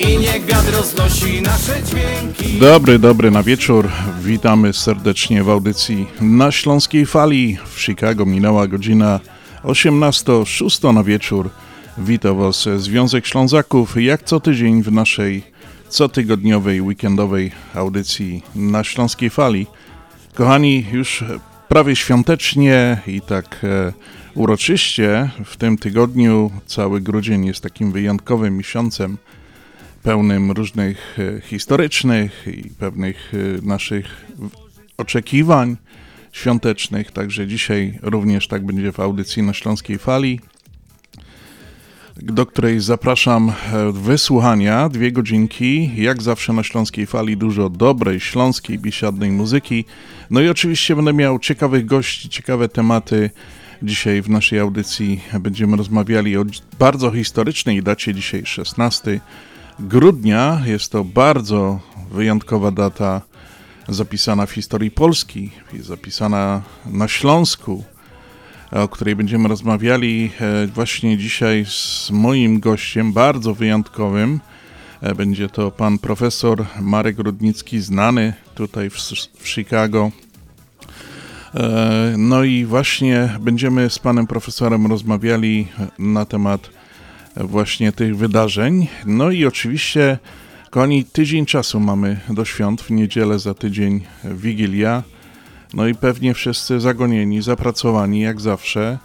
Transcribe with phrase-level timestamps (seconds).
[0.00, 3.88] I niech wiatr roznosi nasze dźwięki Dobry, dobry na wieczór.
[4.22, 7.58] Witamy serdecznie w audycji na Śląskiej Fali.
[7.64, 9.20] W Chicago minęła godzina
[9.64, 11.50] 18.06 na wieczór.
[11.98, 15.42] Witam Was Związek Ślązaków, jak co tydzień w naszej
[15.88, 19.66] cotygodniowej, weekendowej audycji na Śląskiej Fali.
[20.34, 21.24] Kochani, już
[21.68, 23.92] prawie świątecznie i tak e,
[24.34, 29.18] uroczyście w tym tygodniu cały grudzień jest takim wyjątkowym miesiącem
[30.08, 34.26] pełnym różnych e, historycznych i pewnych e, naszych
[34.96, 35.76] oczekiwań
[36.32, 37.12] świątecznych.
[37.12, 40.40] Także dzisiaj również tak będzie w audycji na Śląskiej Fali,
[42.16, 44.88] do której zapraszam e, wysłuchania.
[44.88, 49.84] Dwie godzinki, jak zawsze na Śląskiej Fali, dużo dobrej, śląskiej, biesiadnej muzyki.
[50.30, 53.30] No i oczywiście będę miał ciekawych gości, ciekawe tematy.
[53.82, 56.44] Dzisiaj w naszej audycji będziemy rozmawiali o
[56.78, 59.20] bardzo historycznej dacie, dzisiaj 16
[59.80, 60.62] grudnia.
[60.64, 63.20] Jest to bardzo wyjątkowa data
[63.88, 65.50] zapisana w historii Polski,
[65.80, 67.84] zapisana na Śląsku,
[68.72, 74.40] o której będziemy rozmawiali e, właśnie dzisiaj z moim gościem, bardzo wyjątkowym.
[75.00, 78.96] E, będzie to pan profesor Marek Rudnicki, znany tutaj w,
[79.38, 80.10] w Chicago.
[81.54, 85.68] E, no i właśnie będziemy z panem profesorem rozmawiali
[85.98, 86.77] na temat
[87.38, 88.88] właśnie tych wydarzeń.
[89.06, 90.18] No i oczywiście,
[90.70, 95.02] kochani, tydzień czasu mamy do świąt, w niedzielę za tydzień Wigilia.
[95.74, 98.98] No i pewnie wszyscy zagonieni, zapracowani jak zawsze.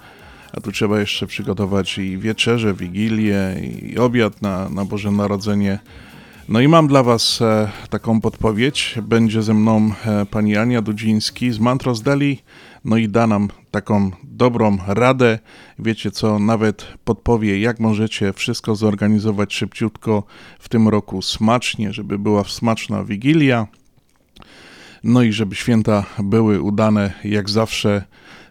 [0.53, 3.39] A tu trzeba jeszcze przygotować i wieczerze, wigilię,
[3.81, 5.79] i obiad na, na Boże Narodzenie.
[6.49, 8.95] No i mam dla Was e, taką podpowiedź.
[9.01, 12.39] Będzie ze mną e, pani Ania Dudziński z Mantros Deli
[12.85, 15.39] no i da nam taką dobrą radę.
[15.79, 20.23] Wiecie co, nawet podpowie, jak możecie wszystko zorganizować szybciutko
[20.59, 23.67] w tym roku smacznie, żeby była smaczna wigilia.
[25.03, 28.03] No i żeby święta były udane jak zawsze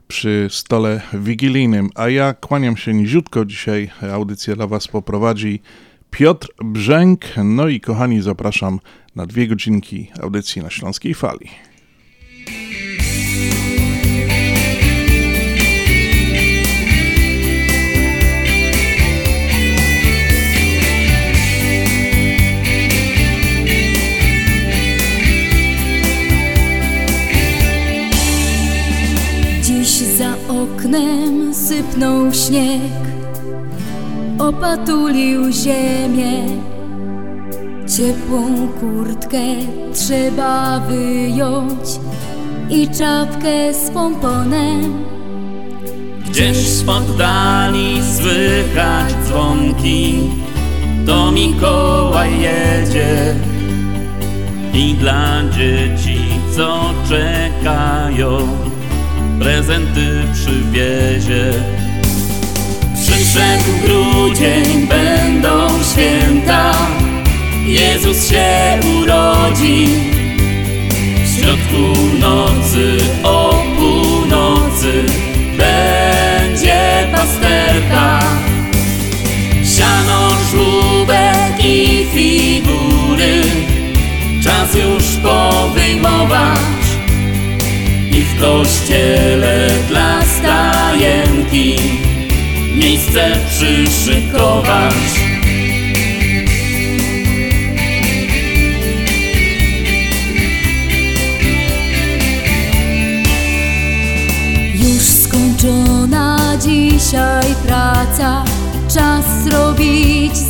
[0.09, 1.91] przy stole wigilijnym.
[1.95, 3.45] A ja kłaniam się niziutko.
[3.45, 5.61] Dzisiaj audycję dla Was poprowadzi
[6.11, 7.25] Piotr Brzęk.
[7.45, 8.81] No i kochani, zapraszam
[9.17, 11.72] na dwie godzinki audycji na Śląskiej Fali.
[30.93, 32.93] Oknem sypnął śnieg,
[34.39, 36.43] opatulił ziemię.
[37.97, 39.39] Ciepłą kurtkę
[39.95, 42.01] trzeba wyjąć
[42.71, 45.05] i czapkę z pomponem.
[46.31, 50.21] Gdzieś spod dali słychać dzwonki,
[51.07, 53.35] to Mikołaj jedzie
[54.75, 56.19] i dla dzieci,
[56.57, 57.42] co czekają
[59.43, 61.53] prezenty przywiezie.
[62.95, 66.73] Przyszedł grudzień, będą święta,
[67.67, 69.87] Jezus się urodzi.
[71.25, 75.05] W środku nocy, o północy,
[75.59, 78.21] będzie pasterka.
[79.77, 83.43] Siano, żłóbek i figury,
[84.43, 86.82] czas już powyjmować
[88.43, 91.77] kościele dla stajenki
[92.75, 94.95] miejsce przyszykować.
[104.75, 108.45] Już skończona dzisiaj praca,
[108.95, 110.42] czas zrobić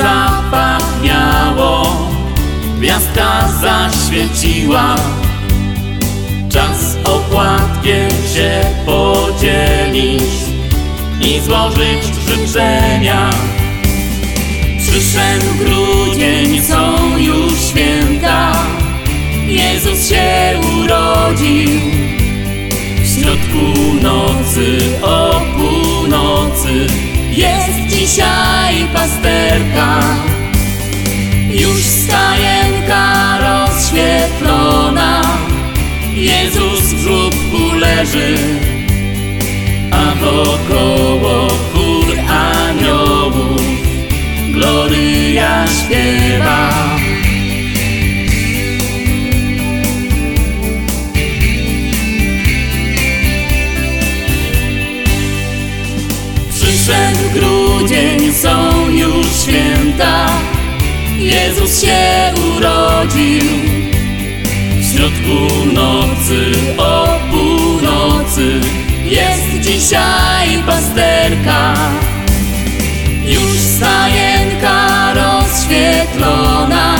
[0.00, 1.72] zapachniało,
[2.78, 4.96] gwiazdka zaświeciła.
[6.48, 8.50] Czas opłatkiem się
[8.86, 10.22] podzielić
[11.20, 13.30] i złożyć życzenia.
[14.78, 18.52] Przyszedł grudzień, są już święta,
[19.46, 21.70] Jezus się urodził.
[23.02, 23.64] W środku
[24.02, 26.86] nocy, o północy
[27.32, 30.00] jest dzisiaj pasterka.
[31.50, 35.22] Już stajenka rozświetlona,
[36.14, 38.36] Jezus w żłobku leży,
[39.90, 43.62] a wokoło chór aniołów
[44.52, 46.99] Gloria śpiewa.
[58.42, 60.26] Są już święta,
[61.18, 63.42] Jezus się urodził.
[64.80, 68.60] W środku nocy, o północy,
[69.04, 71.74] jest dzisiaj pasterka.
[73.24, 76.96] Już stajenka rozświetlona,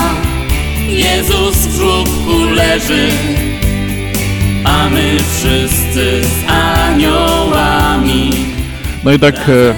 [0.88, 3.08] Jezus w żłobku leży,
[4.64, 8.50] a my wszyscy z aniołami
[9.04, 9.75] No i tak e.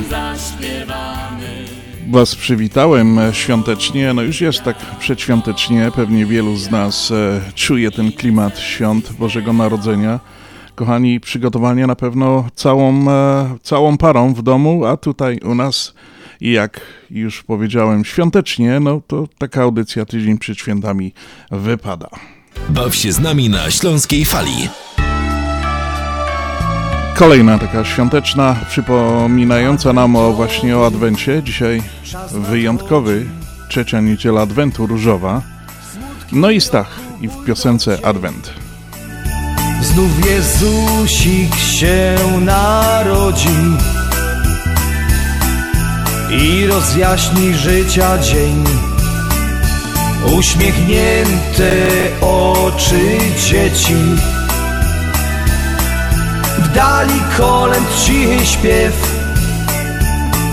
[2.13, 4.15] Was przywitałem e, świątecznie.
[4.15, 5.91] No już jest tak przedświątecznie.
[5.95, 10.21] Pewnie wielu z nas e, czuje ten klimat świąt Bożego Narodzenia.
[10.75, 15.95] Kochani, przygotowania na pewno całą, e, całą parą w domu, a tutaj u nas,
[16.41, 16.81] jak
[17.11, 21.13] już powiedziałem, świątecznie, no to taka audycja tydzień przed świętami
[21.51, 22.09] wypada.
[22.69, 24.69] Baw się z nami na Śląskiej Fali.
[27.15, 31.43] Kolejna taka świąteczna, przypominająca nam o właśnie o Adwencie.
[31.43, 31.83] Dzisiaj
[32.31, 33.27] wyjątkowy,
[33.69, 35.43] trzecia niedziela Adwentu Różowa.
[36.33, 38.53] No i Stach i w piosence Adwent.
[39.83, 43.49] Znów Jezusik się narodzi
[46.31, 48.65] i rozjaśni życia dzień.
[50.39, 51.73] Uśmiechnięte
[52.21, 53.19] oczy
[53.49, 53.95] dzieci,
[56.59, 58.95] w dali kolęd cichy śpiew,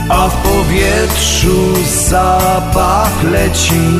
[0.09, 1.75] a w powietrzu
[2.09, 3.99] zapach leci.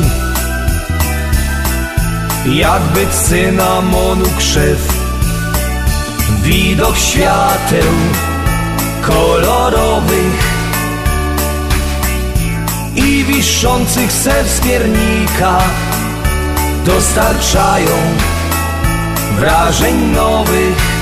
[2.46, 5.00] Jakby cynamonu krzew
[6.42, 7.92] Widok świateł
[9.02, 10.50] kolorowych
[12.96, 15.58] I wiszących se wskiernika
[16.84, 17.96] Dostarczają
[19.38, 20.99] wrażeń nowych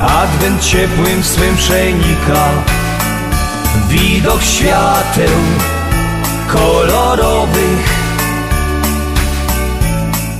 [0.00, 2.48] Adwent ciepłym swym przenika
[3.88, 5.36] Widok świateł
[6.48, 8.00] kolorowych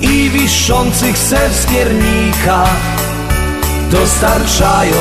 [0.01, 2.65] i wiszących se wskiernika
[3.91, 4.97] dostarczają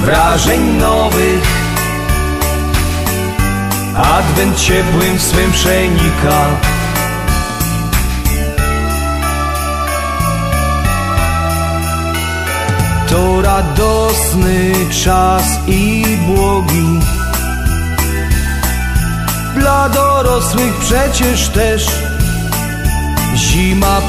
[0.00, 1.48] wrażeń nowych.
[3.96, 6.46] Adwent ciepłym swym przenika.
[13.10, 14.72] To radosny
[15.04, 17.00] czas i błogi.
[19.54, 21.86] Dla dorosłych przecież też
[23.36, 24.00] Zima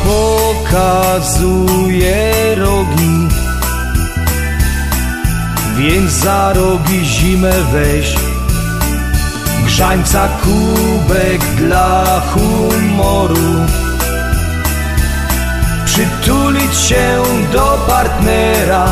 [0.61, 3.27] pokazuje rogi
[5.77, 8.15] Więc za rogi zimę weź
[9.65, 13.65] Grzańca kubek dla humoru
[15.91, 18.85] Przytulić się do partnera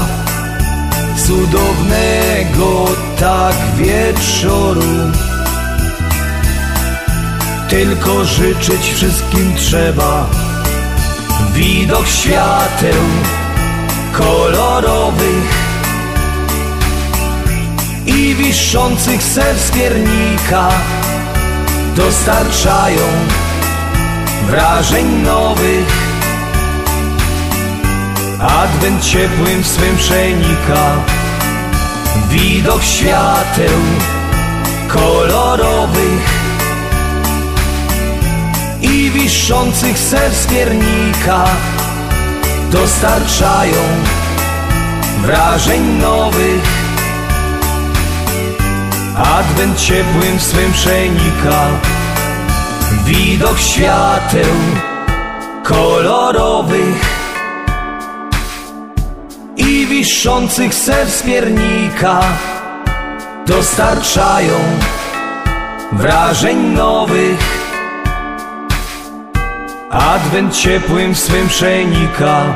[1.27, 2.85] Cudownego
[3.19, 5.11] tak wieczoru.
[7.69, 10.29] Tylko życzyć wszystkim trzeba
[11.53, 13.03] Widok świateł
[14.13, 15.69] kolorowych
[18.05, 20.69] I wiszących se wskiernika
[21.95, 23.03] Dostarczają
[24.47, 26.08] wrażeń nowych
[28.41, 30.95] Adwent ciepłym swym przenika
[32.29, 33.79] Widok świateł
[34.87, 36.29] kolorowych
[38.81, 41.45] i wiszących se wskiernika
[42.71, 43.83] dostarczają
[45.21, 46.89] wrażeń nowych.
[49.17, 51.67] Adwent ciepłym swym przenika
[53.05, 54.53] widok świateł
[55.63, 57.18] kolorowych
[59.59, 62.21] i wiszących se wskiernika
[63.47, 64.53] dostarczają
[65.91, 67.59] wrażeń nowych.
[69.89, 72.55] Adwent ciepłym swym przenika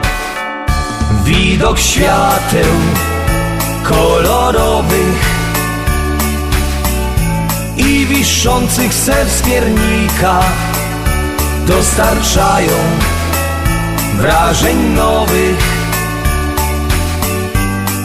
[1.24, 2.74] Widok świateł
[3.83, 5.33] kolorowych
[7.77, 10.39] I wiszących se wskiernika
[11.67, 12.77] Dostarczają
[14.17, 15.73] wrażeń nowych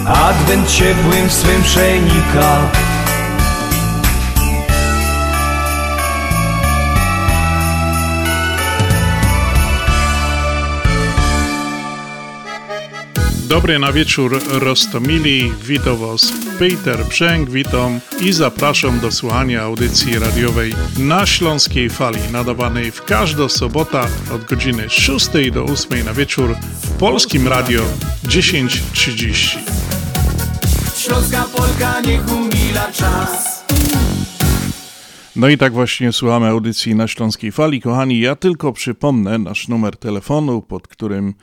[0.09, 2.71] Adwent ciepłym swym przenika
[13.49, 20.75] Dobry na wieczór Rostomili, witam Was Peter Brzęk, witam i zapraszam do słuchania audycji radiowej
[20.99, 24.01] na Śląskiej Fali, nadawanej w każdą sobotę
[24.35, 27.83] od godziny 6 do 8 na wieczór w Polskim Radio
[28.31, 29.59] 1030.
[31.09, 33.65] Śląska Polka niech umila czas
[35.37, 37.81] No i tak właśnie słuchamy audycji na Śląskiej Fali.
[37.81, 41.35] Kochani, ja tylko przypomnę nasz numer telefonu, pod którym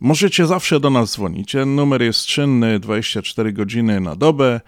[0.00, 1.56] Możecie zawsze do nas dzwonić.
[1.66, 4.60] Numer jest czynny 24 godziny na dobę.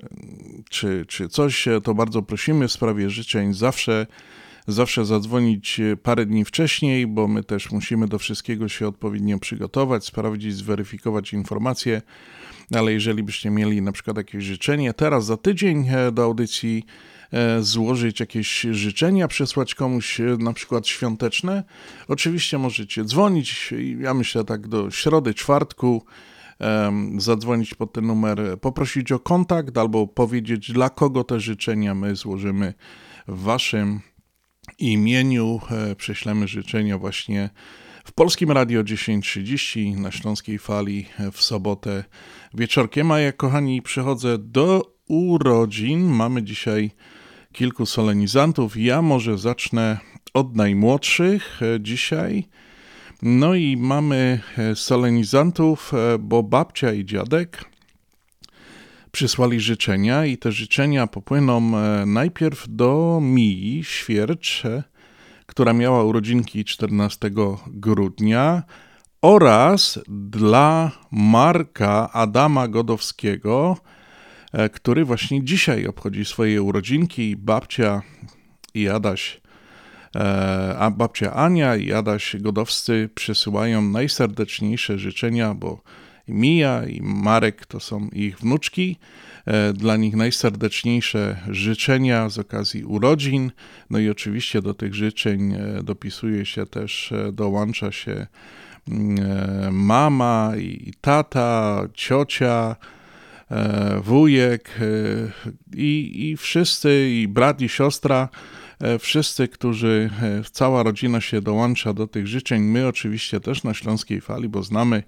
[0.70, 4.06] czy, czy coś, to bardzo prosimy w sprawie życzeń zawsze
[4.68, 10.56] zawsze zadzwonić parę dni wcześniej, bo my też musimy do wszystkiego się odpowiednio przygotować, sprawdzić,
[10.56, 12.02] zweryfikować informacje.
[12.74, 16.84] Ale jeżeli byście mieli na przykład jakieś życzenie, teraz za tydzień e, do audycji
[17.32, 21.64] e, złożyć jakieś życzenia, przesłać komuś na przykład świąteczne,
[22.08, 23.74] oczywiście możecie dzwonić.
[24.00, 26.04] Ja myślę tak do środy, czwartku
[27.18, 32.74] zadzwonić pod ten numer, poprosić o kontakt albo powiedzieć, dla kogo te życzenia my złożymy
[33.28, 34.00] w Waszym
[34.78, 35.60] imieniu.
[35.70, 37.50] E, prześlemy życzenia właśnie
[38.04, 42.04] w Polskim Radio 10.30 na Śląskiej Fali w sobotę
[42.54, 43.10] wieczorkiem.
[43.10, 46.04] A ja, kochani, przychodzę do urodzin.
[46.04, 46.90] Mamy dzisiaj
[47.52, 48.76] kilku solenizantów.
[48.76, 49.98] Ja może zacznę
[50.34, 52.48] od najmłodszych e, dzisiaj.
[53.22, 57.71] No i mamy e, solenizantów, e, bo babcia i dziadek
[59.12, 64.62] przysłali życzenia i te życzenia popłyną e, najpierw do Mii Świercz,
[65.46, 67.30] która miała urodzinki 14
[67.66, 68.62] grudnia
[69.22, 73.76] oraz dla Marka Adama Godowskiego,
[74.72, 77.36] który właśnie dzisiaj obchodzi swoje urodzinki.
[77.36, 78.02] Babcia
[78.74, 79.42] i Adaś
[80.16, 85.80] E, a babcia Ania i Adaś Godowscy przysyłają najserdeczniejsze życzenia, bo
[86.32, 88.96] Mija i Marek to są ich wnuczki.
[89.46, 93.50] E, dla nich najserdeczniejsze życzenia z okazji urodzin.
[93.90, 98.26] No i oczywiście do tych życzeń e, dopisuje się też, dołącza się
[98.88, 102.76] mm, mama i tata, ciocia,
[104.02, 104.70] wujek
[105.76, 108.28] i, i wszyscy, i brat i siostra
[108.82, 112.62] E, wszyscy, którzy, e, cała rodzina się dołącza do tych życzeń.
[112.62, 115.02] My oczywiście też na Śląskiej Fali, bo znamy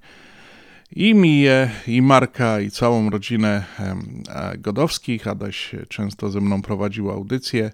[0.92, 3.64] i Miję, i Marka, i całą rodzinę
[4.58, 5.26] Godowskich.
[5.26, 7.70] Adaś często ze mną prowadził audycję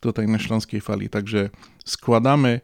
[0.00, 1.50] tutaj na Śląskiej Fali, także
[1.84, 2.60] składamy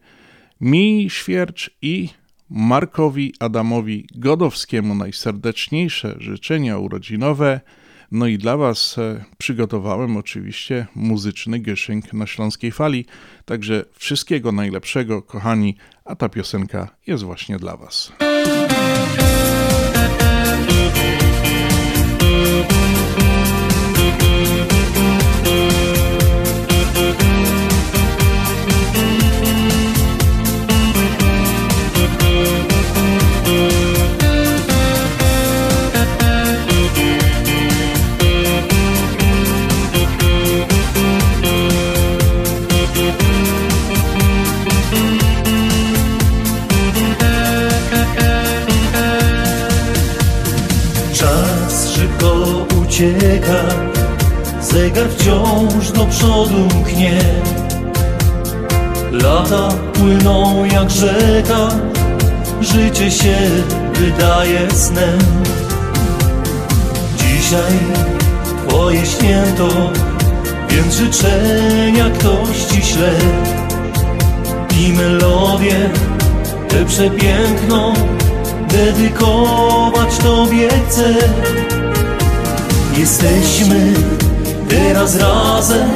[0.60, 2.08] mi Świercz i
[2.50, 7.60] Markowi Adamowi Godowskiemu najserdeczniejsze życzenia urodzinowe–
[8.12, 13.04] no i dla Was e, przygotowałem oczywiście muzyczny gyszynk na Śląskiej Fali,
[13.44, 18.12] także wszystkiego najlepszego, kochani, a ta piosenka jest właśnie dla Was.
[54.94, 57.18] Zegar wciąż do przodu mknie.
[59.12, 61.68] Lata płyną jak rzeka
[62.60, 63.36] Życie się
[63.94, 65.18] wydaje snem.
[67.16, 67.78] Dzisiaj
[68.68, 69.68] Twoje święto
[70.68, 73.12] Więc życzenia ktoś Ci śle.
[74.80, 75.90] I melodię
[76.68, 77.94] tę przepiękną
[78.68, 81.14] Dedykować Tobie chcę.
[82.98, 83.92] Jesteśmy
[84.72, 85.88] teraz razem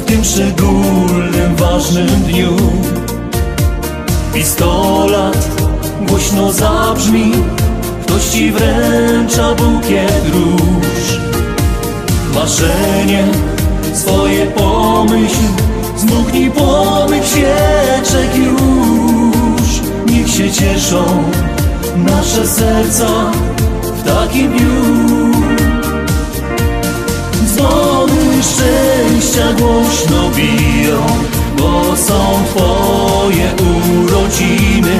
[0.00, 2.56] w tym szczególnym, ważnym dniu.
[4.34, 5.48] Pistolat
[6.08, 7.32] głośno zabrzmi
[8.02, 11.20] Ktoś ci wręcza bukiet róż
[12.34, 13.24] Marzenie
[13.94, 15.44] swoje pomyśl
[15.96, 21.04] Zmuknij pomyk świeczek już Niech się cieszą
[21.96, 23.08] nasze serca
[23.82, 25.19] w takim dniu
[27.60, 31.06] Dzwony szczęścia głośno biją
[31.58, 34.98] Bo są twoje urodziny.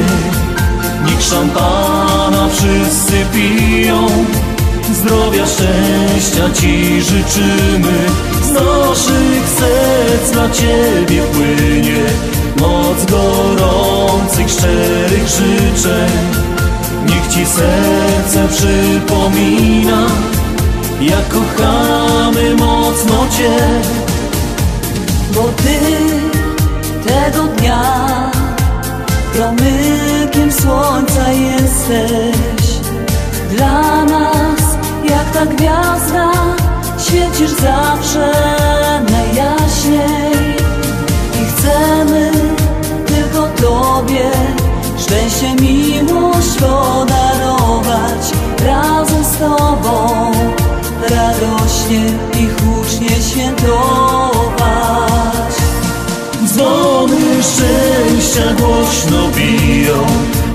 [1.06, 4.06] Niech szampana wszyscy piją
[4.92, 7.98] Zdrowia, szczęścia Ci życzymy.
[8.42, 12.04] Z naszych serc na Ciebie płynie
[12.60, 16.10] Moc gorących, szczerych życzeń.
[17.06, 20.06] Niech Ci serce przypomina
[21.00, 23.57] Jak kochamy mocno Cię
[25.35, 25.78] Bo Ty
[27.09, 28.30] tego dnia
[29.35, 32.71] promykiem słońca jesteś.
[33.50, 34.61] Dla nas
[35.04, 36.33] jak ta gwiazda
[36.99, 38.33] Świecisz zawsze
[39.11, 40.57] najjaśniej.
[41.42, 42.33] I chcemy
[43.07, 44.30] tylko Tobie
[44.99, 48.33] Szczęście, miłość podarować
[48.64, 50.33] Razem z Tobą
[51.30, 52.04] radośnie
[52.40, 54.60] i hucznie świętować.
[56.46, 60.06] Dzwony szczęścia głośno biją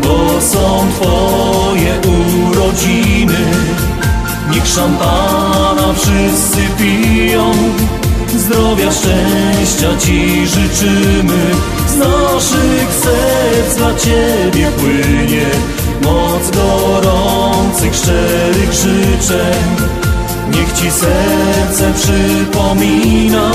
[0.04, 3.46] Bo są Twoje urodziny.
[4.52, 7.52] Niech szampana wszyscy piją
[8.38, 11.56] Zdrowia, szczęścia Ci życzymy.
[11.88, 15.46] Z naszych serc dla Ciebie płynie
[16.02, 19.95] Moc gorących, szczerych życzeń
[20.52, 23.52] Niech Ci serce przypomina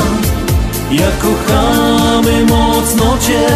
[0.91, 3.47] Jak kochamy mocno Cię.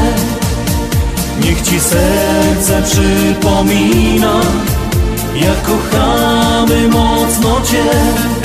[1.43, 4.41] Niech Ci serce przypomina
[5.35, 8.44] Jak kochamy mocno Cię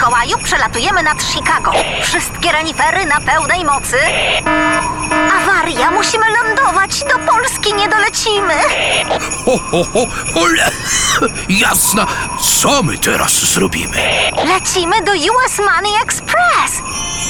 [0.00, 1.72] Mikołaju, przelatujemy nad Chicago.
[2.02, 3.96] Wszystkie renifery na pełnej mocy.
[5.36, 7.00] Awaria, musimy lądować.
[7.00, 8.54] Do Polski nie dolecimy.
[9.44, 10.06] Ho, ho, ho,
[10.40, 10.70] ole.
[11.48, 12.06] Jasna,
[12.60, 14.02] co my teraz zrobimy?
[14.44, 16.82] Lecimy do US Money Express.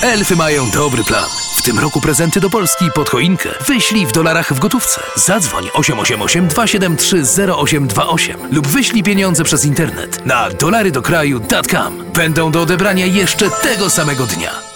[0.03, 1.29] Elfy mają dobry plan.
[1.61, 3.49] W tym roku prezenty do Polski pod choinkę.
[3.67, 5.01] Wyślij w dolarach w gotówce.
[5.17, 12.05] Zadzwoń 888 273 0828 lub wyślij pieniądze przez internet na dolarydokraju.com.
[12.15, 14.70] Będą do odebrania jeszcze tego samego dnia.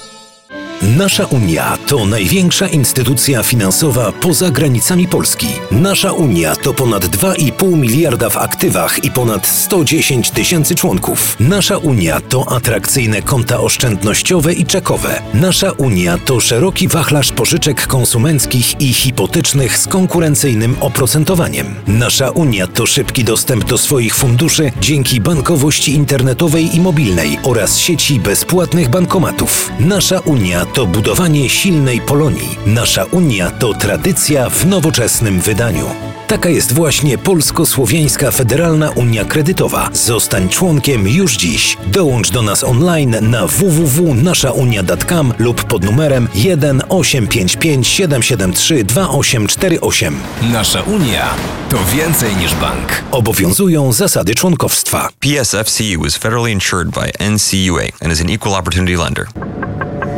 [0.85, 5.47] Nasza Unia to największa instytucja finansowa poza granicami Polski.
[5.71, 11.37] Nasza Unia to ponad 2,5 miliarda w aktywach i ponad 110 tysięcy członków.
[11.41, 15.23] Nasza Unia to atrakcyjne konta oszczędnościowe i czekowe.
[15.35, 21.75] Nasza Unia to szeroki wachlarz pożyczek konsumenckich i hipotecznych z konkurencyjnym oprocentowaniem.
[21.87, 28.21] Nasza Unia to szybki dostęp do swoich funduszy dzięki bankowości internetowej i mobilnej oraz sieci
[28.21, 29.71] bezpłatnych bankomatów.
[29.81, 32.59] Nasza Unia to budowanie silnej Polonii.
[32.67, 35.87] Nasza Unia to tradycja w nowoczesnym wydaniu.
[36.27, 39.91] Taka jest właśnie Polsko-Słowiańska Federalna Unia Kredytowa.
[39.93, 41.77] Zostań członkiem już dziś.
[41.87, 50.17] Dołącz do nas online na www.naszaunia.com lub pod numerem 1 855 773 2848.
[50.53, 51.35] Nasza Unia
[51.71, 53.03] to więcej niż bank.
[53.11, 55.09] Obowiązują zasady członkowstwa.
[55.21, 59.54] PSFCU is federally insured by NCUA and is an equal opportunity lender.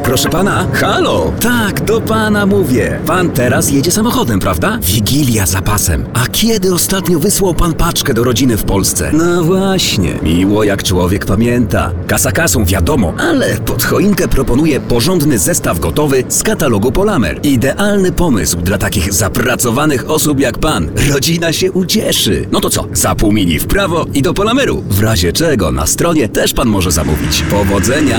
[0.06, 1.32] Proszę pana, halo!
[1.40, 2.98] Tak, do pana mówię.
[3.06, 4.78] Pan teraz jedzie samochodem, prawda?
[4.82, 6.04] Wigilia za pasem.
[6.14, 9.10] A kiedy ostatnio wysłał pan paczkę do rodziny w Polsce?
[9.12, 11.92] No właśnie, miło jak człowiek pamięta.
[12.06, 17.40] Kasa kasą, wiadomo, ale pod choinkę proponuję porządny zestaw gotowy z katalogu Polamer.
[17.42, 20.90] Idealny pomysł dla takich zapracowanych osób jak pan.
[21.12, 22.48] Rodzina się ucieszy.
[22.52, 24.82] No to co, za pół mini w prawo i do Polameru.
[24.90, 27.42] W razie czego na stronie też pan może zamówić.
[27.50, 28.18] Powodzenia!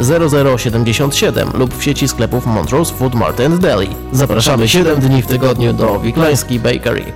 [0.00, 3.88] 0077 lub w sieci sklepów Montrose Food Mart and Deli.
[4.12, 7.12] Zapraszamy 7 dni w tygodniu do Wiklański Bakery.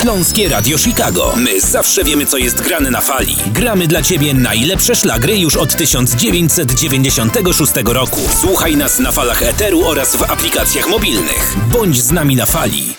[0.00, 1.32] Śląskie Radio Chicago.
[1.36, 3.36] My zawsze wiemy, co jest grane na fali.
[3.46, 8.20] Gramy dla Ciebie najlepsze szlagry już od 1996 roku.
[8.40, 11.56] Słuchaj nas na falach Eteru oraz w aplikacjach mobilnych.
[11.72, 12.94] Bądź z nami na fali.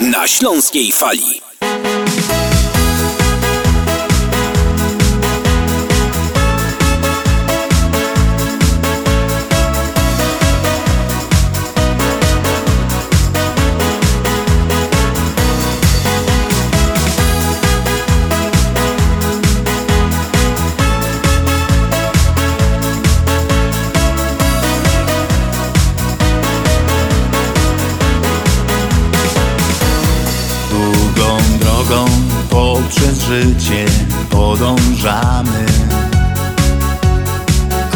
[0.00, 1.49] Na Śląskiej Fali.
[34.30, 35.66] Podążamy.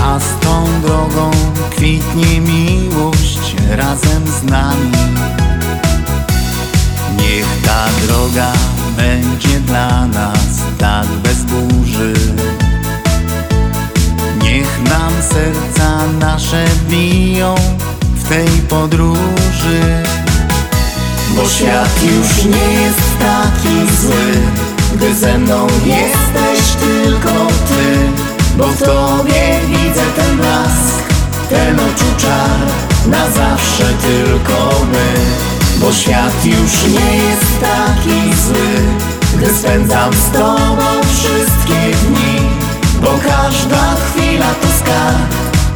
[0.03, 1.31] A z tą drogą
[1.71, 4.93] kwitnie miłość razem z nami.
[7.19, 8.53] Niech ta droga
[8.97, 12.13] będzie dla nas tak bez burzy.
[14.43, 17.55] Niech nam serca nasze biją
[18.17, 19.81] w tej podróży.
[21.37, 27.97] Bo świat już nie jest taki zły Gdy ze mną jesteś tylko ty
[28.57, 31.03] Bo w tobie widzę ten blask
[31.49, 32.61] Ten oczu czar
[33.07, 35.15] Na zawsze tylko my.
[35.81, 38.83] Bo świat już nie jest taki zły
[39.37, 42.41] Gdy spędzam z tobą wszystkie dni.
[43.01, 45.35] Bo każda chwila to skarb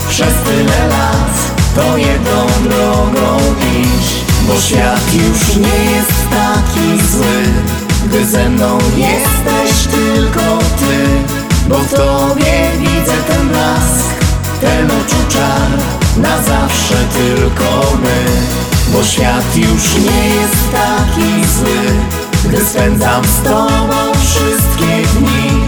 [0.08, 1.34] Przez tyle lat
[1.74, 3.38] To jedną drogą
[3.82, 4.14] iść.
[4.48, 11.06] Bo świat już nie jest taki zły Gdy ze mną jesteś tylko ty
[11.68, 14.08] Bo w tobie widzę ten blask
[14.60, 15.70] Ten oczu czar
[16.16, 18.24] Na zawsze tylko my.
[18.92, 21.78] Bo świat już nie jest taki zły
[22.44, 25.60] Gdy spędzam z tobą wszystkie dni.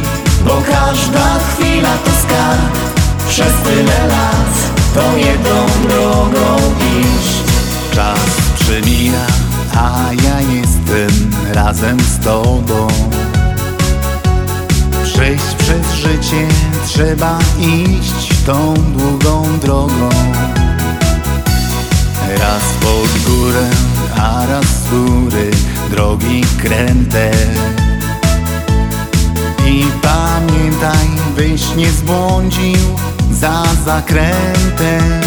[0.44, 2.76] Bo każda chwila to skarb
[3.28, 4.54] Przez tyle lat
[4.94, 6.56] To jedną drogą
[7.00, 7.50] iść.
[7.94, 8.20] Czas
[8.60, 9.26] przemija,
[9.74, 12.88] a ja jestem razem z tobą.
[15.04, 16.48] Przejść przez życie
[16.86, 20.08] trzeba iść tą długą drogą.
[22.38, 23.70] Raz pod górę,
[24.16, 25.50] a raz z góry
[25.90, 27.30] drogi kręte.
[29.66, 32.78] I pamiętaj, byś nie zbłądził
[33.30, 35.20] za zakrętem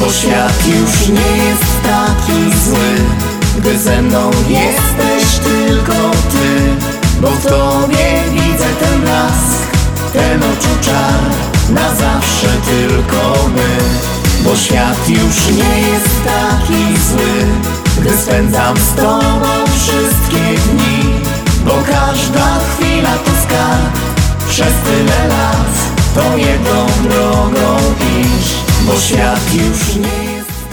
[0.00, 3.25] bo świat już nie jest taki zły
[3.56, 6.76] Gdy ze mną jesteś tylko ty
[7.20, 9.66] Bo w tobie widzę ten blask
[10.12, 11.20] Ten oczu czar
[11.70, 13.76] Na zawsze tylko my
[14.44, 17.46] Bo świat już nie jest taki zły
[18.00, 21.14] Gdy spędzam z tobą wszystkie dni
[21.64, 23.98] Bo każda chwila to skarb
[24.48, 25.76] Przez tyle lat
[26.14, 27.76] To jedną drogą
[28.22, 30.25] iść bo świat już nie.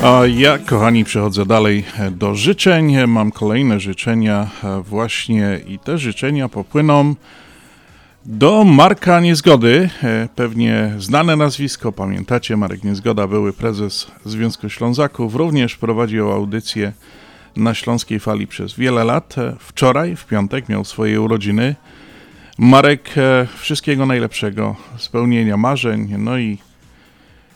[0.04, 3.08] A ja, kochani, przechodzę dalej do życzeń.
[3.08, 4.50] Mam kolejne życzenia
[4.84, 7.16] właśnie i te życzenia popłyną
[8.26, 9.90] do Marka Niezgody.
[10.36, 16.94] Pewnie znane nazwisko, pamiętacie, Marek Niezgoda, były prezes Związku Ślązaków, również prowadził audycję
[17.56, 19.36] na Śląskiej Fali przez wiele lat.
[19.60, 21.76] Wczoraj, w piątek, miał swoje urodziny.
[22.58, 23.10] Marek,
[23.58, 26.58] wszystkiego najlepszego, spełnienia marzeń, no i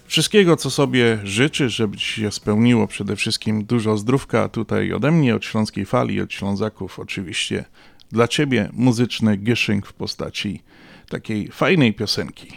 [0.07, 5.35] Wszystkiego, co sobie życzysz, żeby ci się spełniło, przede wszystkim dużo zdrówka tutaj ode mnie,
[5.35, 7.65] od Śląskiej Fali, od Ślązaków oczywiście.
[8.11, 10.63] Dla ciebie muzyczny gieszynk w postaci
[11.09, 12.47] takiej fajnej piosenki.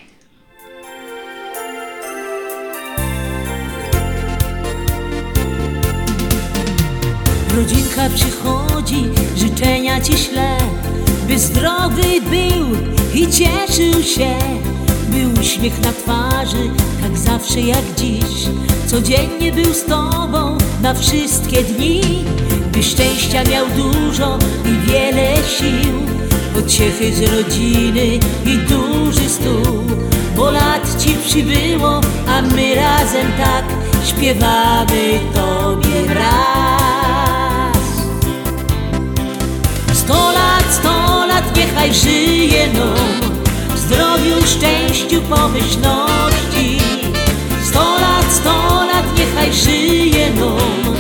[7.56, 9.04] Rodzinka przychodzi,
[9.36, 10.58] życzenia ci śle,
[11.28, 12.76] by zdrowy był
[13.14, 14.38] i cieszył się
[15.08, 16.70] by uśmiech na twarzy,
[17.02, 18.48] tak zawsze jak dziś.
[18.86, 22.00] Codziennie był z tobą na wszystkie dni.
[22.72, 25.92] By szczęścia miał dużo i wiele sił.
[26.54, 29.84] Pociechy z rodziny i duży stół.
[30.36, 33.64] Bo lat ci przybyło, a my razem tak
[34.06, 37.76] Śpiewamy tobie raz
[39.92, 43.40] Sto lat, sto lat, niechaj żyje nam
[43.90, 46.78] zdrowiu, szczęściu, pomyślności.
[47.68, 50.94] Sto lat, sto lat, niechaj żyje nam,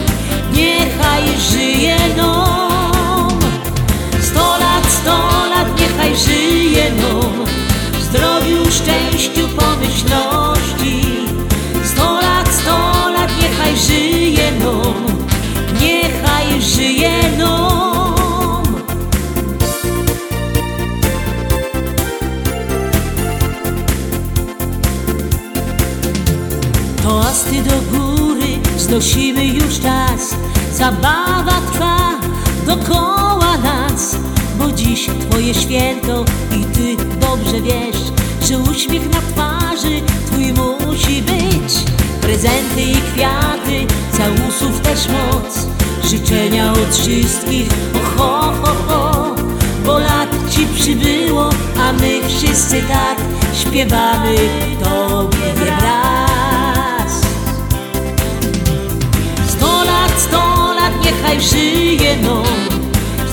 [0.52, 3.28] niechaj żyje nam.
[4.22, 5.18] Sto lat, sto
[5.50, 7.46] lat, niechaj żyje nam,
[8.00, 11.02] zdrowiu, szczęściu, pomyślności.
[11.84, 12.78] Sto lat, sto
[13.14, 14.94] lat, niechaj żyje nam,
[15.80, 17.89] niechaj żyje nam.
[28.90, 30.34] Znosimy już czas.
[30.72, 32.10] Zabawa trwa
[32.66, 34.16] dokoła nas
[34.58, 36.24] Bo dziś Twoje święto
[36.56, 37.96] i Ty dobrze wiesz
[38.48, 41.72] Że uśmiech na twarzy Twój musi być.
[42.20, 45.66] Prezenty i kwiaty, całusów też moc.
[46.10, 49.34] Życzenia od wszystkich, o ho, ho, ho.
[49.86, 51.50] Bo lat Ci przybyło,
[51.80, 53.16] a my wszyscy tak
[53.54, 54.34] Śpiewamy.
[54.82, 55.89] Tobie raz
[61.30, 62.42] niechaj żyje no.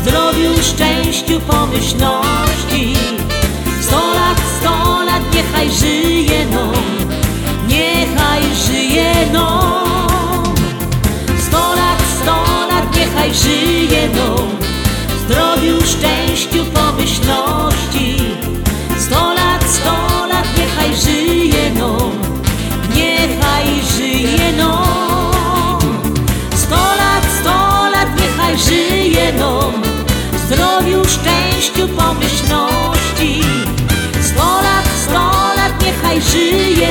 [0.02, 2.94] Zdrowiu, szczęściu, pomyślności.
[3.82, 6.72] Sto lat, sto lat, niechaj żyje no.
[7.68, 9.84] Niechaj żyje no.
[11.48, 12.38] Sto lat, sto
[12.70, 14.36] lat, niechaj żyje no.
[15.26, 18.17] Zdrowiu, szczęściu, pomyślności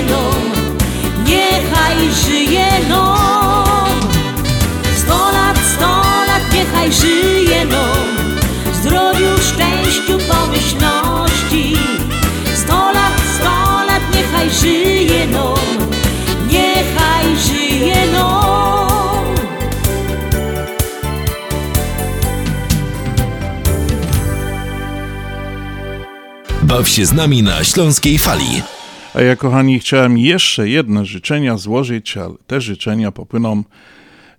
[0.02, 0.56] no
[1.26, 3.16] Niechaj żyje no.
[4.96, 5.92] Sto lat, sto
[6.28, 7.85] lat, niechaj żyje no.
[8.74, 11.76] Zdrowiu, szczęściu, pomyślności.
[12.54, 15.54] Sto lat, sto lat, niechaj żyje no.
[16.50, 18.26] Niechaj żyje no.
[26.62, 28.75] Baw się z nami na Śląskiej Fali.
[29.16, 33.64] A ja, kochani, chciałem jeszcze jedne życzenia złożyć, ale te życzenia popłyną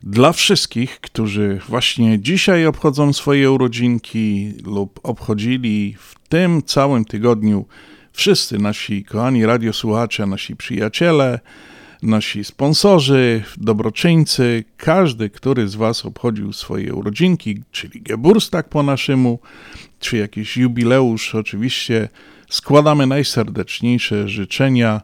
[0.03, 7.65] dla wszystkich, którzy właśnie dzisiaj obchodzą swoje urodzinki lub obchodzili w tym całym tygodniu
[8.13, 11.39] wszyscy nasi kochani radiosłuchacze, nasi przyjaciele,
[12.01, 19.39] nasi sponsorzy, dobroczyńcy, każdy, który z Was obchodził swoje urodzinki, czyli Geburstag po naszemu,
[19.99, 22.09] czy jakiś jubileusz, oczywiście
[22.49, 25.01] składamy najserdeczniejsze życzenia.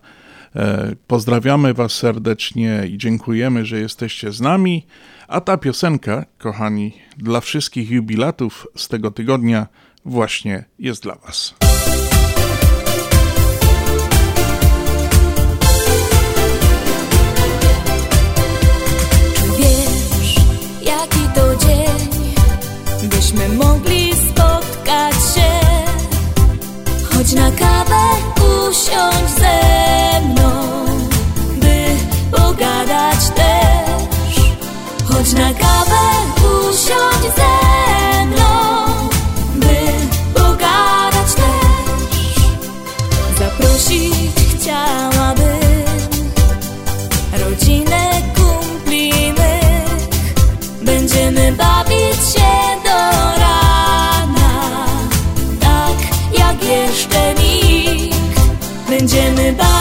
[0.56, 4.86] E, Pozdrawiamy Was serdecznie i dziękujemy, że jesteście z nami.
[5.28, 9.68] A ta piosenka, kochani, dla wszystkich jubilatów z tego tygodnia
[10.06, 11.56] właśnie jest dla Was.
[19.36, 20.36] Czy wiesz,
[20.82, 24.13] jaki to dzień, byśmy mogli
[27.24, 28.04] choć na kawę
[28.70, 30.52] usiąść ze mną,
[31.56, 31.86] by
[32.38, 34.36] pogadać też,
[35.06, 36.02] choć na kawę
[36.70, 37.63] usiąść ze
[59.04, 59.73] Będziemy bawić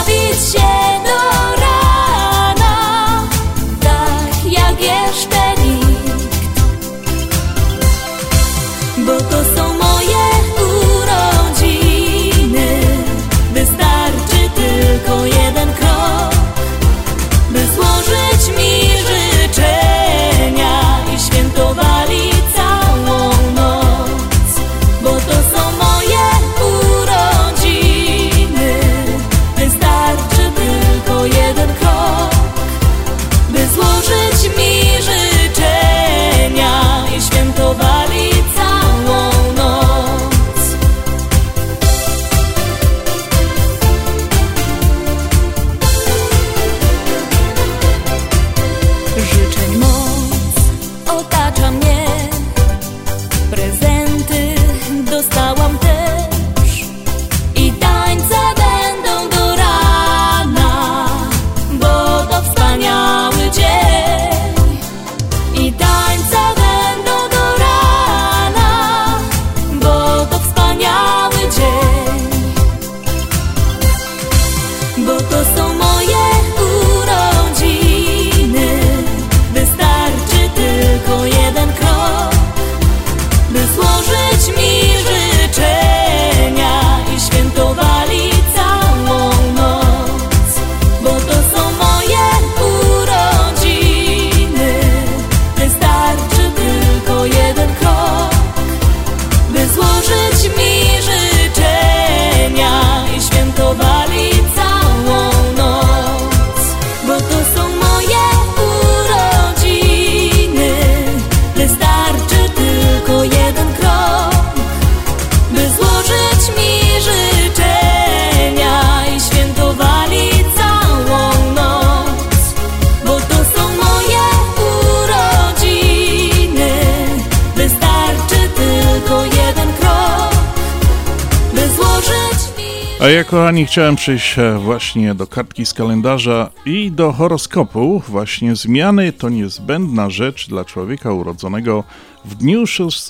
[133.13, 138.03] ja, kochani, chciałem przejść e, właśnie do kartki z kalendarza i do horoskopu.
[138.07, 141.83] Właśnie zmiany to niezbędna rzecz dla człowieka urodzonego
[142.25, 142.67] w dniu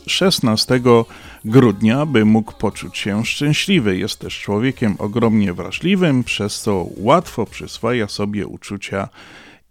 [0.08, 0.80] 16
[1.46, 3.98] grudnia, by mógł poczuć się szczęśliwy.
[3.98, 9.10] Jest też człowiekiem ogromnie wrażliwym, przez co łatwo przyswaja sobie uczucia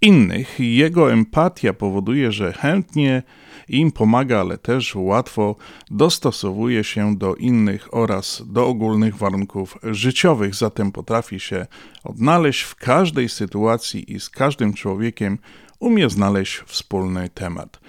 [0.03, 0.61] innych.
[0.61, 3.23] Jego empatia powoduje, że chętnie
[3.69, 5.57] im pomaga, ale też łatwo
[5.91, 11.67] dostosowuje się do innych oraz do ogólnych warunków życiowych, zatem potrafi się
[12.05, 15.39] odnaleźć w każdej sytuacji i z każdym człowiekiem
[15.79, 17.81] umie znaleźć wspólny temat.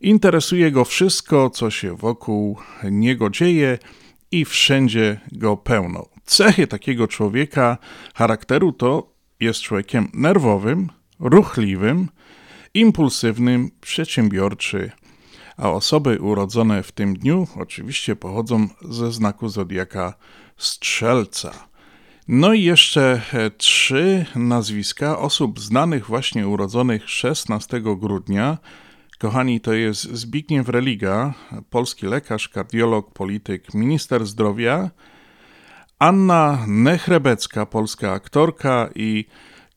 [0.00, 2.58] Interesuje go wszystko, co się wokół
[2.90, 3.78] niego dzieje
[4.30, 6.06] i wszędzie go pełno.
[6.24, 7.78] Cechy takiego człowieka
[8.14, 10.88] charakteru to jest człowiekiem nerwowym,
[11.22, 12.08] ruchliwym,
[12.74, 14.90] impulsywnym, przedsiębiorczy,
[15.56, 20.14] a osoby urodzone w tym dniu oczywiście pochodzą ze znaku zodiaka
[20.56, 21.52] Strzelca.
[22.28, 28.58] No i jeszcze e, trzy nazwiska osób znanych właśnie urodzonych 16 grudnia.
[29.18, 31.34] Kochani, to jest Zbigniew Religa,
[31.70, 34.90] polski lekarz, kardiolog, polityk, minister zdrowia,
[35.98, 39.24] Anna Nechrebecka, polska aktorka i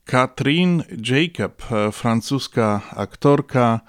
[0.05, 3.79] Katrin Jacob, e, francuska aktorka,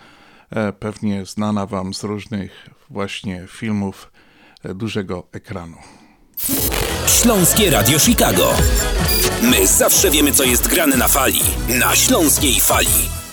[0.51, 4.13] e, pewnie znana Wam z różnych właśnie filmów
[4.65, 5.77] e, dużego ekranu.
[7.23, 8.55] Śląskie Radio Chicago.
[9.43, 11.41] My zawsze wiemy, co jest grane na fali.
[11.69, 13.26] Na śląskiej fali.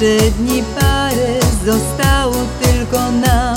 [0.00, 3.56] Jeszcze dni parę zostało tylko nam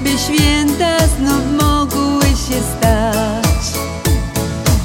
[0.00, 3.80] By święta znów mogły się stać.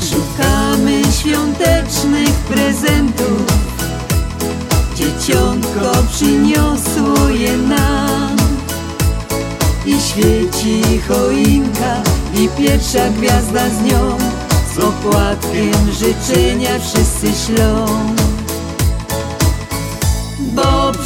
[0.09, 3.45] Szukamy świątecznych prezentów.
[4.95, 8.37] Dzieciątko przyniosło je nam.
[9.85, 12.01] I świeci choinka
[12.35, 14.17] i pierwsza gwiazda z nią.
[14.75, 17.85] Z opłatkiem życzenia wszyscy ślą.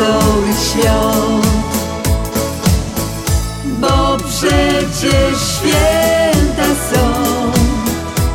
[0.00, 1.46] wesołych świąt
[3.64, 7.12] Bo przecież święta są.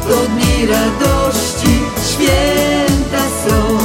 [0.07, 3.77] To dni radości święta są.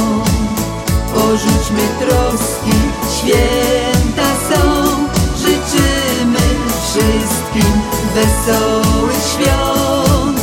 [1.13, 2.77] Porzućmy troski
[3.17, 4.91] święta są.
[5.37, 6.47] Życzymy
[6.83, 7.81] wszystkim
[8.15, 10.39] wesołych świąt.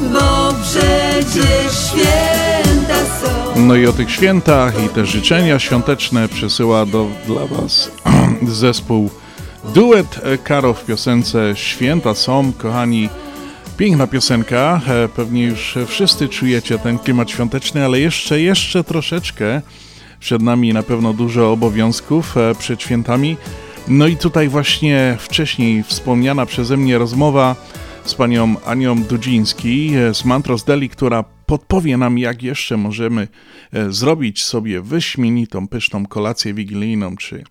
[0.00, 2.21] Bo przecież święta
[3.56, 7.90] no i o tych świętach i te życzenia świąteczne przesyła do, dla Was
[8.42, 9.10] zespół
[9.74, 13.08] Duet Karo w piosence Święta są, kochani.
[13.76, 19.62] Piękna piosenka, e, pewnie już wszyscy czujecie ten klimat świąteczny, ale jeszcze, jeszcze troszeczkę.
[20.20, 23.36] Przed nami na pewno dużo obowiązków e, przed świętami.
[23.88, 27.56] No i tutaj właśnie wcześniej wspomniana przeze mnie rozmowa
[28.04, 33.28] z panią Anią Dudziński e, z Mantros Deli, która podpowie nam, jak jeszcze możemy
[33.88, 37.44] zrobić sobie wyśmienitą, pyszną kolację wigilijną, czy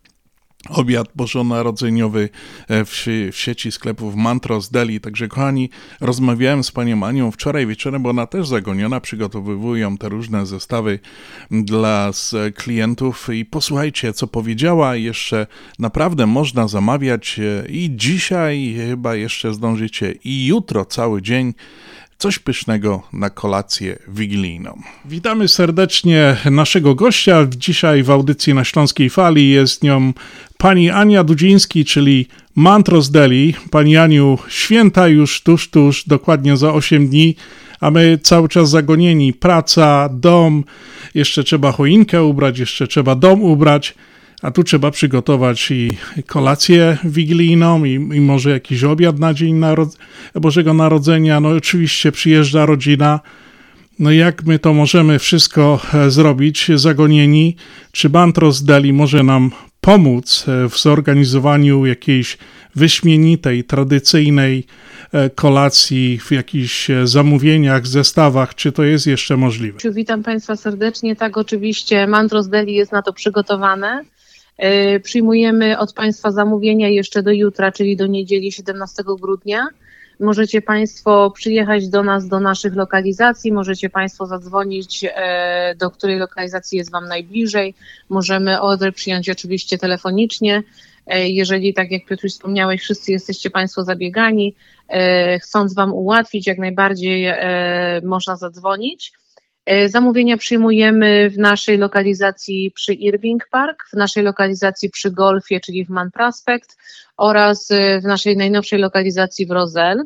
[0.70, 2.30] obiad bożonarodzeniowy
[2.68, 5.00] e, w, w sieci sklepów Mantros Deli.
[5.00, 5.70] Także kochani,
[6.02, 11.00] rozmawiałem z panią Anią wczoraj wieczorem, bo ona też zagoniona, przygotowują te różne zestawy
[11.52, 12.12] dla
[12.56, 14.96] klientów i posłuchajcie, co powiedziała.
[14.96, 15.48] Jeszcze
[15.80, 21.54] naprawdę można zamawiać e, i dzisiaj chyba jeszcze zdążycie i jutro cały dzień
[22.22, 24.82] coś pysznego na kolację wigilijną.
[25.06, 27.48] Witamy serdecznie naszego gościa.
[27.58, 30.14] Dzisiaj w audycji na Śląskiej Fali jest nią
[30.58, 33.54] pani Ania Dudziński, czyli Mantros Deli.
[33.72, 37.36] Pani Aniu, święta już tuż, tuż, dokładnie za 8 dni,
[37.80, 39.34] a my cały czas zagonieni.
[39.34, 40.64] Praca, dom,
[41.16, 43.96] jeszcze trzeba choinkę ubrać, jeszcze trzeba dom ubrać
[44.42, 45.89] a tu trzeba przygotować i
[46.28, 49.98] kolację wigilijną, i, i może jakiś obiad na Dzień Narod
[50.36, 51.39] Bożego Narodzenia.
[51.39, 53.20] No oczywiście przyjeżdża rodzina.
[54.00, 57.56] No jak my to możemy wszystko e, zrobić zagonieni?
[57.92, 62.38] Czy Bantros Deli może nam pomóc e, w zorganizowaniu jakiejś
[62.76, 64.66] wyśmienitej, tradycyjnej
[65.12, 69.80] e, kolacji, w jakichś zamówieniach, zestawach, czy to jest jeszcze możliwe?
[69.92, 71.16] Witam Państwa serdecznie.
[71.16, 74.04] Tak, oczywiście Mantros Deli jest na to przygotowane.
[74.62, 79.68] E, przyjmujemy od Państwa zamówienia jeszcze do jutra, czyli do niedzieli 17 grudnia.
[80.20, 86.78] Możecie Państwo przyjechać do nas, do naszych lokalizacji, możecie Państwo zadzwonić, e, do której lokalizacji
[86.78, 87.74] jest Wam najbliżej.
[88.09, 90.64] Możemy order przyjąć oczywiście telefonicznie.
[91.07, 94.55] E, jeżeli, tak jak Piotr wspomniałeś, wszyscy jesteście Państwo zabiegani,
[95.41, 97.34] chcąc Wam ułatwić, jak najbardziej
[98.03, 99.14] można zadzwonić.
[99.66, 105.86] E, zamówienia przyjmujemy w naszej lokalizacji przy Irving Park, w naszej lokalizacji przy Golfie, czyli
[105.86, 106.78] w Man Prospect
[107.22, 110.04] oraz e, w naszej najnowszej lokalizacji w Rozel.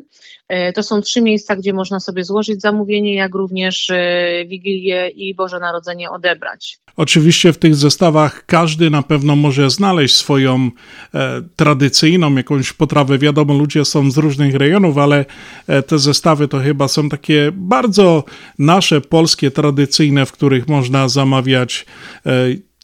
[0.48, 3.92] E, to są trzy miejsca, gdzie można sobie złożyć zamówienie, jak również
[4.46, 6.80] Wigilię i Boże Narodzenie odebrać.
[6.96, 10.70] Oczywiście w tych zestawach każdy na pewno może znaleźć swoją
[11.14, 13.18] e, tradycyjną jakąś potrawę.
[13.18, 15.24] Wiadomo, ludzie są z różnych rejonów, ale
[15.66, 18.24] e, te zestawy to chyba są takie bardzo
[18.58, 21.86] nasze, polskie, tradycyjne, w których można zamawiać
[22.26, 22.30] e,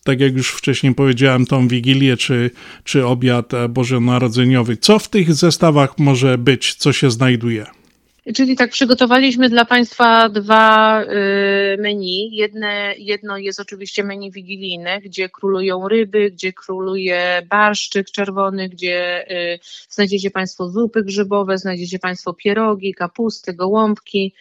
[0.05, 2.51] tak jak już wcześniej powiedziałem, tą wigilię czy,
[2.85, 4.77] czy obiad e, bożonarodzeniowy.
[4.77, 7.67] Co w tych zestawach może być, co się znajduje?
[8.35, 11.07] Czyli tak, przygotowaliśmy dla Państwa dwa y,
[11.79, 12.29] menu.
[12.33, 19.59] Jedne, jedno jest oczywiście menu wigilijne, gdzie królują ryby, gdzie króluje barszczyk czerwony, gdzie y,
[19.89, 24.35] znajdziecie Państwo zupy grzybowe, znajdziecie Państwo pierogi, kapusty, gołąbki,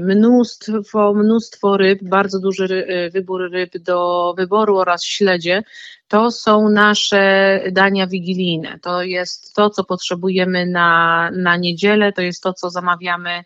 [0.00, 5.62] mnóstwo, mnóstwo ryb, bardzo duży wybór ryb do wyboru oraz śledzie
[6.08, 8.78] to są nasze dania wigilijne.
[8.82, 13.44] To jest to, co potrzebujemy na, na niedzielę, to jest to, co zamawiamy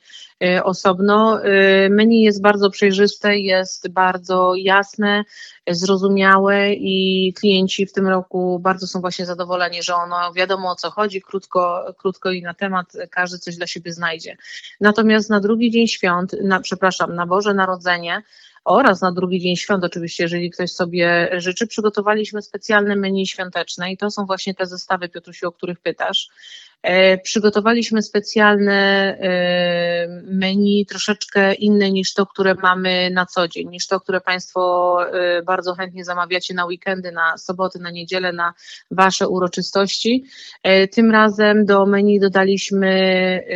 [0.65, 1.45] osobno.
[1.45, 5.25] Y, menu jest bardzo przejrzyste, jest bardzo jasne,
[5.71, 10.91] zrozumiałe i klienci w tym roku bardzo są właśnie zadowoleni, że ono wiadomo o co
[10.91, 14.37] chodzi, krótko, krótko i na temat, każdy coś dla siebie znajdzie.
[14.81, 18.23] Natomiast na drugi dzień świąt, na, przepraszam, na Boże Narodzenie,
[18.65, 23.97] oraz na drugi dzień świąt, oczywiście, jeżeli ktoś sobie życzy, przygotowaliśmy specjalne menu świąteczne i
[23.97, 26.29] to są właśnie te zestawy, Piotrusiu, o których pytasz.
[26.83, 28.73] E, przygotowaliśmy specjalne
[29.21, 34.99] e, menu, troszeczkę inne niż to, które mamy na co dzień, niż to, które Państwo
[35.13, 38.55] e, bardzo chętnie zamawiacie na weekendy, na soboty, na niedzielę, na
[38.91, 40.25] Wasze uroczystości.
[40.93, 42.93] Tym razem do menu dodaliśmy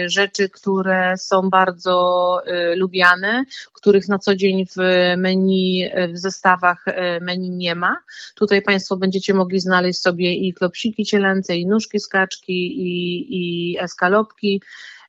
[0.07, 2.39] rzeczy, które są bardzo
[2.77, 4.77] lubiane, których na co dzień w
[5.16, 6.85] menu, w zestawach
[7.20, 7.97] menu nie ma.
[8.35, 14.62] Tutaj Państwo będziecie mogli znaleźć sobie i klopsiki cielęce, i nóżki skaczki, i i eskalopki.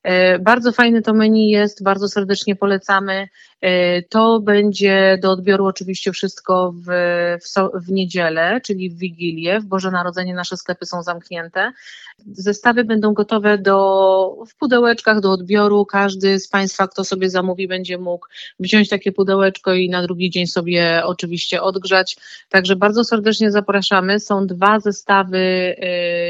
[0.03, 3.27] E, Bardzo fajne to menu jest, bardzo serdecznie polecamy.
[3.61, 6.87] E, To będzie do odbioru oczywiście wszystko w,
[7.41, 9.59] w, w niedzielę, czyli w Wigilię.
[9.59, 11.71] W Boże Narodzenie nasze sklepy są zamknięte.
[12.31, 15.85] Zestawy będą gotowe do, w pudełeczkach do odbioru.
[15.85, 18.27] Każdy z Państwa, kto sobie zamówi, będzie mógł
[18.59, 22.17] wziąć takie pudełeczko i na drugi dzień sobie oczywiście odgrzać.
[22.49, 24.19] Także bardzo serdecznie zapraszamy.
[24.19, 25.37] Są dwa zestawy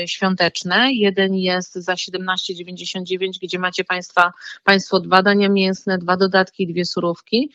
[0.03, 0.93] y, świąteczne.
[0.93, 7.16] Jeden jest za 17,99, gdzie macie Państwa, Państwo dwa dania mięsne, dwa dodatki dwie surówki
[7.17, 7.49] stanowiski,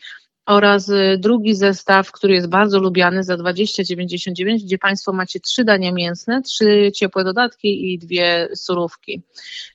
[0.45, 5.91] oraz y, drugi zestaw, który jest bardzo lubiany za 20,99, gdzie Państwo macie trzy dania
[5.91, 9.21] mięsne, trzy ciepłe dodatki i dwie surówki.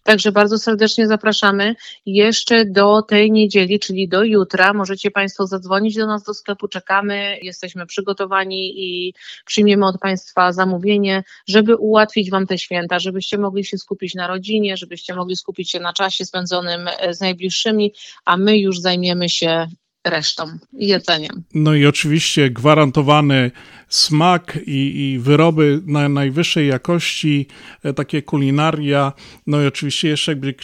[0.03, 1.75] Także bardzo serdecznie zapraszamy.
[2.07, 7.39] Jeszcze do tej niedzieli, czyli do jutra, możecie Państwo zadzwonić do nas do sklepu, czekamy,
[7.43, 9.15] jesteśmy przygotowani i
[9.47, 14.77] przyjmiemy od Państwa zamówienie, żeby ułatwić Wam te święta, żebyście mogli się skupić na rodzinie,
[14.77, 17.95] żebyście mogli skupić się na czasie spędzonym e, z najbliższymi,
[18.25, 19.69] a my już zajmiemy się
[20.11, 21.43] resztą jedzeniem.
[21.55, 23.51] No i oczywiście gwarantowany
[23.89, 27.47] smak i, i wyroby na najwyższej jakości,
[27.83, 29.13] e, takie kulinaria.
[29.47, 30.55] No i oczywiście jeszcze jakby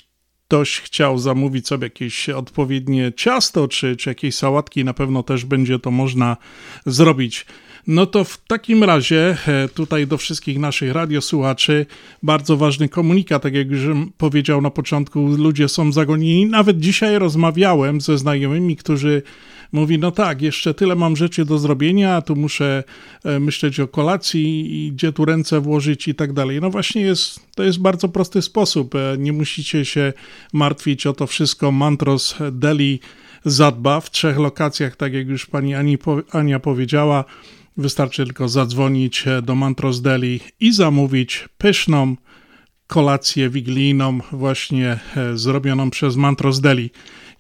[0.47, 5.79] ktoś chciał zamówić sobie jakieś odpowiednie ciasto czy, czy jakieś sałatki, na pewno też będzie
[5.79, 6.37] to można
[6.87, 7.47] zrobić.
[7.87, 11.87] No to w takim razie e, tutaj do wszystkich naszych radiosłuchaczy
[12.23, 16.47] bardzo ważny komunikat, tak jak już powiedział na początku, ludzie są zagonieni.
[16.47, 19.23] Nawet dzisiaj rozmawiałem ze znajomymi, którzy
[19.73, 22.85] mówi, no tak, jeszcze tyle mam rzeczy do zrobienia, tu muszę
[23.25, 26.61] e, myśleć o kolacji gdzie tu ręce włożyć i tak dalej.
[26.61, 28.95] No właśnie jest, to jest bardzo prosty sposób.
[28.95, 30.13] E, Nie musicie się
[30.53, 31.73] martwić o to wszystko.
[31.73, 33.01] Mantros Deli
[33.45, 35.99] zadba w trzech lokacjach, tak jak już pani Ani,
[36.33, 37.25] Ania powiedziała.
[37.77, 42.17] Wystarczy tylko zadzwonić e, do Mantros Deli i zamówić pyszną
[42.87, 46.91] kolację wigilijną właśnie e, zrobioną przez Mantros Deli.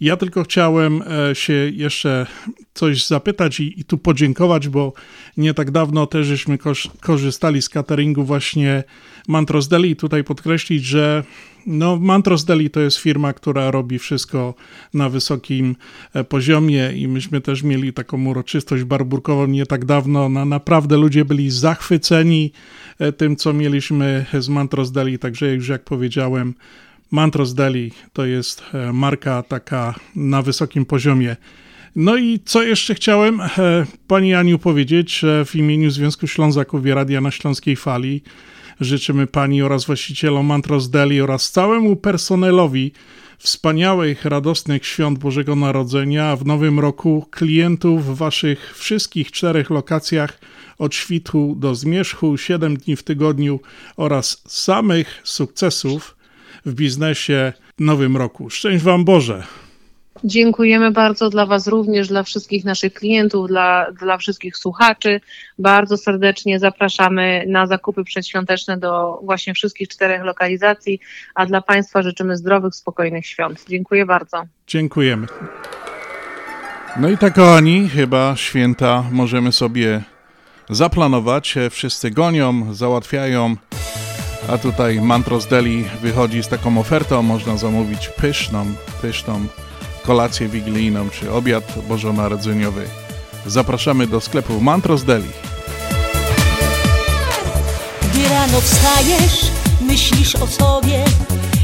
[0.00, 2.26] Ja tylko chciałem e, się jeszcze
[2.74, 4.92] coś zapytać i, i tu podziękować, bo
[5.36, 6.58] nie tak dawno też żeśmy
[7.00, 8.84] korzystali z cateringu właśnie
[9.28, 11.24] Mantros Deli i tutaj podkreślić, że
[11.66, 14.54] no, Mantros Deli to jest firma, która robi wszystko
[14.94, 15.76] na wysokim
[16.14, 20.28] e, poziomie i myśmy też mieli taką uroczystość barburkową nie tak dawno.
[20.28, 22.52] No, naprawdę ludzie byli zachwyceni
[22.98, 26.54] e, tym, co mieliśmy z Mantros Deli, także już jak powiedziałem,
[27.10, 31.36] Mantros Deli to jest e, marka taka na wysokim poziomie.
[31.96, 33.40] No i co jeszcze chciałem
[34.06, 38.22] Pani Aniu powiedzieć, w imieniu Związku Ślązaków i Radia na Śląskiej Fali
[38.80, 42.92] życzymy Pani oraz właścicielom Mantros Deli oraz całemu personelowi
[43.38, 50.40] wspaniałych, radosnych świąt Bożego Narodzenia, w nowym roku klientów w Waszych wszystkich czterech lokacjach
[50.78, 53.60] od świtu do zmierzchu, 7 dni w tygodniu
[53.96, 56.16] oraz samych sukcesów
[56.66, 58.50] w biznesie nowym roku.
[58.50, 59.42] Szczęść Wam Boże!
[60.24, 65.20] Dziękujemy bardzo dla Was również, dla wszystkich naszych klientów, dla, dla wszystkich słuchaczy.
[65.58, 71.00] Bardzo serdecznie zapraszamy na zakupy przedświąteczne do właśnie wszystkich czterech lokalizacji,
[71.34, 73.64] a dla Państwa życzymy zdrowych, spokojnych świąt.
[73.68, 74.42] Dziękuję bardzo.
[74.66, 75.26] Dziękujemy.
[76.96, 80.02] No i tak, kochani, chyba święta możemy sobie
[80.70, 81.54] zaplanować.
[81.70, 83.56] Wszyscy gonią, załatwiają,
[84.48, 87.22] a tutaj Mantros Deli wychodzi z taką ofertą.
[87.22, 88.66] Można zamówić pyszną,
[89.02, 89.46] pyszną
[90.06, 92.86] kolację wigilijną czy obiad bożonarodzeniowy.
[93.46, 95.30] Zapraszamy do sklepu Mantros Deli.
[98.02, 101.04] Gdy rano wstajesz, myślisz o sobie,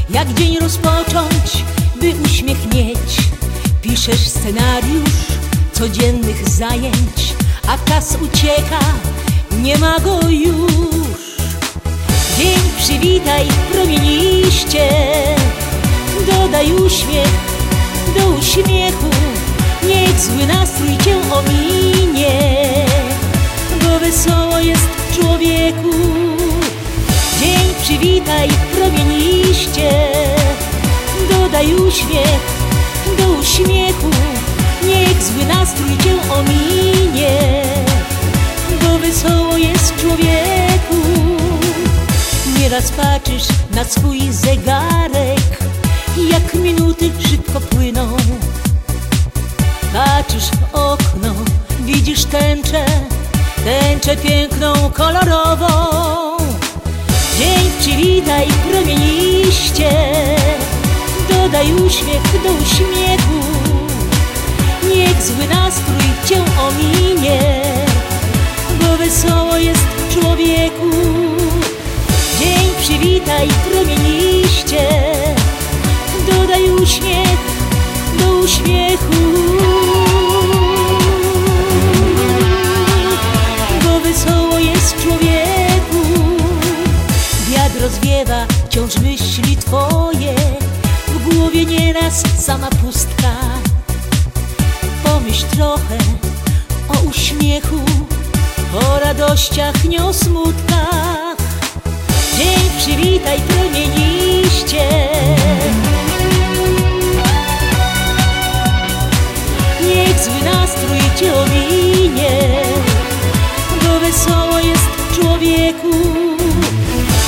[0.09, 1.65] jak dzień rozpocząć,
[2.01, 3.17] by uśmiech mieć.
[3.81, 5.27] Piszesz scenariusz
[5.71, 7.35] codziennych zajęć,
[7.67, 8.79] a czas ucieka,
[9.61, 11.30] nie ma go już.
[12.41, 14.89] Dzień przywitaj promieniście,
[16.27, 17.31] dodaj uśmiech
[18.17, 19.09] do uśmiechu,
[19.87, 22.39] niech zły nastrój cię ominie,
[23.83, 25.91] bo wesoło jest człowieku.
[27.39, 29.91] Dzień przywitaj promieniście,
[31.29, 32.41] dodaj uśmiech
[33.17, 34.09] do uśmiechu,
[34.83, 37.63] niech zły nastrój cię ominie,
[38.81, 41.00] bo wesoło jest człowieku.
[42.61, 45.59] Nieraz patrzysz na swój zegarek,
[46.31, 48.17] jak minuty szybko płyną.
[49.93, 51.33] Patrzysz w okno,
[51.79, 52.85] widzisz tęczę,
[53.65, 55.67] tęczę piękną, kolorową.
[57.37, 59.91] Dzień przywitaj promieniście,
[61.29, 63.41] dodaj uśmiech do uśmiechu.
[64.95, 67.63] Niech zły nastrój cię ominie,
[68.81, 71.40] bo wesoło jest człowieku.
[73.01, 74.89] Przywitaj promieniście,
[76.27, 77.51] dodaj uśmiechu.
[83.83, 86.03] Bo wesoło jest człowieku.
[87.49, 90.35] Wiatr rozwiewa wciąż myśli twoje.
[91.07, 93.31] W głowie nieraz sama pustka.
[95.03, 95.97] Pomyśl trochę
[96.89, 97.81] o uśmiechu.
[98.73, 101.00] O radościach, nie o smutkach
[102.41, 104.87] Dzień przywitaj promieniście
[109.87, 112.63] Niech zły nastrój cię ominie
[113.83, 115.91] Bo wesoło jest człowieku.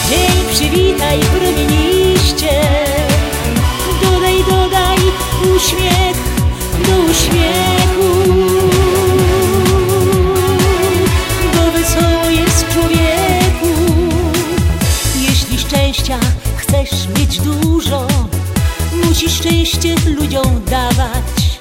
[0.09, 2.61] Dzień przywitaj promieniście
[4.01, 4.97] Dodaj, dodaj
[5.55, 6.17] uśmiech
[6.87, 7.82] do uśmiechu
[19.43, 21.59] szczęście ludziom dawać.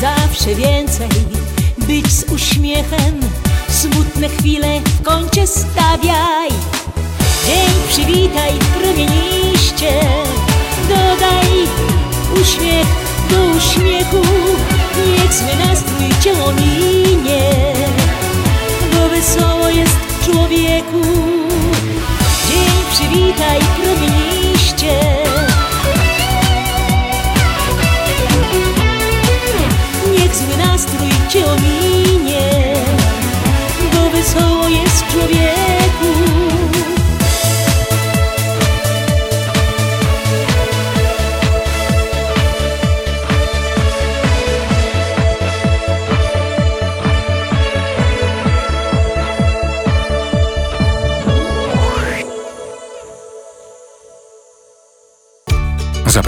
[0.00, 1.08] Zawsze więcej
[1.78, 3.20] być z uśmiechem
[3.68, 6.48] Smutne chwile w kącie stawiaj.
[7.46, 10.00] Dzień przywitaj promieniście
[10.88, 11.46] Dodaj
[12.40, 12.86] uśmiech
[13.30, 14.22] do uśmiechu.
[15.18, 17.50] Niech zły nastrój cię ominie
[18.92, 21.02] Bo wesoło jest człowieku.
[22.48, 25.21] Dzień przywitaj promieniście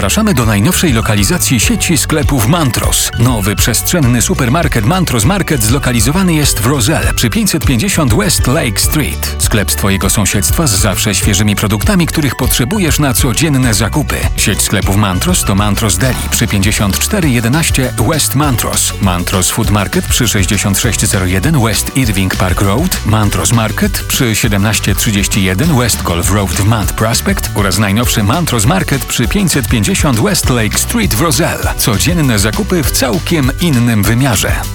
[0.05, 3.11] Zapraszamy do najnowszej lokalizacji sieci sklepów Mantros.
[3.19, 9.35] Nowy przestrzenny supermarket Mantros Market zlokalizowany jest w Roselle przy 550 West Lake Street.
[9.55, 14.15] Sklep z Twojego sąsiedztwa z zawsze świeżymi produktami, których potrzebujesz na codzienne zakupy.
[14.37, 21.63] Sieć sklepów Mantros to Mantros Deli przy 5411 West Mantros, Mantros Food Market przy 6601
[21.63, 27.77] West Irving Park Road, Mantros Market przy 1731 West Golf Road w Mount Prospect oraz
[27.77, 31.73] najnowszy Mantros Market przy 550 West Lake Street w Roselle.
[31.77, 34.74] Codzienne zakupy w całkiem innym wymiarze.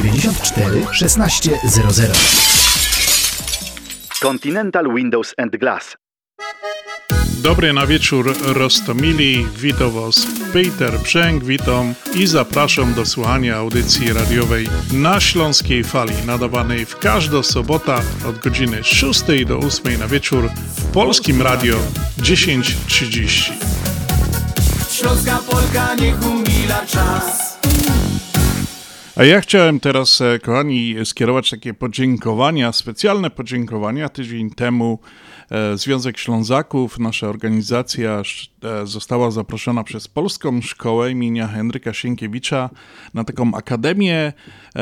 [0.01, 2.17] 794 1600.
[4.21, 5.97] Continental Windows and Glass.
[7.43, 14.67] Dobry na wieczór Rostomili, witam Was Peter Brzęk, witam i zapraszam do słuchania audycji radiowej
[14.93, 17.95] na Śląskiej Fali, nadawanej w każdą sobotę
[18.29, 21.75] od godziny 6 do 8 na wieczór w Polskim Radio
[22.17, 23.51] 10.30.
[24.91, 27.50] Śląska Polka niech umila czas.
[29.21, 34.09] A ja chciałem teraz, e, kochani, skierować takie podziękowania, specjalne podziękowania.
[34.09, 34.99] Tydzień temu
[35.51, 38.21] e, Związek Ślązaków, nasza organizacja
[38.63, 42.69] e, została zaproszona przez Polską Szkołę imienia Henryka Sienkiewicza
[43.13, 44.33] na taką akademię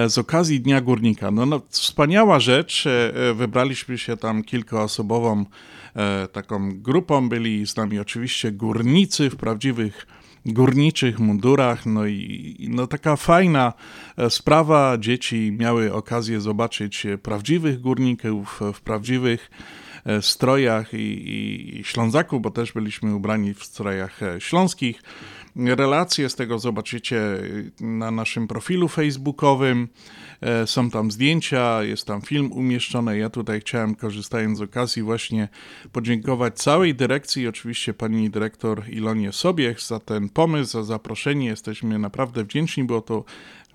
[0.07, 1.31] z okazji Dnia Górnika.
[1.31, 2.87] No, no wspaniała rzecz.
[3.35, 5.45] Wybraliśmy się tam kilkoosobową
[6.31, 7.29] taką grupą.
[7.29, 10.07] Byli z nami oczywiście górnicy w prawdziwych
[10.45, 13.73] górniczych mundurach, no i no taka fajna
[14.17, 14.97] e, sprawa.
[14.97, 19.51] Dzieci miały okazję zobaczyć prawdziwych górników w prawdziwych
[20.05, 25.03] e, strojach i, i, i Ślązaków, bo też byliśmy ubrani w strojach e, śląskich.
[25.55, 27.21] Relacje z tego zobaczycie
[27.81, 29.87] na naszym profilu facebookowym.
[30.41, 33.17] E, są tam zdjęcia, jest tam film umieszczony.
[33.17, 35.47] Ja tutaj chciałem, korzystając z okazji, właśnie
[35.91, 41.45] podziękować całej dyrekcji, oczywiście pani dyrektor Ilonie Sobiech za ten pomysł, za zaproszenie.
[41.45, 43.23] Jesteśmy naprawdę wdzięczni, było to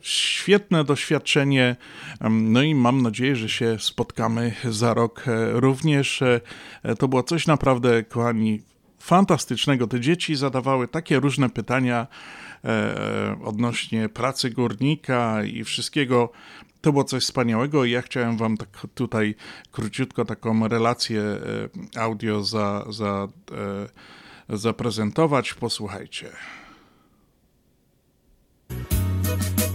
[0.00, 1.76] świetne doświadczenie.
[2.30, 6.22] No i mam nadzieję, że się spotkamy za rok e, również.
[6.22, 6.40] E,
[6.98, 8.62] to było coś naprawdę, kochani,
[8.98, 9.86] fantastycznego.
[9.86, 12.06] Te dzieci zadawały takie różne pytania
[13.44, 16.32] odnośnie pracy górnika i wszystkiego.
[16.80, 19.34] To było coś wspaniałego i ja chciałem wam tak tutaj
[19.72, 23.28] króciutko taką relację e, audio za, za,
[24.50, 25.54] e, zaprezentować.
[25.54, 26.32] Posłuchajcie.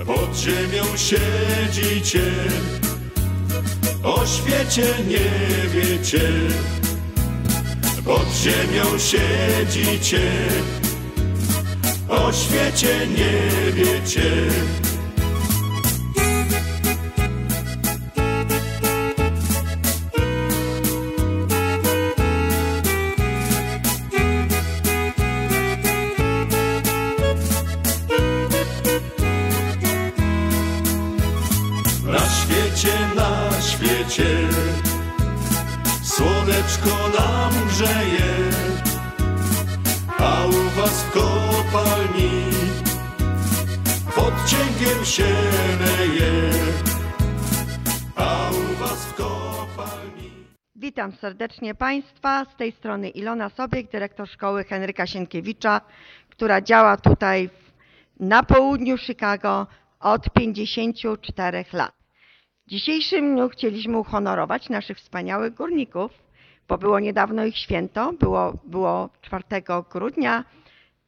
[0.06, 2.32] Pod ziemią siedzicie,
[4.04, 6.32] o świecie nie wiecie.
[8.06, 10.22] Pod ziemią siedzicie,
[12.10, 14.32] o świecie nie wiecie.
[32.05, 34.47] Na świecie, na świecie
[36.03, 38.36] Słoneczko nam grzeje,
[40.18, 41.05] a u was
[41.72, 42.32] kopalni
[44.15, 45.26] pod cięgiem się
[48.15, 50.32] a u was w kopalni.
[50.76, 52.45] Witam serdecznie Państwa.
[52.45, 55.82] Z tej strony Ilona Sobiek, dyrektor szkoły Henryka Sienkiewicza,
[56.30, 57.49] która działa tutaj
[58.20, 59.67] na południu Chicago
[59.99, 61.93] od 54 lat.
[62.67, 66.11] W dzisiejszym dniu chcieliśmy uhonorować naszych wspaniałych górników,
[66.67, 69.43] bo było niedawno ich święto, było, było 4
[69.91, 70.43] grudnia,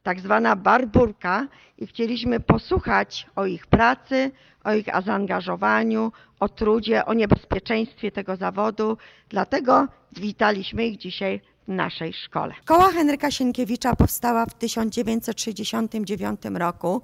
[0.02, 1.46] tak zwana barburka
[1.78, 4.30] i chcieliśmy posłuchać o ich pracy,
[4.64, 8.96] o ich zaangażowaniu, o trudzie, o niebezpieczeństwie tego zawodu.
[9.28, 12.54] Dlatego witaliśmy ich dzisiaj w naszej szkole.
[12.62, 17.02] Szkoła Henryka Sienkiewicza powstała w 1969 roku.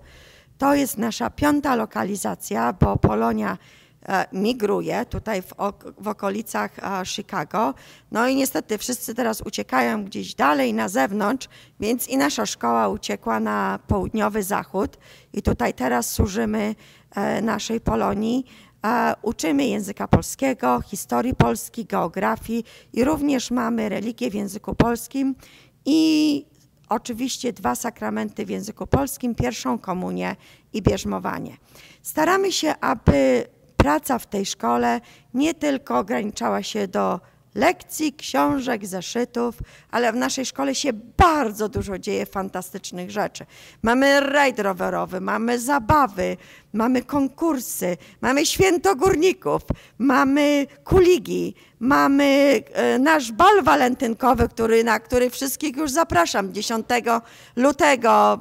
[0.58, 3.58] To jest nasza piąta lokalizacja, bo Polonia
[4.32, 5.54] migruje tutaj w,
[5.98, 7.74] w okolicach e, Chicago.
[8.10, 11.48] No i niestety wszyscy teraz uciekają gdzieś dalej na zewnątrz,
[11.80, 14.98] więc i nasza szkoła uciekła na południowy zachód
[15.32, 16.74] i tutaj teraz służymy
[17.14, 18.44] e, naszej Polonii.
[19.22, 25.34] Uczymy języka polskiego, historii Polski, geografii i również mamy religię w języku polskim
[25.84, 26.44] i
[26.88, 30.36] oczywiście dwa sakramenty w języku polskim, pierwszą komunię
[30.72, 31.56] i bierzmowanie.
[32.02, 33.46] Staramy się, aby
[33.78, 35.00] praca w tej szkole
[35.34, 37.20] nie tylko ograniczała się do
[37.54, 39.54] lekcji, książek, zeszytów,
[39.90, 43.46] ale w naszej szkole się bardzo dużo dzieje fantastycznych rzeczy.
[43.82, 46.36] Mamy rajd rowerowy, mamy zabawy,
[46.72, 49.62] mamy konkursy, mamy święto górników,
[49.98, 56.86] mamy kuligi, mamy e, nasz bal walentynkowy, który, na który wszystkich już zapraszam 10
[57.56, 58.38] lutego.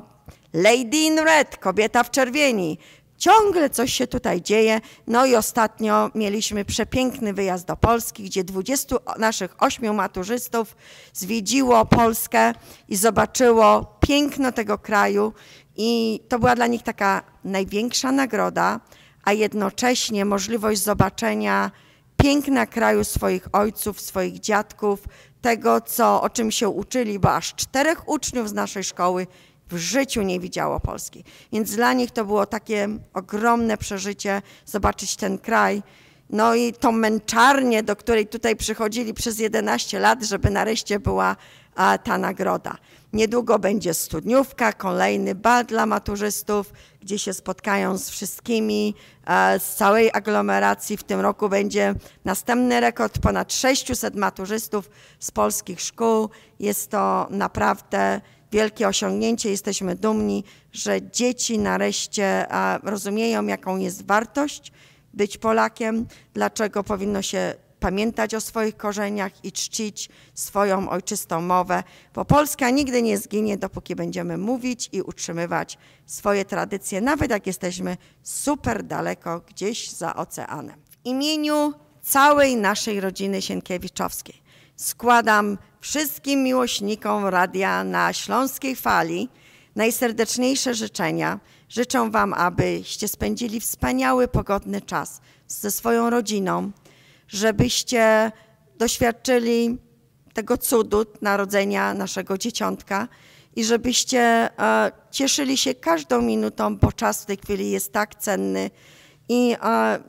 [0.54, 2.78] Lady in Red, kobieta w czerwieni,
[3.18, 4.82] Ciągle coś się tutaj dzieje.
[5.08, 10.76] No i ostatnio mieliśmy przepiękny wyjazd do Polski, gdzie 20 naszych ośmiu maturzystów
[11.14, 12.54] zwiedziło Polskę
[12.90, 15.34] i zobaczyło piękno tego kraju.
[15.76, 18.80] I to była dla nich taka największa nagroda,
[19.24, 21.72] a jednocześnie możliwość zobaczenia
[22.18, 25.00] piękna kraju swoich ojców, swoich dziadków,
[25.42, 29.28] tego, co, o czym się uczyli, bo aż czterech uczniów z naszej szkoły
[29.70, 31.24] w życiu nie widziało Polski.
[31.54, 35.84] Więc dla nich to było takie ogromne przeżycie zobaczyć ten kraj.
[36.30, 41.36] No i tą męczarnię, do której tutaj przychodzili przez 11 lat, żeby nareszcie była
[42.04, 42.78] ta nagroda.
[43.14, 48.96] Niedługo będzie studniówka, kolejny bal dla maturzystów, gdzie się spotkają z wszystkimi
[49.60, 50.98] z całej aglomeracji.
[50.98, 51.96] W tym roku będzie
[52.26, 54.90] następny rekord, ponad 600 maturzystów
[55.20, 56.30] z polskich szkół.
[56.60, 58.22] Jest to naprawdę
[58.52, 59.50] wielkie osiągnięcie.
[59.50, 62.46] Jesteśmy dumni, że dzieci nareszcie
[62.84, 64.72] rozumieją, jaką jest wartość
[65.14, 71.84] być Polakiem, dlaczego powinno się pamiętać o swoich korzeniach i czcić swoją ojczystą mowę,
[72.14, 77.98] bo Polska nigdy nie zginie, dopóki będziemy mówić i utrzymywać swoje tradycje, nawet jak jesteśmy
[78.24, 80.82] super daleko gdzieś za oceanem.
[80.90, 84.47] W imieniu całej naszej rodziny Sienkiewiczowskiej
[84.78, 89.30] składam wszystkim miłośnikom radia na Śląskiej Fali
[89.76, 91.40] najserdeczniejsze życzenia.
[91.70, 96.72] Życzę Wam, abyście spędzili wspaniały, pogodny czas ze swoją rodziną,
[97.28, 98.32] żebyście
[98.78, 99.78] doświadczyli
[100.34, 103.08] tego cudu narodzenia naszego dzieciątka
[103.56, 108.70] i żebyście e, cieszyli się każdą minutą, bo czas w tej chwili jest tak cenny
[109.30, 109.56] i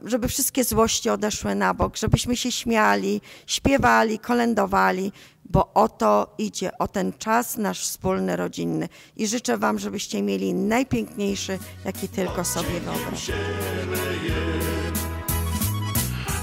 [0.05, 5.13] żeby wszystkie złości odeszły na bok, żebyśmy się śmiali, śpiewali, kolędowali,
[5.45, 8.89] bo o to idzie, o ten czas nasz wspólny, rodzinny.
[9.17, 13.33] I życzę Wam, żebyście mieli najpiękniejszy, jaki tylko sobie wyobrażacie.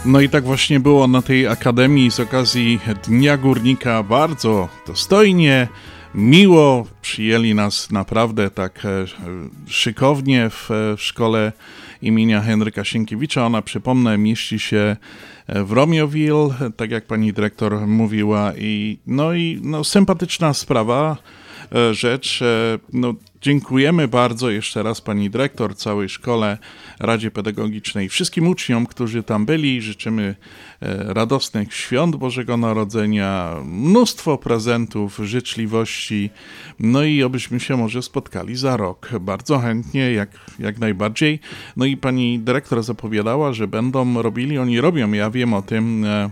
[0.06, 4.04] No i tak właśnie było na tej akademii z okazji Dnia Górnika.
[4.04, 5.68] Bardzo dostojnie,
[6.16, 9.06] miło przyjęli nas naprawdę tak e,
[9.68, 11.52] szykownie w e, szkole
[12.02, 13.46] imienia Henryka Sienkiewicza.
[13.46, 14.96] Ona, przypomnę, mieści się
[15.48, 18.54] e, w Romioville, tak jak pani dyrektor mówiła.
[18.58, 21.18] I, no i no, sympatyczna sprawa,
[21.92, 22.44] rzecz.
[22.94, 23.14] No,
[23.46, 26.58] Dziękujemy bardzo jeszcze raz pani dyrektor, całej szkole,
[27.00, 29.82] Radzie Pedagogicznej, wszystkim uczniom, którzy tam byli.
[29.82, 30.36] Życzymy
[30.82, 36.30] e, radosnych świąt Bożego Narodzenia, mnóstwo prezentów, życzliwości,
[36.80, 39.10] no i obyśmy się może spotkali za rok.
[39.20, 40.30] Bardzo chętnie, jak,
[40.60, 41.40] jak najbardziej.
[41.78, 46.30] No i pani dyrektor zapowiadała, że będą robili, oni robią, ja wiem o tym e,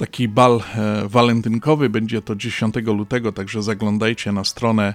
[0.00, 1.88] taki bal e, walentynkowy.
[1.88, 4.94] Będzie to 10 lutego, także zaglądajcie na stronę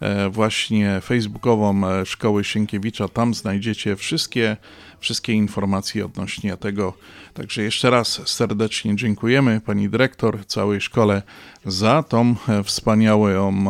[0.00, 3.08] e, właśnie facebookową e, Szkoły Sienkiewicza.
[3.08, 4.56] Tam znajdziecie wszystkie,
[5.00, 6.94] wszystkie informacje odnośnie tego.
[7.34, 11.22] Także jeszcze raz serdecznie dziękujemy pani dyrektor, całej szkole
[11.66, 12.34] za tą
[12.64, 13.64] wspaniałą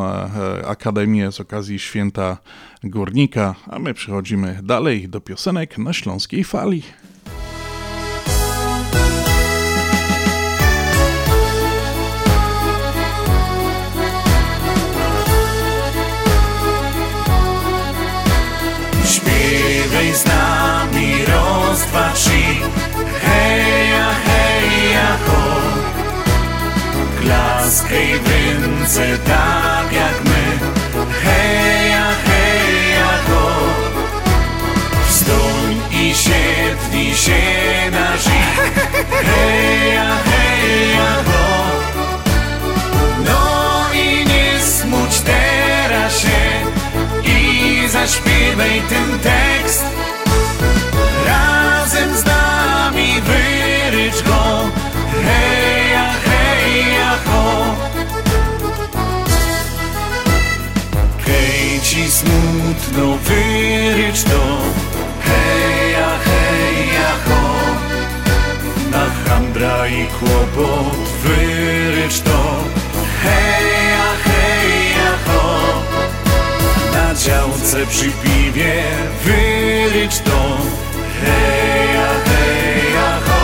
[0.67, 2.39] akademię z okazji Święta
[2.83, 3.55] Górnika.
[3.67, 6.83] A my przechodzimy dalej do piosenek na Śląskiej Fali.
[21.75, 22.43] Raz, dwa, trzy
[23.23, 25.43] Heja, heja, ho.
[27.21, 30.45] Klaskaj ręce tak jak my.
[31.23, 33.51] Heja, heja, ho.
[35.09, 37.43] Wstań i siedli się
[37.91, 38.55] na żyć
[39.11, 41.47] Heja, heja, ho.
[43.25, 46.41] No i nie smuć teraz się
[47.25, 50.04] i zaśpiewaj ten tekst
[51.85, 54.71] Razem z nami wyrycz go.
[55.25, 57.77] Heja, heja, ho.
[61.27, 64.45] Hej ci smutno wyrycz to.
[65.25, 67.43] Heja, heja, ho.
[68.91, 72.65] Na handra i kłopot wyrycz to.
[73.23, 75.83] Heja, heja, ho.
[76.93, 78.83] Na działce przy piwie
[79.25, 80.84] wyrycz to
[81.25, 83.43] Heja, heja, ho.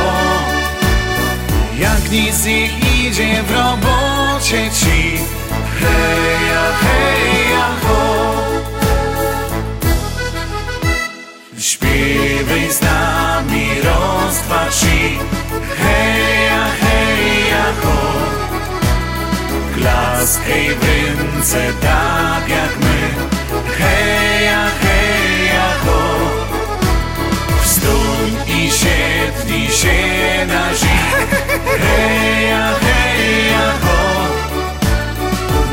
[1.78, 5.18] Jak nic nie idzie w robocie ci.
[5.80, 8.00] Heja, heja, ho.
[11.58, 13.66] Śpiewaj z nami
[14.70, 15.18] trzy
[15.78, 17.98] Heja, heja, ho.
[19.74, 23.00] Klaskaj w ręce tak jak my.
[23.78, 26.39] Heja, heja, ho
[27.80, 30.90] Wstań i siedli się na żyć
[31.80, 34.26] Heja, heja, ho.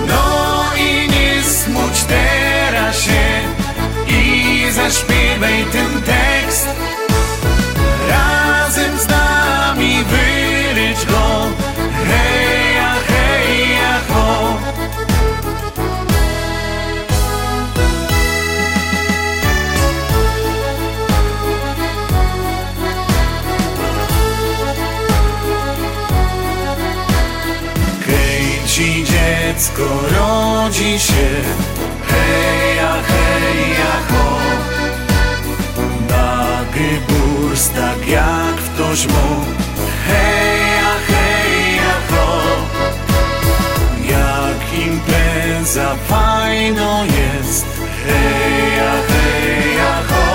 [0.07, 3.41] No i nie smuć teraz się
[4.07, 6.67] I zaśpiewaj ten tekst.
[8.09, 9.26] Razem z nami
[29.77, 31.29] dziecko rodzi się.
[32.07, 34.39] Heja, heja, ho.
[36.09, 39.45] Na gyburs tak jak ktoś mu.
[40.07, 42.41] Heja, heja, ho.
[44.09, 47.65] Jak impreza fajno jest.
[48.05, 50.27] Heja, heja, ho.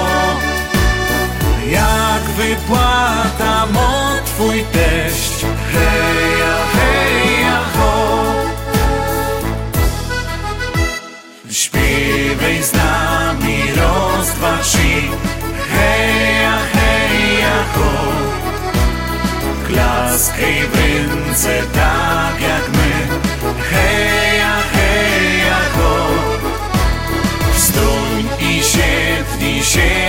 [1.71, 4.13] Jak wypłata motwa
[4.43, 5.45] twój teść.
[5.73, 7.42] Heja, heja,
[11.73, 14.79] Śpiewaj z nami raz, dwa, trzy
[15.73, 17.91] Heja, heja, ho.
[19.67, 22.93] Klaskaj w ręce tak jak my.
[23.71, 25.97] Heja, heja, ho.
[27.57, 30.02] Stój i siednij się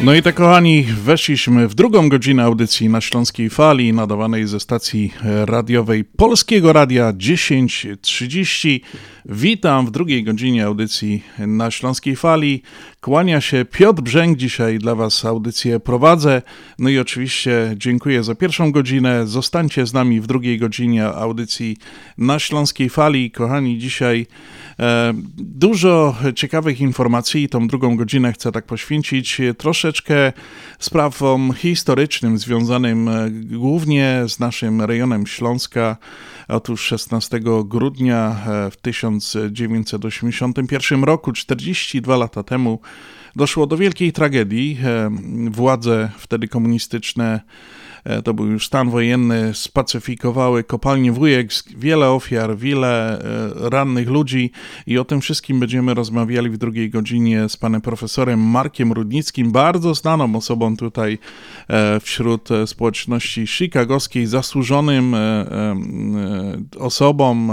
[0.00, 5.12] No i tak kochani, weszliśmy w drugą godzinę audycji na Śląskiej Fali, nadawanej ze stacji
[5.44, 8.82] radiowej Polskiego Radia 1030.
[9.24, 12.62] Witam w drugiej godzinie audycji na Śląskiej Fali.
[13.00, 16.42] Kłania się Piotr Brzęk, dzisiaj dla Was audycję prowadzę.
[16.78, 19.26] No i oczywiście dziękuję za pierwszą godzinę.
[19.26, 21.76] Zostańcie z nami w drugiej godzinie audycji
[22.18, 23.30] na Śląskiej Fali.
[23.30, 24.26] Kochani, dzisiaj
[25.36, 27.48] dużo ciekawych informacji.
[27.48, 30.32] Tą drugą godzinę chcę tak poświęcić troszeczkę
[30.78, 35.96] sprawom historycznym związanym e, głównie z naszym rejonem Śląska.
[36.48, 42.80] Otóż 16 grudnia e, w 1981 roku, 42 lata temu,
[43.36, 44.78] doszło do wielkiej tragedii.
[44.84, 45.10] E,
[45.50, 47.40] Władze wtedy komunistyczne e,
[48.24, 54.50] to był już stan wojenny, spacyfikowały kopalnię Wujek, wiele ofiar, wiele e, rannych ludzi
[54.86, 59.94] i o tym wszystkim będziemy rozmawiali w drugiej godzinie z panem profesorem Markiem Rudnickim, bardzo
[59.94, 61.18] znaną osobą tutaj
[61.68, 65.76] e, wśród e, społeczności chicagowskiej, zasłużonym e, e,
[66.78, 67.48] osobą,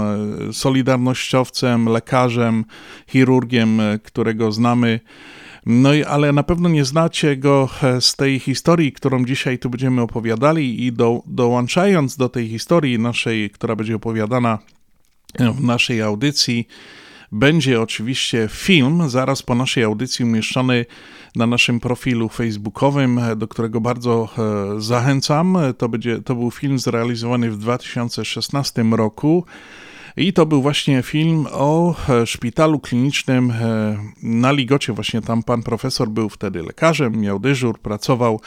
[0.48, 2.64] e, solidarnościowcem, lekarzem,
[3.06, 5.00] chirurgiem, e, którego znamy.
[5.66, 9.70] No i ale na pewno nie znacie go e, z tej historii, którą dzisiaj tu
[9.70, 14.58] będziemy opowiadali i do, dołączając do tej historii naszej, która będzie opowiadana
[15.38, 16.68] w naszej audycji,
[17.32, 20.86] będzie oczywiście film, zaraz po naszej audycji umieszczony
[21.36, 25.58] na naszym profilu facebookowym, do którego bardzo e, zachęcam.
[25.78, 29.44] To, będzie, to był film zrealizowany w 2016 roku.
[30.16, 34.92] I to był właśnie film o e, szpitalu klinicznym e, na Ligocie.
[34.92, 38.40] Właśnie tam pan profesor był wtedy lekarzem, miał dyżur, pracował.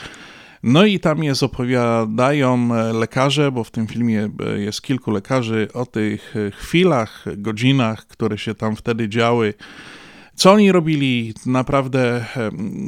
[0.64, 5.86] No i tam jest opowiadają e, lekarze, bo w tym filmie jest kilku lekarzy, o
[5.86, 9.54] tych chwilach, godzinach, które się tam wtedy działy.
[10.36, 11.34] Co oni robili?
[11.46, 12.26] Naprawdę,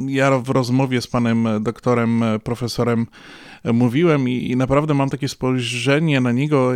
[0.06, 3.06] ja w rozmowie z panem doktorem, profesorem
[3.64, 6.72] mówiłem i, i, naprawdę mam takie spojrzenie na niego,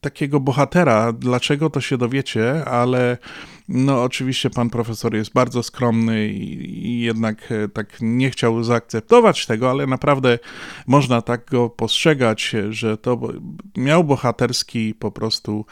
[0.00, 1.12] takiego bohatera.
[1.12, 3.18] Dlaczego to się dowiecie, ale
[3.68, 9.70] no oczywiście pan profesor jest bardzo skromny i, i jednak tak nie chciał zaakceptować tego,
[9.70, 10.38] ale naprawdę
[10.86, 13.20] można tak go postrzegać, że to
[13.76, 15.66] miał bohaterski po prostu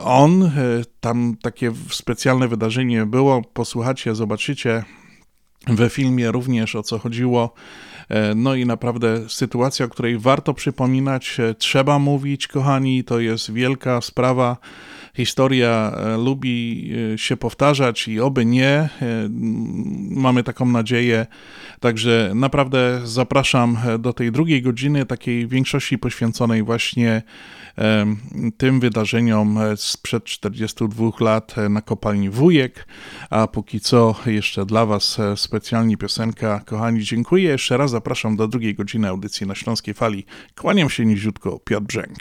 [0.00, 0.50] on,
[1.00, 4.84] tam takie specjalne wydarzenie było, posłuchacie, zobaczycie
[5.66, 7.54] we filmie również o co chodziło.
[8.36, 14.56] No i naprawdę sytuacja, o której warto przypominać, trzeba mówić, kochani, to jest wielka sprawa.
[15.14, 18.88] Historia lubi się powtarzać i oby nie.
[20.10, 21.26] Mamy taką nadzieję.
[21.80, 27.22] Także naprawdę zapraszam do tej drugiej godziny, takiej większości poświęconej właśnie
[28.56, 32.86] tym wydarzeniom sprzed 42 lat na kopalni Wujek.
[33.30, 36.60] A póki co jeszcze dla Was specjalnie piosenka.
[36.66, 37.50] Kochani, dziękuję.
[37.50, 40.26] Jeszcze raz zapraszam do drugiej godziny audycji na Śląskiej Fali.
[40.56, 42.18] Kłaniam się niziutko, Piotr Brzęk.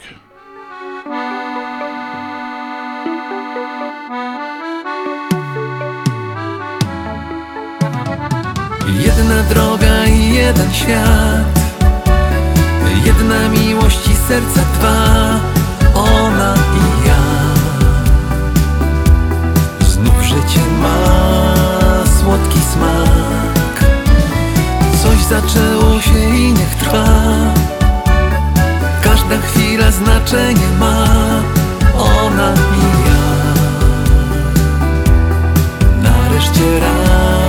[9.06, 11.60] Jedna droga i jeden świat
[13.06, 15.49] Jedna miłość i serca dwa
[25.30, 27.06] zaczęło się i niech trwa.
[29.02, 31.06] Każda chwila znaczenie ma.
[31.98, 33.22] Ona i ja.
[36.04, 37.49] Nareszcie razem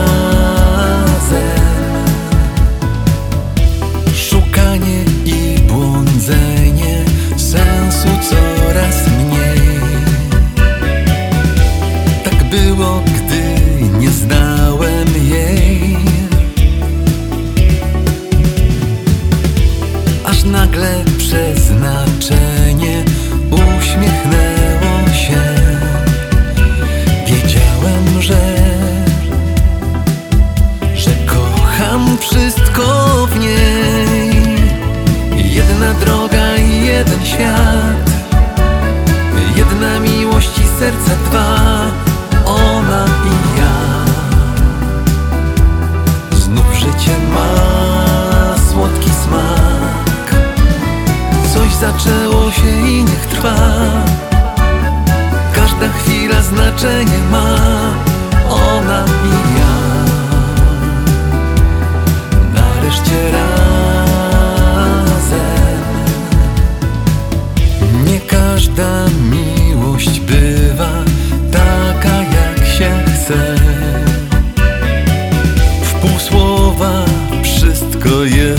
[41.11, 41.47] serca dwa,
[42.45, 43.75] ona i ja.
[46.37, 47.51] Znów życie ma
[48.71, 50.35] słodki smak.
[51.55, 53.57] Coś zaczęło się i niech trwa.
[55.55, 57.57] Każda chwila znaczenie ma,
[58.49, 59.75] ona i ja.
[62.55, 63.39] Nareszcie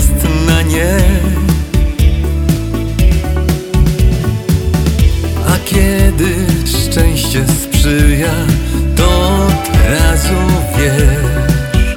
[0.02, 0.96] jest na nie.
[5.48, 8.32] A kiedy szczęście sprzyja,
[8.96, 9.04] to
[9.46, 10.40] od razu
[10.78, 11.96] wiesz,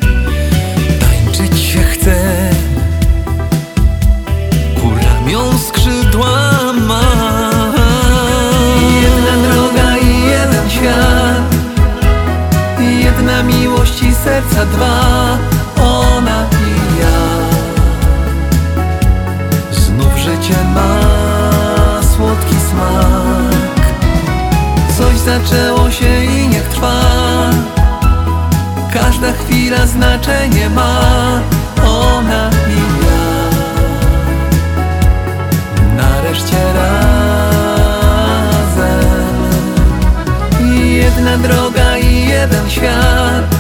[1.00, 2.50] tańczyć się chce.
[4.82, 7.02] Ku ramion skrzydła ma
[9.02, 11.56] Jedna droga i jeden świat
[13.04, 15.05] Jedna miłość i serca dwa
[25.46, 27.02] zaczęło się i niech trwa.
[28.94, 31.00] Każda chwila znaczenie ma.
[31.88, 33.26] Ona i ja.
[35.96, 37.36] Nareszcie razem.
[40.90, 43.56] Jedna droga i jeden świat.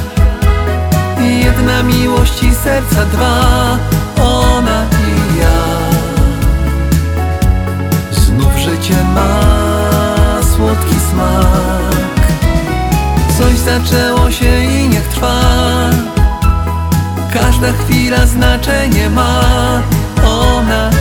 [1.43, 3.77] Jedna miłość i serca dwa.
[4.23, 5.57] Ona i ja.
[8.11, 9.39] Znów życie ma
[10.55, 11.74] słodki smak
[13.65, 15.39] zaczęło się i niech trwa.
[17.33, 19.41] Każda chwila znaczenie ma.
[20.25, 20.94] Ona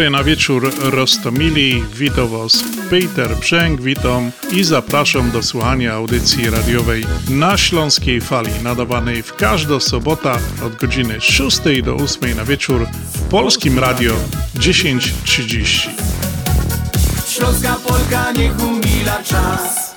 [0.00, 7.04] Dobry na wieczór Rostomili, witam Was Peter Brzęk, witam i zapraszam do słuchania audycji radiowej
[7.28, 10.32] na Śląskiej Fali, nadawanej w każdą sobotę
[10.66, 14.12] od godziny 6 do 8 na wieczór w Polskim Radio
[14.54, 15.88] 10.30.
[17.28, 19.89] Śląska Polka niech umila czas.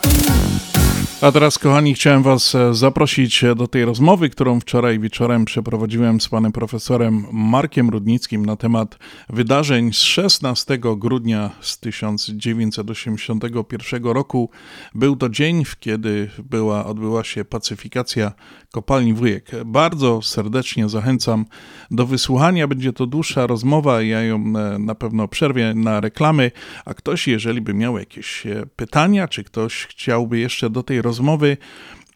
[1.24, 6.29] A teraz, kochani, chciałem Was e, zaprosić do tej rozmowy, którą wczoraj wieczorem przeprowadziłem z
[6.29, 8.97] panem profesorem Markiem Rudnickim na temat
[9.29, 14.50] wydarzeń z 16 grudnia z 1981 roku.
[14.95, 18.32] Był to dzień, w kiedy była, odbyła się pacyfikacja
[18.74, 19.51] kopalni Wujek.
[19.66, 21.45] Bardzo serdecznie zachęcam
[21.91, 22.67] do wysłuchania.
[22.67, 26.51] Będzie to dłuższa rozmowa, ja ją e, na pewno przerwię na reklamy,
[26.86, 31.58] a ktoś, jeżeli by miał jakieś e, pytania, czy ktoś chciałby jeszcze do tej rozmowy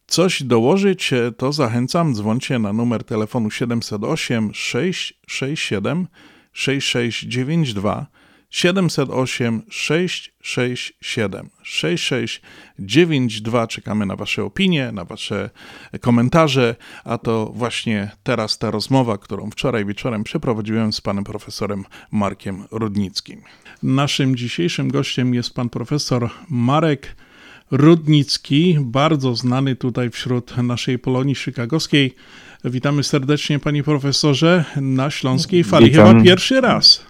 [0.07, 6.07] coś dołożyć, e, to zachęcam, dzwońcie na numer telefonu 708 667
[6.53, 8.07] 6692
[8.49, 13.67] 708 667 6692.
[13.67, 15.49] Czekamy na Wasze opinie, na Wasze
[16.01, 22.63] komentarze, a to właśnie teraz ta rozmowa, którą wczoraj wieczorem przeprowadziłem z panem profesorem Markiem
[22.71, 23.41] Rudnickim.
[23.83, 27.15] Naszym dzisiejszym gościem jest pan profesor Marek
[27.71, 32.15] Rudnicki, bardzo znany tutaj wśród naszej Polonii chicagowskiej.
[32.65, 35.91] Witamy serdecznie, panie profesorze, na Śląskiej Fali.
[35.91, 36.07] Witam.
[36.07, 37.06] Chyba pierwszy raz.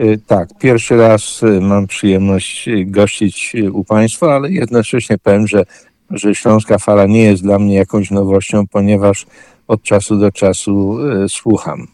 [0.00, 5.64] Y, Tak, pierwszy raz y, mam przyjemność y, gościć u Państwa, ale jednocześnie powiem, że,
[6.10, 9.26] że Śląska Fala nie jest dla mnie jakąś nowością, ponieważ
[9.68, 10.98] od czasu do czasu
[11.28, 11.86] słucham.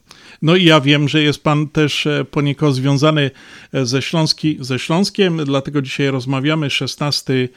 [0.43, 3.31] No i ja wiem, że jest pan też e, poniekąd związany
[3.73, 6.71] e, ze, Śląski, ze Śląskiem, dlatego dzisiaj rozmawiamy.
[6.71, 7.49] 16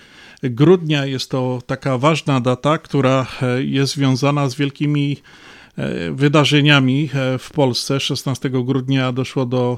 [0.44, 5.18] grudnia jest to taka ważna data, która e, jest związana z wielkimi
[6.12, 7.10] wydarzeniami
[7.40, 8.00] w Polsce.
[8.00, 9.78] 16 grudnia doszło do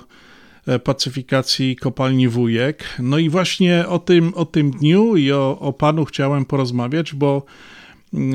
[0.84, 2.84] pacyfikacji kopalni Wujek.
[3.00, 7.46] No i właśnie o tym, o tym dniu i o, o panu chciałem porozmawiać, bo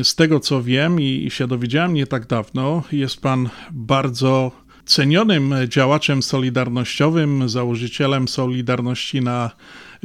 [0.02, 4.52] Z tego co wiem i się dowiedziałem nie tak dawno, jest pan bardzo
[4.84, 9.50] cenionym działaczem solidarnościowym, założycielem Solidarności na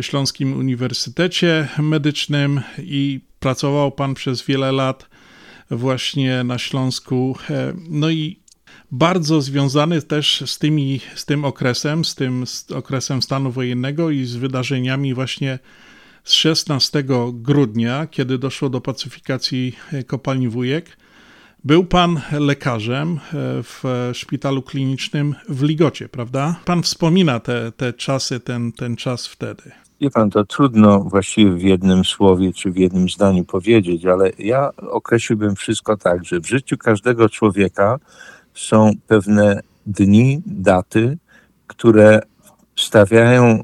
[0.02, 5.10] Śląskim Uniwersytecie Medycznym i pracował pan przez wiele lat
[5.72, 7.38] właśnie na Śląsku.
[7.89, 8.39] No i
[8.97, 14.26] bardzo związany też z, tymi, z tym okresem, z tym z okresem stanu wojennego i
[14.26, 15.59] z wydarzeniami właśnie
[16.23, 17.03] z 16
[17.34, 19.76] grudnia, kiedy doszło do pacyfikacji
[20.07, 20.97] kopalni Wujek.
[21.63, 23.19] Był pan lekarzem e,
[23.63, 26.59] w szpitalu klinicznym w Ligocie, prawda?
[26.65, 29.72] Pan wspomina te, te czasy, ten, ten czas wtedy.
[30.01, 34.69] Wie pan, to trudno właściwie w jednym słowie czy w jednym zdaniu powiedzieć, ale ja
[34.77, 37.99] określiłbym wszystko tak, że w życiu każdego człowieka
[38.56, 41.18] są pewne dni, daty,
[41.68, 42.22] które
[42.76, 43.64] stawiają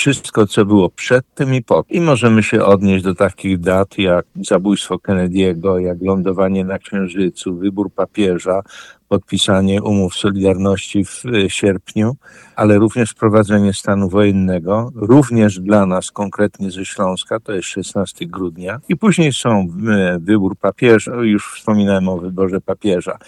[0.00, 1.84] wszystko, co było przed tym i po.
[1.90, 7.92] I możemy się odnieść do takich dat jak zabójstwo Kennedy'ego, jak lądowanie na Księżycu, wybór
[7.92, 8.62] papieża,
[9.08, 12.16] podpisanie umów Solidarności w e, sierpniu,
[12.56, 18.80] ale również wprowadzenie stanu wojennego, również dla nas konkretnie ze Śląska, to jest 16 grudnia.
[18.88, 23.18] I później są e, wybór papieża, już wspominałem o wyborze papieża.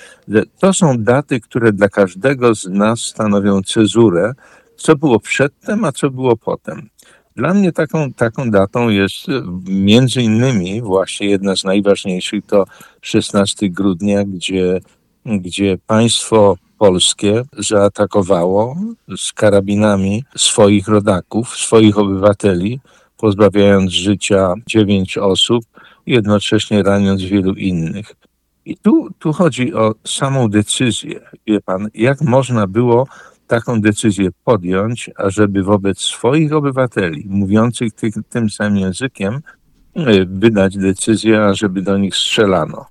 [0.59, 4.33] To są daty, które dla każdego z nas stanowią cezurę,
[4.83, 6.89] co było przedtem, a co było potem.
[7.37, 12.65] Dla mnie taką, taką datą jest e, między innymi właśnie jedna z najważniejszych to
[13.01, 14.81] 16 grudnia, gdzie,
[15.27, 18.77] gdzie państwo polskie zaatakowało
[19.17, 22.81] z karabinami swoich rodaków, swoich obywateli,
[23.17, 25.65] pozbawiając życia dziewięć osób,
[26.07, 28.15] jednocześnie raniąc wielu innych.
[28.65, 31.21] I tu, tu chodzi o samą decyzję.
[31.47, 33.07] Wie pan, jak można było
[33.53, 39.41] taką decyzję podjąć, ażeby wobec swoich obywateli mówiących ty, tym samym językiem
[39.95, 42.87] e, wydać decyzję, ażeby do nich strzelano.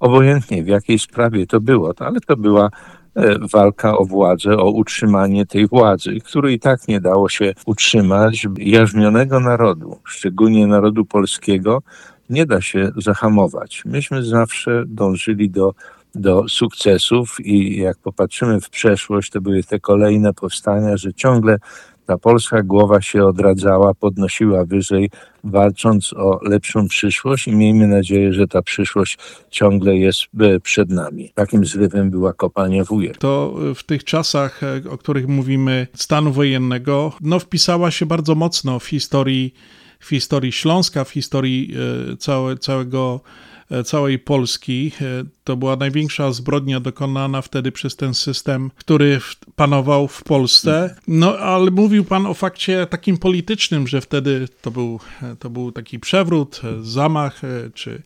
[0.00, 2.70] Obojętnie w jakiej sprawie to było, ale to była
[3.14, 8.46] e, walka o władzę, o utrzymanie tej władzy, której i tak nie dało się utrzymać.
[8.58, 11.82] Jarzmionego narodu, szczególnie narodu polskiego,
[12.30, 13.82] nie da się zahamować.
[13.84, 15.74] Myśmy zawsze dążyli do
[16.14, 21.58] do sukcesów i jak popatrzymy w przeszłość, to były te kolejne powstania, że ciągle
[22.06, 25.10] ta polska głowa się odradzała, podnosiła wyżej,
[25.44, 29.18] walcząc o lepszą przyszłość i miejmy nadzieję, że ta przyszłość
[29.50, 31.32] ciągle jest e, przed nami.
[31.34, 33.18] Takim zrywem była kopalnia wujek.
[33.18, 38.78] To w tych czasach, e, o których mówimy, stanu wojennego, no wpisała się bardzo mocno
[38.78, 39.54] w historii,
[40.00, 41.74] w historii Śląska, w historii
[42.12, 43.53] e, całe, całego E,
[43.84, 44.92] całej Polski.
[45.00, 49.20] E, to była największa zbrodnia dokonana wtedy przez ten system, który
[49.56, 50.96] panował w Polsce.
[51.08, 55.72] No ale mówił pan o fakcie takim politycznym, że wtedy to był, e, to był
[55.72, 57.42] taki przewrót, zamach
[57.74, 58.02] czy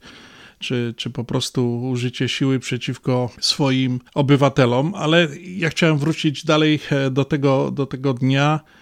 [0.61, 6.81] czy, czy po prostu użycie siły przeciwko swoim obywatelom, ale ja chciałem wrócić dalej
[7.11, 8.78] do tego, do tego dnia, E,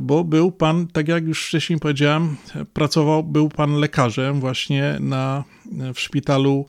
[0.00, 2.36] bo był pan, tak jak już wcześniej powiedziałem,
[2.72, 5.44] pracował, był pan lekarzem właśnie na,
[5.94, 6.66] w szpitalu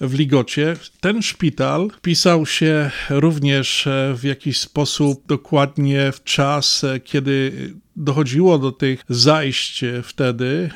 [0.00, 0.76] w Ligocie.
[1.00, 7.52] Ten szpital pisał się również e, w jakiś sposób dokładnie w czas, e, kiedy
[7.96, 10.70] dochodziło do tych zajść wtedy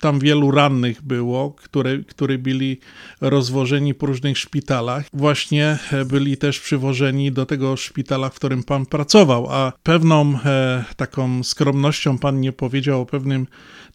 [0.00, 2.80] tam wielu rannych było, które, które byli
[3.20, 5.06] rozwożeni po różnych szpitalach.
[5.12, 10.84] Właśnie e, byli też przywożeni do tego szpitala, w którym pan pracował, a pewną e,
[10.96, 13.46] taką skromnością pan nie powiedział o pewnym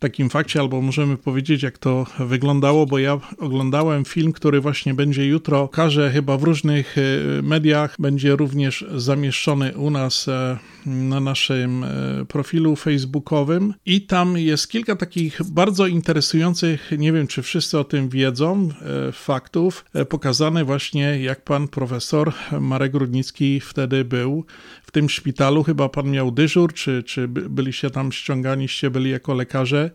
[0.02, 5.26] takim fakcie, albo możemy powiedzieć, jak to wyglądało, bo ja oglądałem film, który właśnie będzie
[5.26, 7.02] jutro, każe chyba w różnych e,
[7.42, 11.86] mediach, będzie również zamieszczony u nas e, na naszym
[12.28, 13.74] profilu facebookowym.
[13.86, 18.70] I tam jest kilka takich bardzo interesujących, nie wiem czy wszyscy o tym wiedzą,
[19.08, 24.46] e, faktów, e, pokazane właśnie jak pan profesor Marek Rudnicki wtedy był
[24.92, 25.64] w tym szpitalu.
[25.64, 29.92] Chyba pan miał dyżur, czy, czy byliście tam ściąganiście, byli jako lekarze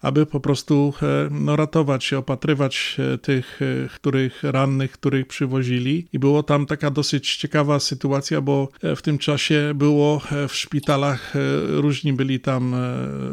[0.00, 6.06] aby po prostu e, no, ratować się, opatrywać e, tych, e, których rannych, których przywozili.
[6.12, 11.34] I było tam taka dosyć ciekawa sytuacja, bo w tym czasie było w szpitalach,
[11.68, 12.74] różni byli tam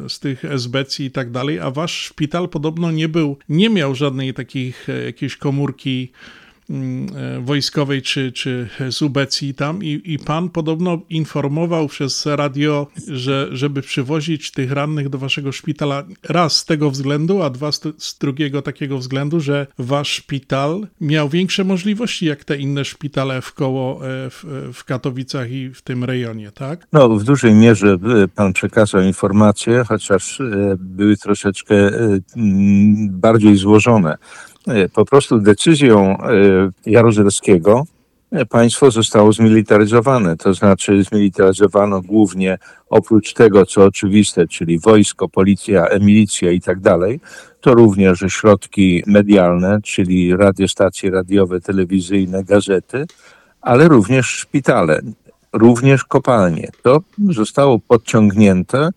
[0.07, 4.33] z tych esbecji i tak dalej, a wasz szpital podobno nie był, nie miał żadnej
[4.33, 6.46] takich jakiejś komórki e,
[7.41, 13.81] wojskowej czy, czy z Ubecji tam i, i pan podobno informował przez radio, że żeby
[13.81, 18.61] przywozić tych rannych do waszego szpitala raz z tego względu, a dwa z, z drugiego
[18.61, 24.29] takiego względu, że wasz szpital miał większe możliwości jak te inne szpitale w koło e,
[24.29, 26.87] w, w Katowicach i w tym rejonie, tak?
[26.93, 30.41] No, w dużej mierze e, pan przekazał informacje, chociaż
[30.79, 31.75] były troszeczkę
[33.09, 34.56] bardziej złożone e,
[34.93, 36.21] po prostu decyzją e,
[36.85, 37.85] Jaruzelskiego
[38.31, 40.37] e, państwo zostało zmilitaryzowane.
[40.37, 42.57] To znaczy zmilitaryzowano głównie
[42.89, 47.19] oprócz tego, co oczywiste, czyli wojsko, policja, milicja i tak dalej,
[47.61, 53.05] to również środki medialne, czyli radiostacje radiowe, telewizyjne, gazety,
[53.61, 55.01] ale również szpitale,
[55.53, 56.69] również kopalnie.
[56.83, 58.89] To zostało podciągnięte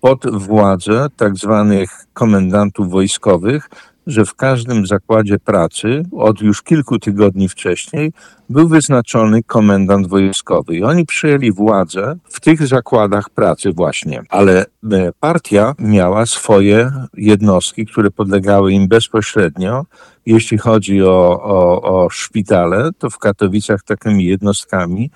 [0.00, 3.68] pod władzę tak zwanych komendantów wojskowych,
[4.08, 8.12] że w każdym zakładzie pracy od już kilku tygodni wcześniej
[8.48, 10.76] był wyznaczony komendant wojskowy.
[10.76, 14.22] I oni przyjęli władzę w tych zakładach pracy właśnie.
[14.28, 19.84] Ale e, partia miała swoje jednostki, które podlegały im bezpośrednio.
[20.26, 25.10] Jeśli chodzi o, o, o szpitale, to w Katowicach takimi jednostkami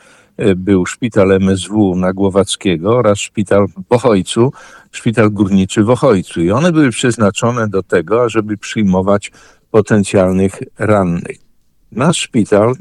[0.57, 4.53] był szpital MSW na Głowackiego oraz szpital w Ochojcu,
[4.93, 6.41] szpital górniczy w Ochojcu.
[6.41, 9.33] I one były przeznaczone do tego, ażeby przyjmować
[9.71, 11.37] potencjalnych rannych.
[11.93, 12.75] Nasz szpital,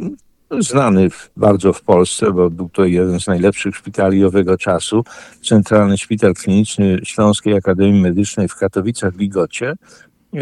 [0.59, 5.03] znany bardzo w Polsce, bo był to jeden z najlepszych szpitali owego czasu,
[5.43, 9.73] Centralny Szpital Kliniczny Śląskiej Akademii Medycznej w Katowicach w Ligocie,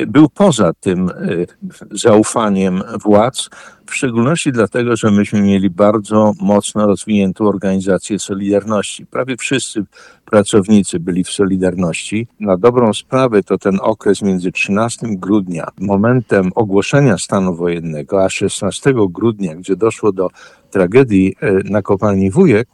[0.07, 1.47] był poza tym y,
[1.91, 3.49] zaufaniem władz,
[3.85, 9.05] w szczególności dlatego, że myśmy mieli bardzo mocno rozwiniętą organizację Solidarności.
[9.05, 9.83] Prawie wszyscy
[10.25, 12.27] pracownicy byli w Solidarności.
[12.39, 18.93] Na dobrą sprawę to ten okres między 13 grudnia, momentem ogłoszenia stanu wojennego, a 16
[19.09, 20.29] grudnia, gdzie doszło do
[20.71, 22.67] tragedii y, na kopalni Wujek,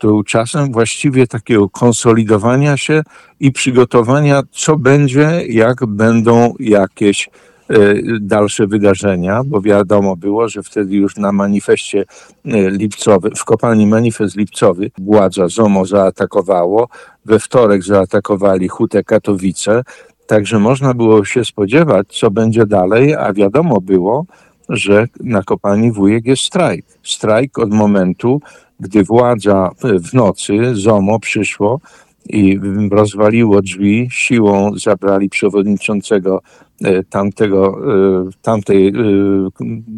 [0.00, 3.02] to czasem właściwie takiego konsolidowania się
[3.40, 7.74] i przygotowania, co będzie, jak będą jakieś e,
[8.20, 12.04] dalsze wydarzenia, bo wiadomo było, że wtedy już na manifestie
[12.44, 16.88] e, lipcowym, w kopalni manifest lipcowy władza ZOMO zaatakowało,
[17.24, 19.82] we wtorek zaatakowali Hutę Katowice,
[20.26, 24.24] także można było się spodziewać, co będzie dalej, a wiadomo było,
[24.68, 26.84] że na kopalni Wujek jest strajk.
[27.02, 28.40] Strajk od momentu,
[28.80, 31.80] gdy władza w nocy, ZOMO przyszło
[32.28, 36.42] i rozwaliło drzwi, siłą zabrali przewodniczącego
[36.84, 37.78] e, tamtego,
[38.26, 38.92] e, tamtej e,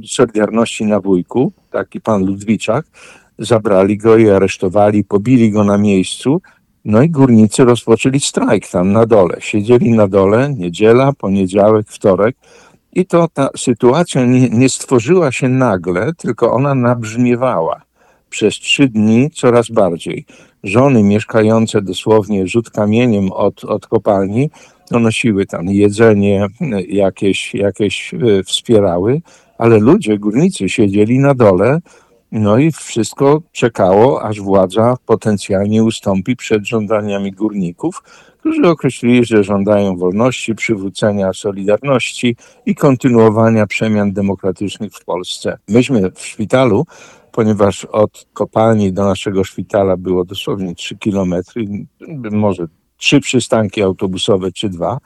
[0.06, 2.86] Solidarności na Wujku, taki pan Ludwiczak,
[3.38, 6.40] zabrali go i aresztowali, pobili go na miejscu,
[6.84, 9.36] no i górnicy rozpoczęli strajk tam na dole.
[9.40, 12.36] Siedzieli na dole, niedziela, poniedziałek, wtorek,
[12.92, 17.82] i to ta sytuacja nie, nie stworzyła się nagle, tylko ona nabrzmiewała
[18.32, 20.24] przez trzy dni coraz bardziej.
[20.64, 24.50] Żony mieszkające dosłownie rzut kamieniem od, od kopalni,
[24.90, 26.46] nosiły tam jedzenie,
[26.88, 29.20] jakieś, jakieś e, wspierały,
[29.58, 31.78] ale ludzie, górnicy siedzieli na dole,
[32.32, 38.02] no i wszystko czekało, aż władza potencjalnie ustąpi przed żądaniami górników,
[38.40, 42.36] którzy określili, że żądają wolności, przywrócenia solidarności
[42.66, 45.58] i kontynuowania przemian demokratycznych w Polsce.
[45.68, 46.84] Myśmy w szpitalu
[47.32, 51.64] ponieważ od kopalni do naszego szpitala było dosłownie 3 kilometry,
[52.30, 54.98] może trzy przystanki autobusowe czy dwa,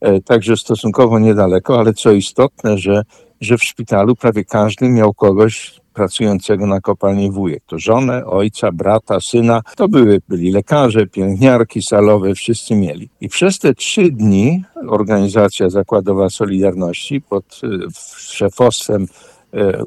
[0.00, 3.02] e, także stosunkowo niedaleko, ale co istotne, że,
[3.40, 7.62] że w szpitalu prawie każdy miał kogoś pracującego na kopalni wujek.
[7.66, 9.62] To żonę, ojca, brata, syna.
[9.76, 13.08] To były, byli lekarze, pielęgniarki salowe, wszyscy mieli.
[13.20, 17.68] I przez te trzy dni organizacja zakładowa Solidarności pod e,
[18.16, 19.06] szefostwem
[19.54, 19.84] e,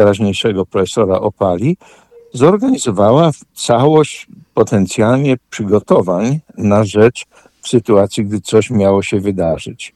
[0.00, 1.76] teraźniejszego profesora Opali,
[2.32, 7.26] zorganizowała całość potencjalnie przygotowań na rzecz
[7.62, 9.94] w sytuacji, gdy coś miało się wydarzyć.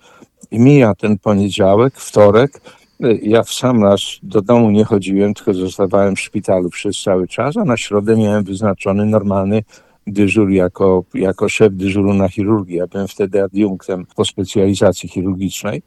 [0.51, 2.60] I mija ten poniedziałek, wtorek.
[3.22, 7.56] Ja w sam raz do domu nie chodziłem, tylko zostawałem w szpitalu przez cały czas,
[7.56, 9.62] a na środę miałem wyznaczony normalny
[10.06, 12.76] dyżur jako, jako szef dyżuru na chirurgii.
[12.76, 15.82] Ja byłem wtedy adiunktem po specjalizacji chirurgicznej.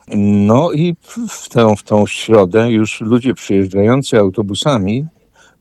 [0.48, 0.96] No i
[1.30, 5.06] w tę, w tą środę już ludzie przyjeżdżający autobusami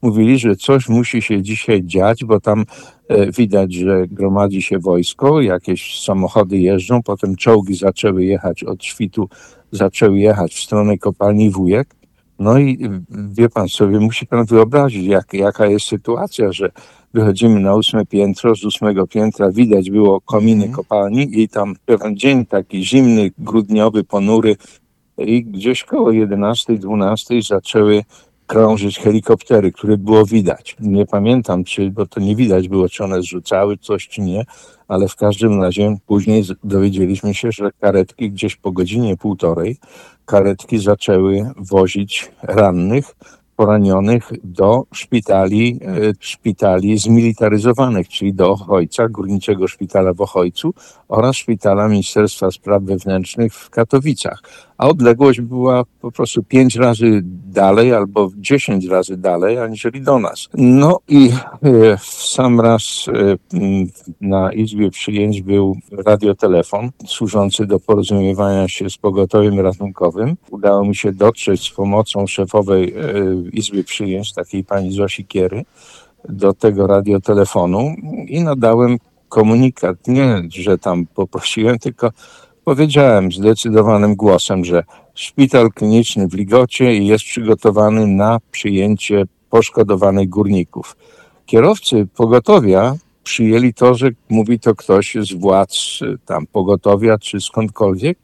[0.02, 2.64] mówili, że coś musi się dzisiaj dziać, bo tam
[3.08, 9.28] e, widać, że gromadzi się wojsko, jakieś samochody jeżdżą, potem czołgi zaczęły jechać od świtu,
[9.72, 11.96] zaczęły jechać w stronę kopalni Wujek.
[12.38, 12.88] No i
[13.30, 16.70] wie pan sobie, musi pan wyobrazić, jak, jaka jest sytuacja, że
[17.14, 20.72] wychodzimy na ósme piętro, z ósmego piętra widać było kominy mhm.
[20.72, 24.56] kopalni i tam pewien dzień taki zimny, grudniowy, ponury
[25.18, 28.04] i gdzieś koło 11-12 zaczęły
[28.46, 30.76] krążyć helikoptery, które było widać.
[30.80, 34.44] Nie pamiętam, czy, bo to nie widać było, czy one zrzucały coś, czy nie,
[34.88, 39.76] ale w każdym razie później dowiedzieliśmy się, że karetki gdzieś po godzinie, półtorej,
[40.24, 43.14] karetki zaczęły wozić rannych,
[43.56, 50.74] poranionych do szpitali, e, szpitali zmilitaryzowanych, czyli do Ochojca, Górniczego Szpitala w Ochojcu
[51.08, 54.42] oraz Szpitala Ministerstwa Spraw Wewnętrznych w Katowicach.
[54.78, 60.48] A odległość była po prostu pięć razy dalej albo dziesięć razy dalej, aniżeli do nas.
[60.54, 61.30] No i
[61.62, 63.36] e, sam raz e,
[64.20, 65.76] na Izbie Przyjęć był
[66.06, 70.36] radiotelefon służący do porozumiewania się z pogotowiem ratunkowym.
[70.50, 73.02] Udało mi się dotrzeć z pomocą szefowej e,
[73.52, 75.64] Izby Przyjęć, takiej pani Zosi Kiery,
[76.28, 77.94] do tego radiotelefonu
[78.26, 78.98] i nadałem
[79.28, 80.08] komunikat.
[80.08, 82.10] Nie, że tam poprosiłem, tylko
[82.66, 84.84] powiedziałem zdecydowanym głosem, że
[85.14, 90.96] szpital kliniczny w Ligocie jest przygotowany na przyjęcie poszkodowanych górników.
[91.46, 98.18] Kierowcy pogotowia przyjęli to, że mówi to ktoś z władz y, tam pogotowia czy skądkolwiek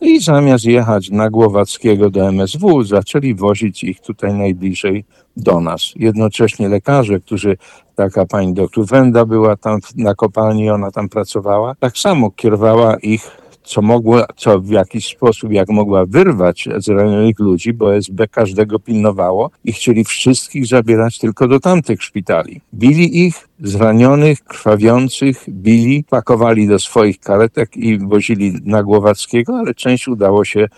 [0.00, 5.04] i zamiast jechać na Głowackiego do MSW, zaczęli wozić ich tutaj najbliżej
[5.36, 5.92] do nas.
[5.96, 7.56] Jednocześnie lekarze, którzy,
[7.94, 13.43] taka pani doktor Wenda była tam na kopalni, ona tam pracowała, tak samo kierowała ich
[13.64, 19.50] co mogła, co w jakiś sposób, jak mogła wyrwać zranionych ludzi, bo SB każdego pilnowało
[19.64, 22.60] i chcieli wszystkich zabierać tylko do tamtych szpitali.
[22.74, 30.08] Bili ich, zranionych, krwawiących, bili, pakowali do swoich karetek i wozili na Głowackiego, ale część
[30.08, 30.68] udało się e,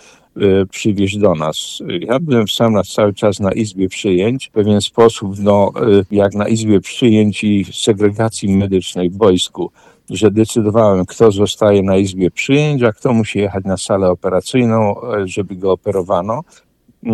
[0.67, 1.79] przywieźć do nas.
[2.01, 4.49] Ja byłem sam raz cały czas na Izbie Przyjęć.
[4.49, 9.71] W pewien sposób, no, e, jak na Izbie Przyjęć i segregacji medycznej w wojsku,
[10.11, 15.29] że decydowałem, kto zostaje na Izbie Przyjęć, a kto musi jechać na salę operacyjną, e,
[15.29, 16.43] żeby go operowano.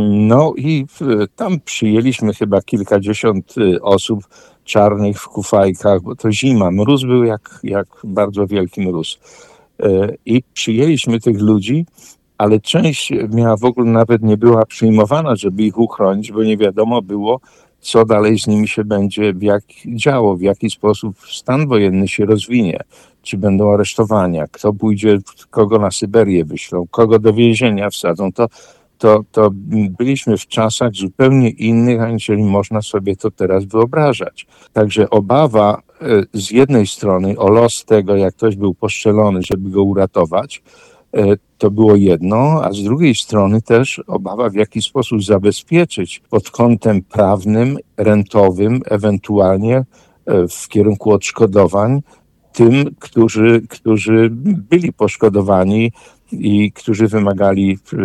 [0.08, 0.86] No i
[1.36, 4.28] tam przyjęliśmy chyba kilkadziesiąt y, osób
[4.64, 9.18] czarnych w kufajkach, bo to zima, mróz był jak, jak bardzo wielki mróz.
[9.80, 11.86] E, I przyjęliśmy tych ludzi,
[12.38, 17.02] ale część miała w ogóle nawet nie była przyjmowana, żeby ich uchronić, bo nie wiadomo
[17.02, 17.40] było,
[17.82, 22.26] co dalej z nimi się będzie w jak działo, w jaki sposób stan wojenny się
[22.26, 22.80] rozwinie,
[23.22, 25.18] czy będą aresztowania, kto pójdzie,
[25.50, 28.32] kogo na Syberię wyślą, kogo do więzienia wsadzą.
[28.32, 28.48] To,
[28.98, 29.50] to, to
[29.98, 34.46] byliśmy w czasach zupełnie innych, aniżeli można sobie to teraz wyobrażać.
[34.72, 39.82] Także obawa e, z jednej strony o los tego, jak ktoś był poszczelony, żeby go
[39.82, 40.62] uratować,
[41.58, 47.02] to było jedno, a z drugiej strony też obawa, w jaki sposób zabezpieczyć pod kątem
[47.02, 49.84] prawnym, rentowym, ewentualnie e,
[50.48, 52.02] w kierunku odszkodowań
[52.52, 54.28] tym, którzy, którzy
[54.70, 55.92] byli poszkodowani
[56.32, 57.96] i którzy wymagali e,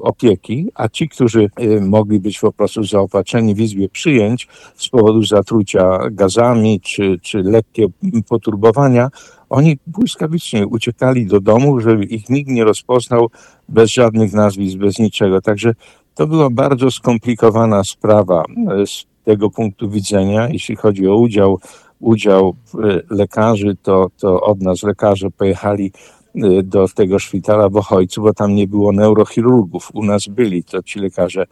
[0.00, 5.22] opieki, a ci, którzy e, mogli być po prostu zaopatrzeni w izbie przyjęć z powodu
[5.22, 7.86] zatrucia gazami czy, czy lekkie
[8.28, 9.08] poturbowania,
[9.50, 13.30] oni błyskawicznie uciekali do domu, żeby ich nikt nie rozpoznał
[13.68, 15.40] bez żadnych nazwisk, bez niczego.
[15.40, 15.74] Także
[16.14, 18.44] to była bardzo skomplikowana sprawa
[18.82, 21.60] e, z tego punktu widzenia, jeśli chodzi o udział,
[22.00, 25.92] udział e, lekarzy, to, to od nas lekarze pojechali
[26.34, 29.90] e, do tego szpitala w Ochojcu, bo tam nie było neurochirurgów.
[29.94, 31.46] U nas byli to ci lekarze,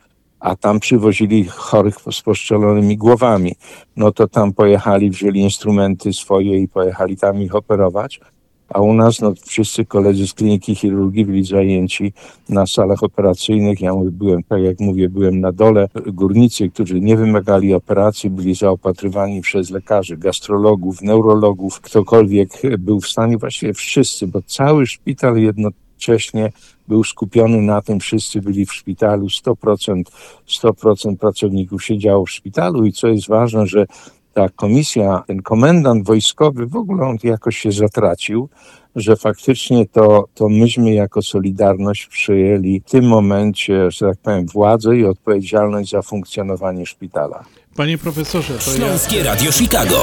[0.44, 3.52] a tam przywozili chorych z poszczelonymi głowami.
[3.96, 8.20] No to tam pojechali, wzięli instrumenty swoje i pojechali tam ich operować.
[8.68, 12.12] A u nas no, wszyscy koledzy z kliniki chirurgii byli zajęci
[12.48, 13.80] na salach operacyjnych.
[13.80, 15.88] Ja byłem, tak jak mówię, byłem na dole.
[16.06, 23.38] Górnicy, którzy nie wymagali operacji, byli zaopatrywani przez lekarzy, gastrologów, neurologów, ktokolwiek był w stanie,
[23.38, 25.36] właściwie wszyscy, bo cały szpital
[26.08, 26.52] jednocześnie
[26.88, 30.02] był skupiony na tym, wszyscy byli w szpitalu, 100%,
[30.48, 33.86] 100% pracowników siedziało w szpitalu i co jest ważne, że
[34.34, 38.48] ta komisja, ten komendant wojskowy w ogóle on jakoś się zatracił,
[38.96, 44.96] że faktycznie to, to myśmy jako Solidarność przyjęli w tym momencie, że tak powiem, władzę
[44.96, 47.44] i odpowiedzialność za funkcjonowanie szpitala.
[47.76, 48.76] Panie profesorze, to ja...
[48.76, 50.00] Śląskie Radio Chicago.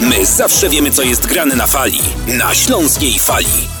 [0.00, 1.98] My zawsze wiemy, co jest grane na fali.
[2.38, 3.80] Na Śląskiej Fali.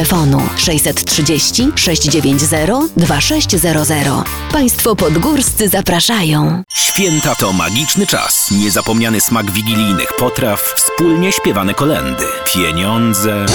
[0.57, 4.07] 630 690 2600.
[4.51, 6.63] Państwo podgórscy zapraszają.
[6.73, 8.51] Święta to magiczny czas.
[8.51, 12.23] Niezapomniany smak wigilijnych potraw, wspólnie śpiewane kolendy.
[12.53, 13.45] Pieniądze.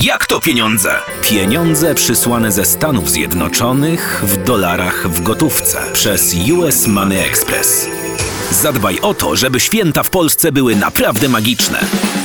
[0.00, 0.90] Jak to pieniądze?
[1.22, 7.88] Pieniądze przysłane ze Stanów Zjednoczonych w dolarach w gotówce przez US Money Express.
[8.50, 11.80] Zadbaj o to, żeby święta w Polsce były naprawdę magiczne.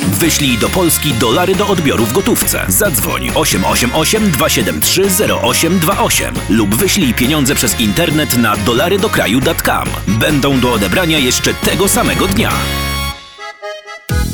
[0.08, 2.66] Wyślij do Polski dolary do odbioru w gotówce.
[2.68, 5.02] Zadzwoń 888 273
[5.44, 9.90] 0828 lub wyślij pieniądze przez internet na dolarydokraju.com.
[10.08, 12.52] Będą do odebrania jeszcze tego samego dnia.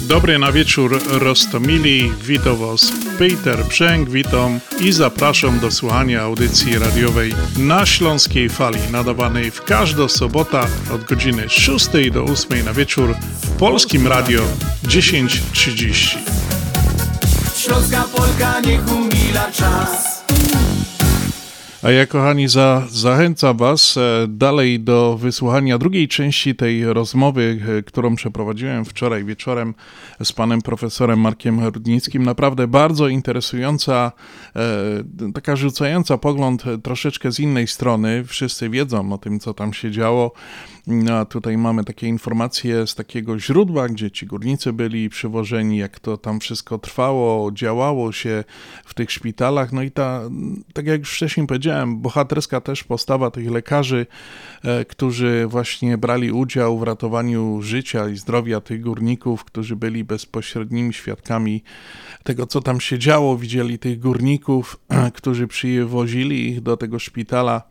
[0.08, 7.34] Dobry na wieczór Rostomili, witam Was Peter Brzęk, witam i zapraszam do słuchania audycji radiowej
[7.58, 10.62] na Śląskiej Fali, nadawanej w każdą sobotę
[10.94, 14.42] od godziny 6 do 8 na wieczór w Polskim Radio
[14.84, 16.18] 10.30.
[17.58, 20.15] Śląska Polka niech umila czas.
[21.86, 27.84] A ja, kochani, za, zachęcam Was e, dalej do wysłuchania drugiej części tej rozmowy, e,
[27.84, 29.74] którą przeprowadziłem wczoraj wieczorem
[30.24, 32.24] z panem profesorem Markiem Rudnickim.
[32.24, 34.12] Naprawdę bardzo interesująca,
[34.56, 38.24] e, taka rzucająca pogląd troszeczkę z innej strony.
[38.24, 40.32] Wszyscy wiedzą o tym, co tam się działo.
[40.88, 46.00] No, a tutaj mamy takie informacje z takiego źródła, gdzie ci górnicy byli przywożeni, jak
[46.00, 48.44] to tam wszystko trwało, działało się
[48.86, 49.74] w tych szpitalach.
[49.74, 50.22] No i ta,
[50.74, 54.06] tak jak już wcześniej powiedziałem, bohaterska też postawa tych lekarzy,
[54.64, 60.94] e, którzy właśnie brali udział w ratowaniu życia i zdrowia tych górników, którzy byli bezpośrednimi
[60.94, 61.64] świadkami
[62.24, 64.80] tego, co tam się działo, widzieli tych górników,
[65.18, 67.62] którzy przywozili ich do tego szpitala.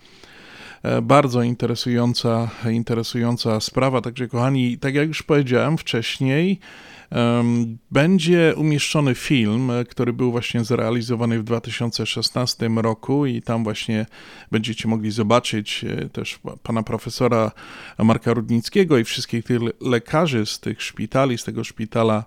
[0.84, 4.00] E, bardzo interesująca, interesująca sprawa.
[4.00, 6.60] Także, kochani, tak jak już powiedziałem wcześniej,
[7.90, 14.06] będzie umieszczony film, e, który był właśnie zrealizowany w 2016 roku i tam właśnie
[14.50, 17.52] będziecie mogli zobaczyć e, też pana profesora
[17.98, 22.24] Marka Rudnickiego i wszystkich tych lekarzy z tych szpitali, z tego szpitala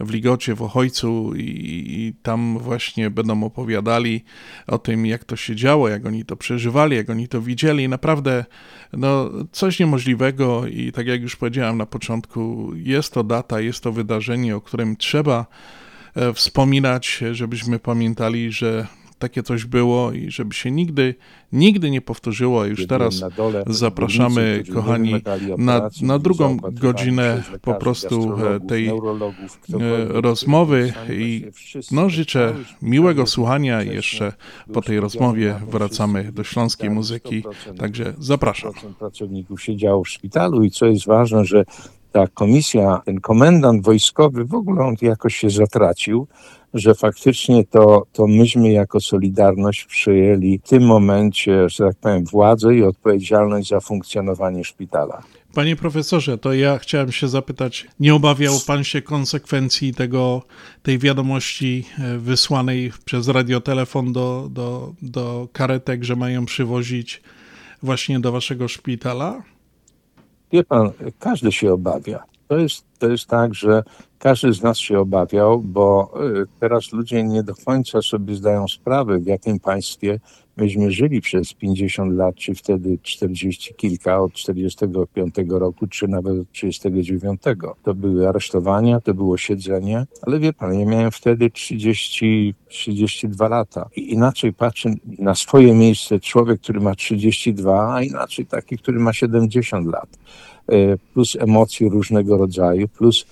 [0.00, 4.24] w Ligocie, w Ochojcu i, i, tam właśnie będą opowiadali
[4.66, 7.88] o tym, jak to się działo, jak oni to przeżywali, jak oni to widzieli.
[7.88, 8.44] Naprawdę
[8.92, 13.92] no, coś niemożliwego i tak jak już powiedziałem na początku, jest to data, jest to
[13.92, 15.46] wydarzenie, o którym trzeba
[16.14, 18.86] e, wspominać, żebyśmy pamiętali, że
[19.20, 21.14] takie coś było i żeby się nigdy,
[21.52, 22.64] nigdy nie powtórzyło.
[22.64, 23.24] Już teraz
[23.66, 25.14] zapraszamy, kochani,
[25.58, 28.92] na, na drugą godzinę po prostu e, tej e,
[30.08, 31.46] rozmowy i
[31.90, 34.32] no, życzę miłego słuchania i jeszcze
[34.72, 37.44] po tej rozmowie wracamy do śląskiej muzyki,
[37.78, 38.72] także zapraszam.
[38.98, 41.64] pracowników siedziało w szpitalu i co jest ważne, że
[42.12, 46.26] ta komisja, ten komendant wojskowy w ogóle on jakoś się zatracił,
[46.74, 52.74] że faktycznie to, to myśmy jako Solidarność przyjęli w tym momencie, że tak powiem, władzę
[52.74, 55.22] i odpowiedzialność za funkcjonowanie szpitala.
[55.54, 60.42] Panie profesorze, to ja chciałem się zapytać, nie obawiał pan się konsekwencji tego,
[60.82, 67.22] tej wiadomości e, wysłanej przez radiotelefon do, do, do karetek, że mają przywozić
[67.82, 69.42] właśnie do waszego szpitala?
[70.52, 72.24] Wie pan, każdy się obawia.
[72.48, 73.82] To jest, to jest tak, że
[74.18, 79.18] każdy z nas się obawiał, bo y, teraz ludzie nie do końca sobie zdają sprawę,
[79.18, 80.20] w jakim państwie
[80.60, 86.52] myśmy żyli przez 50 lat, czy wtedy 40 kilka, od 45 roku, czy nawet od
[86.52, 87.40] 39.
[87.82, 93.88] To były aresztowania, to było siedzenie, ale wie pan, ja miałem wtedy 30, 32 lata
[93.96, 99.12] i inaczej patrzy na swoje miejsce człowiek, który ma 32, a inaczej taki, który ma
[99.12, 100.18] 70 lat.
[100.72, 103.26] Y, plus emocje różnego rodzaju, plus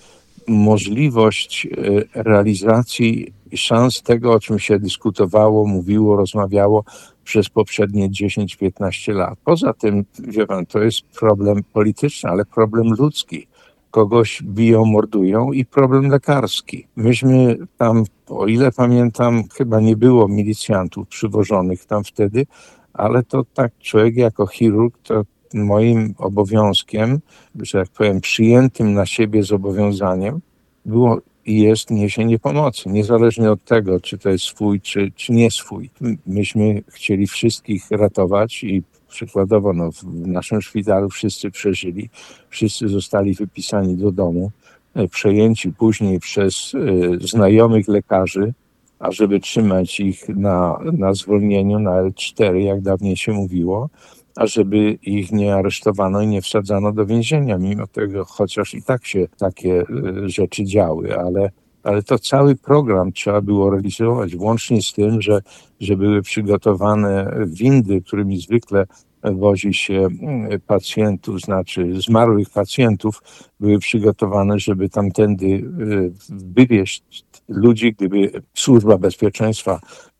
[0.47, 6.83] możliwość e, realizacji szans tego, o czym się dyskutowało, mówiło, rozmawiało
[7.29, 9.39] przez poprzednie 10-15 lat.
[9.45, 13.47] Poza tym, wie pan, to jest problem polityczny, ale problem ludzki.
[13.91, 16.87] Kogoś biją, mordują i problem lekarski.
[16.95, 22.45] Myśmy tam, o ile pamiętam, chyba nie było milicjantów przywożonych tam wtedy,
[22.93, 25.23] ale to tak człowiek jako chirurg to
[25.53, 27.19] moim obowiązkiem,
[27.61, 30.39] że tak powiem, przyjętym na siebie zobowiązaniem
[30.85, 31.17] było
[31.57, 35.89] jest niesienie pomocy, niezależnie od tego, czy to jest swój, czy, czy nie swój.
[36.27, 42.09] Myśmy chcieli wszystkich ratować i przykładowo no, w naszym szpitalu wszyscy przeżyli,
[42.49, 44.51] wszyscy zostali wypisani do domu,
[44.95, 48.53] e, przejęci później przez y, znajomych lekarzy,
[48.99, 53.89] ażeby trzymać ich na, na zwolnieniu, na L4, jak dawniej się mówiło,
[54.35, 59.27] ażeby ich nie aresztowano i nie wsadzano do więzienia, mimo tego, chociaż i tak się
[59.37, 61.51] takie y, rzeczy działy, ale,
[61.83, 65.41] ale to cały program trzeba było realizować, włącznie z tym, że,
[65.79, 68.85] że były przygotowane windy, którymi zwykle
[69.23, 70.07] wozi się
[70.53, 73.21] y, pacjentów, znaczy zmarłych pacjentów,
[73.59, 79.79] były przygotowane, żeby tamtędy y, wywieźć ludzi, gdyby służba bezpieczeństwa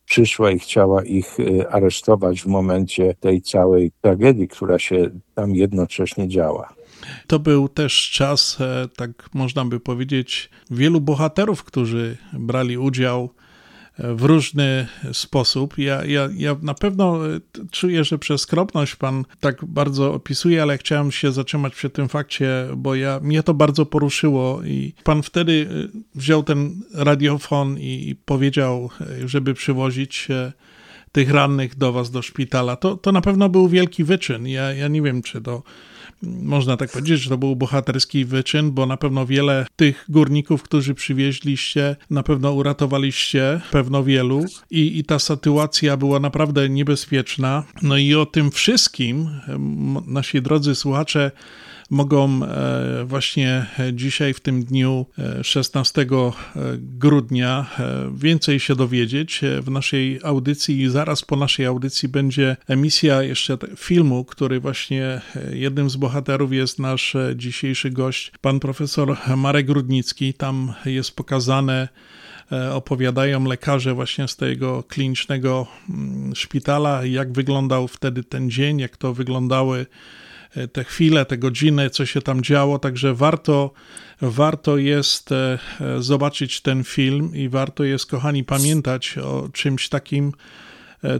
[0.09, 6.27] przyszła i chciała ich y, aresztować w momencie tej całej tragedii, która się tam jednocześnie
[6.27, 6.73] działa.
[7.27, 13.29] To był też czas, e, tak można by powiedzieć, wielu bohaterów, którzy brali udział
[13.99, 15.77] różny sposób.
[15.77, 17.39] Ja, ja, ja na pewno e,
[17.71, 22.67] czuję, że przez skromność pan tak bardzo opisuje, ale chciałem się zatrzymać przy tym fakcie,
[22.77, 28.15] bo ja, mnie to bardzo poruszyło i pan wtedy e, wziął ten radiofon i, i
[28.15, 30.27] powiedział, e, żeby przywozić
[31.11, 32.75] tych rannych do was do szpitala.
[32.75, 34.47] To, to na pewno był wielki wyczyn.
[34.47, 35.63] Ja, ja nie wiem, czy to
[36.23, 40.95] można tak powiedzieć, że to był bohaterski wyczyn, bo na pewno wiele tych górników, którzy
[40.95, 47.63] przywieźliście, na pewno uratowaliście, pewno wielu i, i ta sytuacja była naprawdę niebezpieczna.
[47.81, 49.29] No i o tym wszystkim
[50.07, 51.31] nasi drodzy słuchacze
[51.89, 55.05] mogą e, właśnie dzisiaj, w tym dniu
[55.43, 56.05] 16 e,
[56.77, 63.23] grudnia, e, więcej się dowiedzieć w naszej audycji i zaraz po naszej audycji będzie emisja
[63.23, 65.21] jeszcze filmu, który właśnie
[65.53, 70.33] jednym z bohaterów jest nasz dzisiejszy gość, pan profesor Marek Grudnicki.
[70.33, 71.87] Tam jest pokazane
[72.71, 79.13] opowiadają lekarze właśnie z tego klinicznego mm, szpitala, jak wyglądał wtedy ten dzień, jak to
[79.13, 79.85] wyglądały
[80.71, 83.71] te chwile, te godziny, co się tam działo, także warto,
[84.21, 90.31] warto jest e, e, zobaczyć ten film i warto jest, kochani, pamiętać o czymś takim,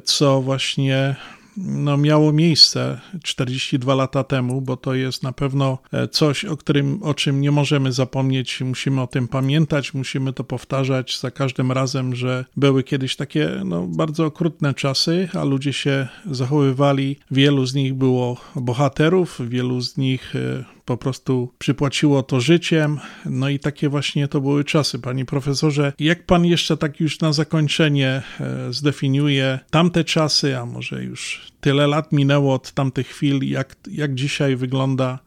[0.03, 1.15] co właśnie
[1.63, 7.03] no, miało miejsce 42 lata temu, bo to jest na pewno e, coś, o, którym,
[7.03, 8.61] o czym nie możemy zapomnieć.
[8.61, 13.87] Musimy o tym pamiętać, musimy to powtarzać za każdym razem, że były kiedyś takie no,
[13.87, 17.15] bardzo okrutne czasy, a ludzie się zachowywali.
[17.31, 22.99] Wielu z nich było bohaterów, wielu z nich e, po prostu przypłaciło to życiem.
[23.25, 25.93] No i takie właśnie to były czasy, panie profesorze.
[25.99, 31.87] Jak pan jeszcze tak już na zakończenie e, zdefiniuje tamte czasy, a może już tyle
[31.87, 35.19] lat minęło od tamtych chwil, jak, jak dzisiaj wygląda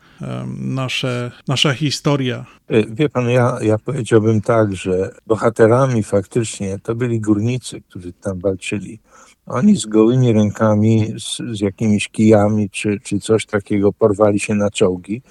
[0.58, 2.46] nasze, nasza historia.
[2.68, 8.38] E, wie pan, ja, ja powiedziałbym tak, że bohaterami faktycznie to byli górnicy, którzy tam
[8.38, 9.00] walczyli.
[9.46, 14.70] Oni z gołymi rękami, z, z jakimiś kijami czy, czy coś takiego porwali się na
[14.70, 15.22] czołgi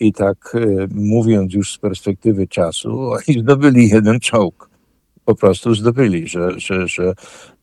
[0.00, 4.70] i tak e, mówiąc już z perspektywy czasu, oni zdobyli jeden czołg.
[5.24, 7.14] Po prostu zdobyli, że, że, że,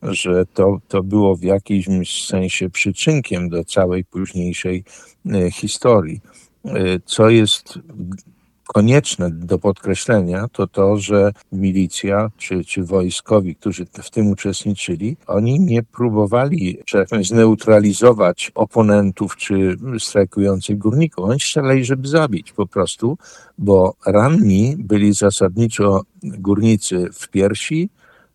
[0.02, 4.84] że to, to było w jakimś sensie przyczynkiem do całej późniejszej
[5.26, 6.20] e, historii.
[6.64, 7.78] E, co jest
[8.72, 15.60] konieczne do podkreślenia, to to, że milicja czy, czy wojskowi, którzy w tym uczestniczyli, oni
[15.60, 21.24] nie próbowali, tak zneutralizować oponentów czy strajkujących górników.
[21.24, 23.18] Oni strzelali, żeby zabić po prostu,
[23.58, 27.90] bo ranni byli zasadniczo górnicy w piersi,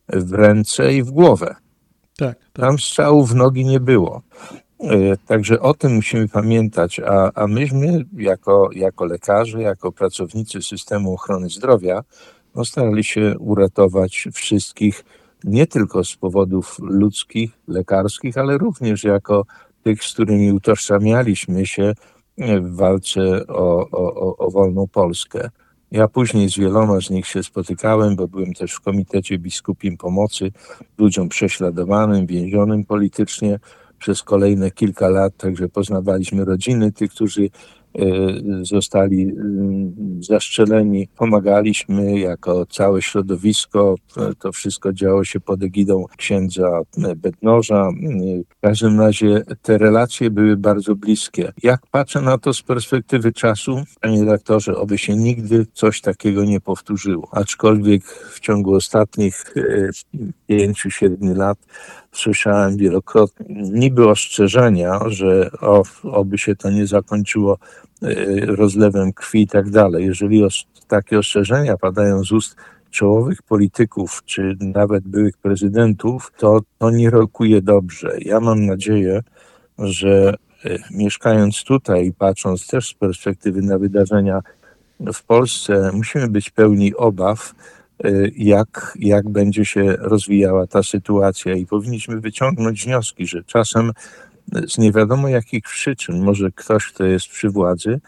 [0.09, 1.55] w ręce i w głowę.
[2.17, 2.63] Tak, tak.
[2.65, 4.21] Tam strzałów w nogi nie było.
[4.79, 11.13] E, także o tym musimy pamiętać, a, a myśmy jako, jako lekarze, jako pracownicy systemu
[11.13, 12.03] ochrony zdrowia
[12.55, 15.03] no, starali się uratować wszystkich
[15.43, 19.45] nie tylko z powodów ludzkich, lekarskich, ale również jako
[19.83, 21.93] tych, z którymi utożsamialiśmy się
[22.37, 25.49] w walce o, o, o wolną Polskę.
[25.91, 30.51] Ja później z wieloma z nich się spotykałem, bo byłem też w Komitecie Biskupim Pomocy
[30.97, 33.59] ludziom prześladowanym, więzionym politycznie
[33.99, 37.49] przez kolejne kilka lat, także poznawaliśmy rodziny tych, którzy e,
[38.61, 41.07] zostali mm, zastrzeleni.
[41.17, 43.95] Pomagaliśmy jako całe środowisko.
[44.39, 46.81] To wszystko działo się pod egidą księdza
[47.15, 47.89] Bednoża.
[48.49, 51.53] W każdym razie te relacje były bardzo bliskie.
[51.63, 56.61] Jak patrzę na to z perspektywy czasu, panie redaktorze, oby się nigdy coś takiego nie
[56.61, 57.29] powtórzyło.
[57.31, 59.89] Aczkolwiek w ciągu ostatnich e,
[60.47, 61.57] pięciu, siedmiu lat
[62.17, 67.57] słyszałem wielokrotnie niby ostrzeżenia, że o, oby się to nie zakończyło
[68.03, 70.05] e, rozlewem krwi i tak dalej.
[70.05, 72.55] Jeżeli os takie ostrzeżenia padają z ust
[72.91, 78.17] czołowych polityków, czy nawet byłych prezydentów, to to nie rokuje dobrze.
[78.19, 79.21] Ja mam nadzieję,
[79.79, 80.33] że
[80.65, 84.41] e, mieszkając tutaj i patrząc też z perspektywy na wydarzenia
[84.99, 87.76] w Polsce, musimy być pełni obaw, Y,
[88.35, 93.91] jak, jak będzie się rozwijała ta sytuacja i powinniśmy wyciągnąć wnioski, że czasem
[94.67, 97.99] z nie wiadomo jakich przyczyn może ktoś, kto jest przy władzy,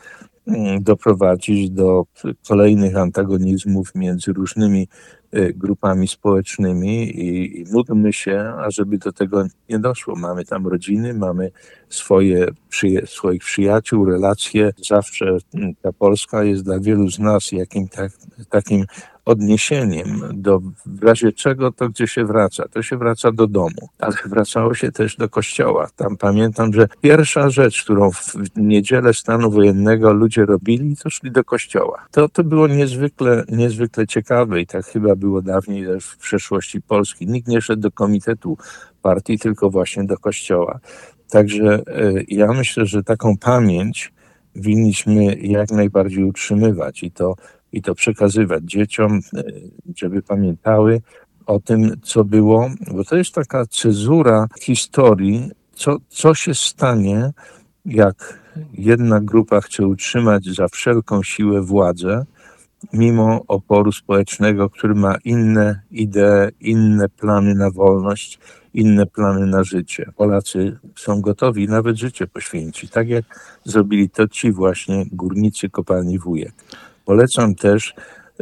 [0.47, 2.05] mm, doprowadzić do
[2.47, 4.87] kolejnych antagonizmów między różnymi
[5.35, 10.15] y, grupami społecznymi i, i módlmy się, ażeby do tego nie doszło.
[10.15, 11.51] Mamy tam rodziny, mamy
[11.89, 14.71] swoje, przyja swoich przyjaciół, relacje.
[14.87, 15.37] Zawsze
[15.81, 18.11] ta Polska jest dla wielu z nas jakim tak,
[18.49, 18.85] takim
[19.29, 22.67] odniesieniem do w razie czego to gdzie się wraca.
[22.67, 25.89] To się wraca do domu, ale wracało się też do kościoła.
[25.95, 31.43] Tam pamiętam, że pierwsza rzecz, którą w niedzielę stanu wojennego ludzie robili, to szli do
[31.43, 32.05] kościoła.
[32.11, 37.27] To, to było niezwykle, niezwykle ciekawe i tak chyba było dawniej też w przeszłości Polski.
[37.27, 38.57] Nikt nie szedł do komitetu
[39.01, 40.79] partii, tylko właśnie do kościoła.
[41.29, 44.13] Także e, ja myślę, że taką pamięć
[44.55, 47.35] winniśmy jak najbardziej utrzymywać i to,
[47.71, 49.43] i to przekazywać dzieciom, e,
[49.95, 51.01] żeby pamiętały
[51.45, 57.31] o tym, co było, bo to jest taka cezura historii, co, co się stanie,
[57.85, 58.39] jak
[58.73, 62.25] jedna grupa chce utrzymać za wszelką siłę władzę,
[62.93, 68.39] mimo oporu społecznego, który ma inne idee, inne plany na wolność,
[68.73, 70.11] inne plany na życie.
[70.17, 73.25] Polacy są gotowi nawet życie poświęcić, tak jak
[73.63, 76.53] zrobili to ci właśnie górnicy kopalni Wujek.
[77.09, 77.93] Polecam też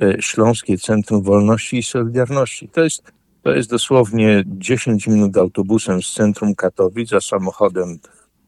[0.02, 2.70] e, Śląskie Centrum Wolności i Solidarności.
[2.70, 3.04] To jest,
[3.44, 8.00] to jest dosłownie 10 minut autobusem z centrum Katowic, a samochodem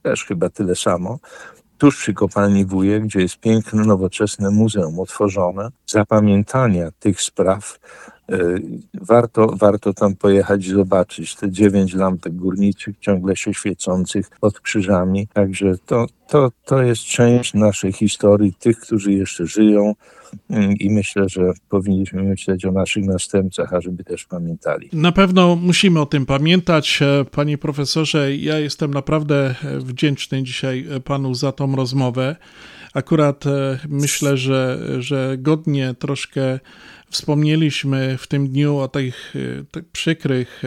[0.02, 1.20] też chyba tyle samo
[1.78, 7.80] tuż przy kopalni Wujek, gdzie jest piękne, nowoczesne muzeum otworzone, zapamiętania tych spraw.
[8.32, 8.60] E,
[9.02, 15.28] warto, warto tam pojechać zobaczyć te dziewięć lampek górniczych ciągle się świecących pod krzyżami.
[15.28, 19.94] Także to, to, to jest część naszej historii, tych, którzy jeszcze żyją,
[20.50, 24.90] Mm, i myślę, że powinniśmy myśleć o naszych następcach, ażeby też pamiętali.
[24.94, 27.00] Na pewno musimy o tym pamiętać.
[27.02, 32.36] E, panie profesorze, ja jestem naprawdę e, wdzięczny dzisiaj e, panu za tą rozmowę.
[32.94, 33.44] Akurat
[33.90, 36.60] myślę, że, że godnie troszkę
[37.10, 39.34] wspomnieliśmy w tym dniu o tych,
[39.72, 40.64] tych przykrych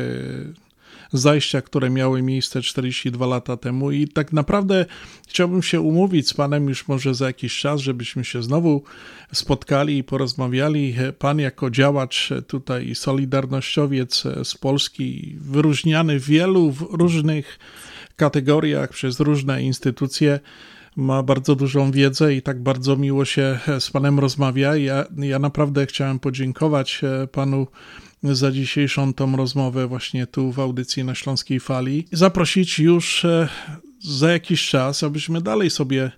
[1.13, 4.87] zajścia, które miały miejsce 42 lata temu i tak naprawdę
[5.29, 8.83] chciałbym się umówić z panem już może za jakiś czas, żebyśmy się znowu
[9.33, 10.95] spotkali i porozmawiali.
[11.19, 17.59] Pan jako działacz tutaj solidarnościowiec z Polski, wyróżniany w wielu w różnych
[18.17, 20.41] kategoriach przez różne instytucje,
[20.97, 24.77] ma bardzo dużą wiedzę i tak bardzo miło się z Panem rozmawia.
[24.77, 27.01] Ja, ja naprawdę chciałem podziękować
[27.33, 27.67] Panu
[28.23, 32.07] za dzisiejszą tą rozmowę właśnie tu w audycji na Śląskiej Fali.
[32.13, 33.49] Zaprosić już e,
[34.01, 36.11] za jakiś czas, abyśmy dalej sobie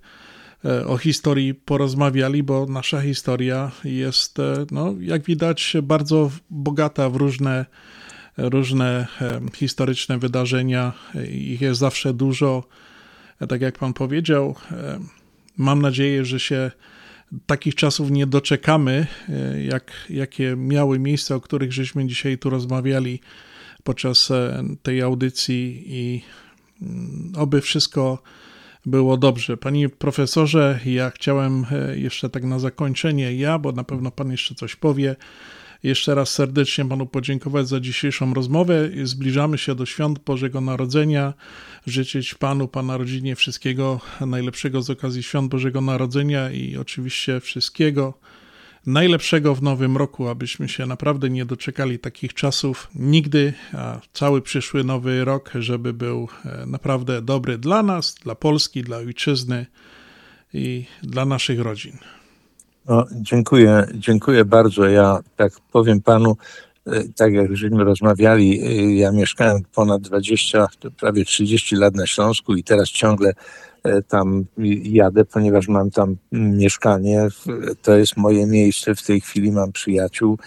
[0.64, 7.16] e, o historii porozmawiali, bo nasza historia jest, e, no, jak widać, bardzo bogata w
[7.16, 7.66] różne,
[8.36, 9.06] różne
[9.54, 10.92] historyczne wydarzenia.
[11.30, 12.64] Ich jest zawsze dużo.
[13.48, 14.54] Tak jak pan powiedział,
[15.56, 16.70] mam nadzieję, że się
[17.46, 23.20] takich czasów nie doczekamy, e, jak, jakie miały miejsce, o których żeśmy dzisiaj tu rozmawiali
[23.84, 26.22] podczas e, tej audycji i
[26.82, 28.22] mm, oby wszystko
[28.86, 29.56] było dobrze.
[29.56, 34.54] Panie profesorze, ja chciałem e, jeszcze tak na zakończenie, ja, bo na pewno pan jeszcze
[34.54, 35.16] coś powie,
[35.84, 38.90] jeszcze raz serdecznie Panu podziękować za dzisiejszą rozmowę.
[39.02, 41.34] Zbliżamy się do świąt Bożego Narodzenia.
[41.86, 48.14] Życzyć Panu, Pana rodzinie wszystkiego najlepszego z okazji świąt Bożego Narodzenia i oczywiście wszystkiego
[48.86, 54.84] najlepszego w nowym roku, abyśmy się naprawdę nie doczekali takich czasów nigdy, a cały przyszły
[54.84, 59.66] nowy rok, żeby był e, naprawdę dobry dla nas, dla Polski, dla ojczyzny
[60.54, 61.98] i dla naszych rodzin.
[62.88, 64.86] No, dziękuję, dziękuję bardzo.
[64.86, 66.36] Ja tak powiem panu,
[66.86, 70.66] e, tak jak żeśmy rozmawiali, e, ja mieszkałem ponad 20,
[71.00, 73.32] prawie 30 lat na Śląsku i teraz ciągle
[73.82, 74.44] e, tam
[74.82, 77.28] jadę, ponieważ mam tam mieszkanie.
[77.82, 78.94] To jest moje miejsce.
[78.94, 80.38] W tej chwili mam przyjaciół,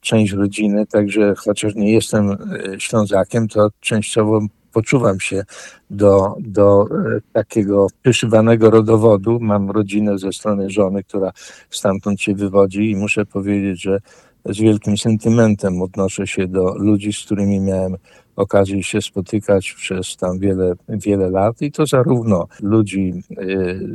[0.00, 2.36] część rodziny, także chociaż nie jestem
[2.78, 4.40] Ślązakiem, to częściowo
[4.78, 5.44] poczuwam się
[5.90, 9.38] do, do e, takiego przyszywanego rodowodu.
[9.40, 11.32] Mam rodzinę ze strony żony, która
[11.70, 14.00] stamtąd się wywodzi i muszę powiedzieć, że
[14.44, 17.96] z wielkim sentymentem odnoszę się do ludzi, z którymi miałem
[18.36, 23.12] okazję się spotykać przez tam wiele, wiele lat i to zarówno ludzi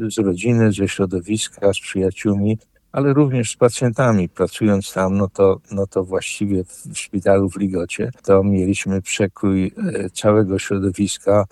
[0.05, 2.57] e, z rodziny, ze środowiska, z przyjaciółmi,
[2.94, 4.30] ale również z pacjentami.
[4.30, 10.10] Pracując tam, no to, no to właściwie w szpitalu w Ligocie, to mieliśmy przekrój e,
[10.10, 11.45] całego środowiska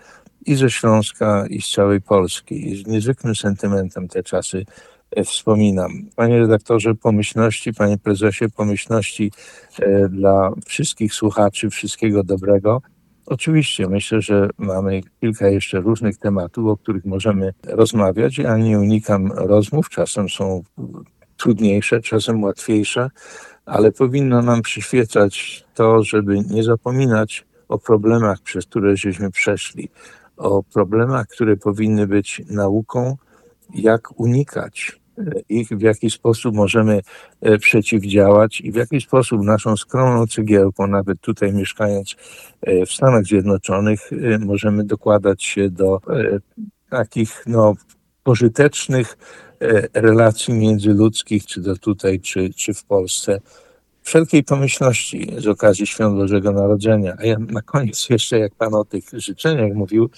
[0.45, 2.71] i ze Śląska, i z całej Polski.
[2.71, 4.65] I z niezwykłym sentymentem te czasy
[5.11, 5.91] e, wspominam.
[6.15, 9.31] Panie redaktorze pomyślności, panie prezesie pomyślności
[9.79, 12.81] e, dla wszystkich słuchaczy, wszystkiego dobrego.
[13.25, 18.37] Oczywiście myślę, że mamy kilka jeszcze różnych tematów, o których możemy rozmawiać.
[18.37, 20.63] Ja nie unikam rozmów, czasem są
[21.41, 23.09] trudniejsze, czasem łatwiejsze,
[23.65, 29.89] ale powinno nam przyświecać to, żeby nie zapominać o problemach, przez które żeśmy przeszli,
[30.37, 33.17] o problemach, które powinny być nauką,
[33.73, 35.01] jak unikać
[35.49, 37.01] ich, w jaki sposób możemy
[37.41, 42.15] e, przeciwdziałać i w jaki sposób naszą skromną cegiełką, nawet tutaj mieszkając
[42.61, 46.01] e, w Stanach Zjednoczonych, e, możemy dokładać się do
[46.89, 47.73] takich no,
[48.23, 49.17] pożytecznych
[49.93, 53.39] relacji międzyludzkich, czy to tutaj, czy, czy w Polsce.
[54.01, 57.15] Wszelkiej pomyślności z okazji Świąt Bożego Narodzenia.
[57.19, 60.09] A ja na koniec jeszcze, jak Pan o tych życzeniach mówił,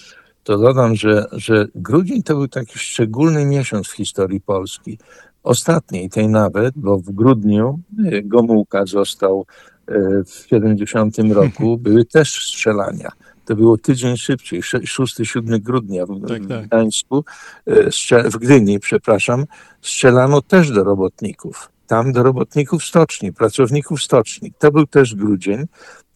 [0.44, 4.98] to dodam, że, że grudzień to był taki szczególny miesiąc w historii Polski.
[5.42, 9.46] Ostatniej tej nawet, bo w grudniu e, Gomułka został
[9.86, 13.10] e, w 70 roku, były też strzelania.
[13.44, 16.66] To było tydzień szybciej, 6-7 grudnia w, tak, tak.
[16.66, 17.24] Gdańsku,
[17.66, 19.44] e, w Gdyni, przepraszam,
[19.82, 21.68] strzelano też do robotników.
[21.86, 24.52] Tam do robotników stoczni, pracowników stoczni.
[24.58, 25.66] To był też grudzień.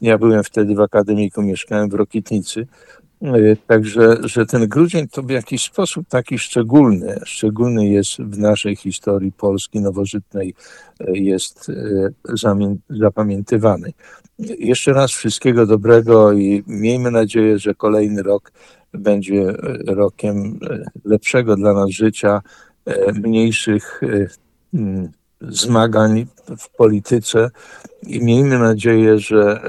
[0.00, 2.66] Ja byłem wtedy w akademiku, mieszkałem w Rokitnicy.
[3.22, 8.76] E, także, że ten grudzień to w jakiś sposób taki szczególny, szczególny jest w naszej
[8.76, 10.54] historii Polski nowożytnej,
[11.00, 13.92] e, jest e, zapamiętywany.
[14.58, 18.52] Jeszcze raz wszystkiego dobrego i miejmy nadzieję, że kolejny rok
[18.92, 19.52] będzie
[19.86, 20.58] rokiem
[21.04, 22.42] lepszego dla nas życia,
[23.14, 24.00] mniejszych
[25.40, 26.26] zmagań
[26.58, 27.50] w polityce
[28.02, 29.62] i miejmy nadzieję, że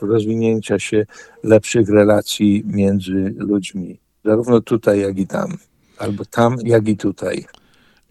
[0.00, 1.06] e, rozwinięcia się
[1.44, 5.56] lepszych relacji między ludźmi, zarówno tutaj, jak i tam,
[5.98, 7.44] albo tam, jak i tutaj.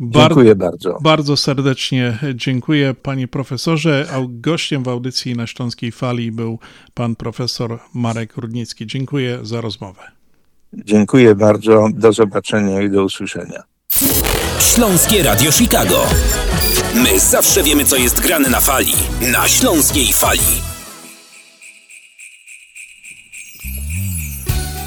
[0.01, 0.97] Dziękuję bardzo.
[1.01, 4.07] Bardzo serdecznie dziękuję panie profesorze.
[4.13, 6.59] A gościem w audycji na Śląskiej Fali był
[6.93, 8.87] pan profesor Marek Rudnicki.
[8.87, 10.01] Dziękuję za rozmowę.
[10.73, 11.87] Dziękuję bardzo.
[11.93, 13.63] Do zobaczenia i do usłyszenia.
[14.61, 16.05] Śląskie Radio Chicago.
[16.95, 18.93] My zawsze wiemy, co jest grane na fali.
[19.31, 20.39] Na śląskiej fali.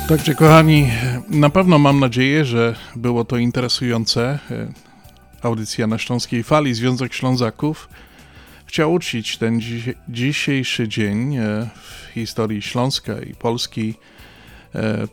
[0.08, 0.90] Także kochani,
[1.28, 4.38] na pewno mam nadzieję, że było to interesujące.
[5.42, 7.88] Audycja na Śląskiej Fali, Związek Ślązaków
[8.66, 9.60] chciał uczcić ten
[10.08, 14.13] dzisiejszy dzień e, w historii Śląska i Polski E,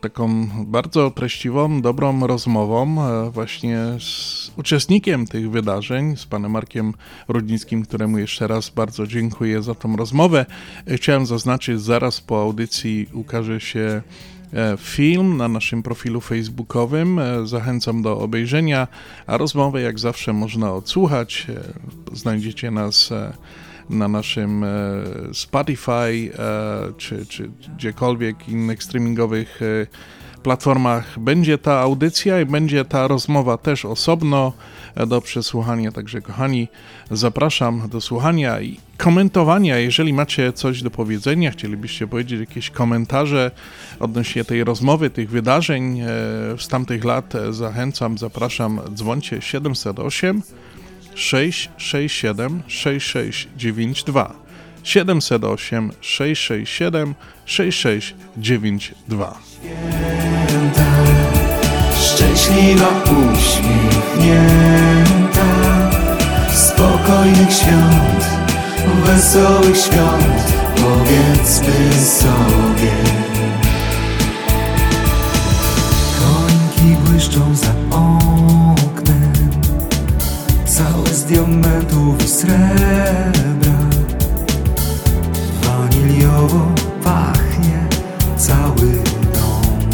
[0.02, 6.94] taką bardzo treściwą, dobrą rozmową e, właśnie z uczestnikiem tych wydarzeń, z panem Markiem
[7.28, 10.46] Rudnickim, któremu jeszcze raz bardzo dziękuję za tą rozmowę.
[10.88, 14.02] E, chciałem zaznaczyć, zaraz po audycji ukaże się
[14.78, 17.20] film na naszym profilu facebookowym.
[17.44, 18.88] Zachęcam do obejrzenia,
[19.28, 21.48] a rozmowę jak zawsze można odsłuchać.
[22.14, 23.10] Znajdziecie nas
[23.92, 24.68] na naszym e,
[25.34, 26.32] Spotify e,
[26.98, 29.88] czy, czy gdziekolwiek innych streamingowych e,
[30.44, 34.54] platformach będzie ta audycja i będzie ta rozmowa też osobno
[35.08, 35.92] do przesłuchania.
[35.92, 36.68] Także, kochani,
[37.12, 39.78] zapraszam do słuchania i komentowania.
[39.78, 43.52] Jeżeli macie coś do powiedzenia, chcielibyście powiedzieć jakieś komentarze
[44.00, 46.02] odnośnie tej rozmowy, tych wydarzeń
[46.58, 50.42] z tamtych lat, zachęcam, zapraszam, dzwoncie 708
[51.16, 54.34] 667 6692
[54.84, 57.16] 708 667
[57.46, 60.92] 6692 Święta,
[62.02, 64.72] szczęśliwa uśmiechnięta.
[66.54, 68.26] Spokojnych świąt,
[69.06, 70.52] wesołych świąt
[70.82, 72.92] Powiedzmy sobie.
[76.20, 77.74] Końki błyszczą za
[81.32, 83.80] diamentów i srebra.
[85.64, 86.72] Waniliowo
[87.04, 87.88] pachnie
[88.38, 88.92] cały
[89.34, 89.90] dom.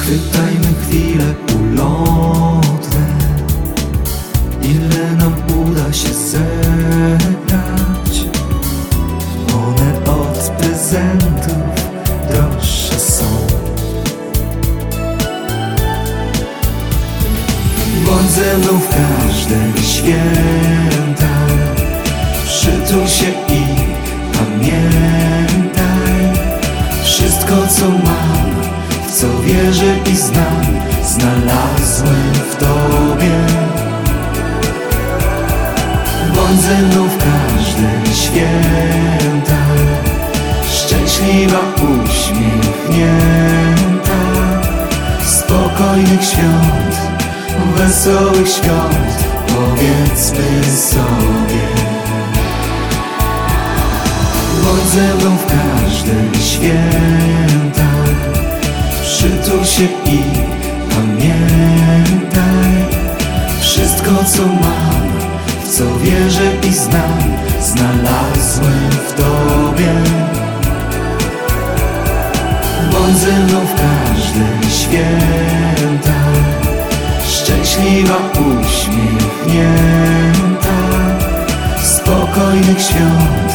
[0.00, 3.06] Chwytajmy chwilę ulotne
[4.62, 5.34] Ile nam
[5.68, 7.67] uda się zebrać
[18.38, 21.34] ze mną w każde święta.
[22.46, 23.62] Przytul się i
[24.32, 26.20] pamiętaj
[27.04, 28.50] Wszystko co mam,
[29.06, 30.66] w co wierzę i znam
[31.04, 33.36] Znalazłem w Tobie.
[36.34, 39.62] Bądź ze mną w każde święta
[40.70, 43.18] Szczęśliwa, uśmiechnięta
[45.26, 47.07] Spokojnych świąt
[47.78, 51.66] wesołych świąt Powiedzmy sobie.
[54.64, 57.90] Bądź ze mną w każdym święta
[59.02, 60.22] Przytul się i
[60.90, 62.84] pamiętaj
[63.60, 65.08] Wszystko co mam,
[65.64, 69.94] w co wierzę i znam Znalazłem w Tobie.
[72.92, 76.57] Bądź ze mną w każde święta
[77.48, 78.16] Szczęśliwa,
[78.60, 79.68] uśmiechnięta.
[81.82, 83.52] Spokojnych świąt,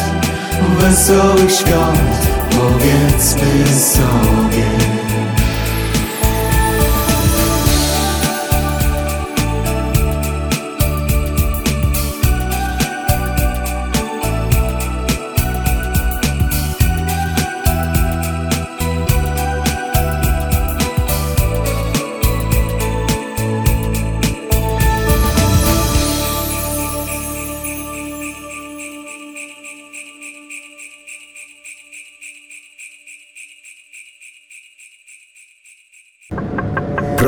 [0.78, 4.66] wesołych świąt Powiedzmy sobie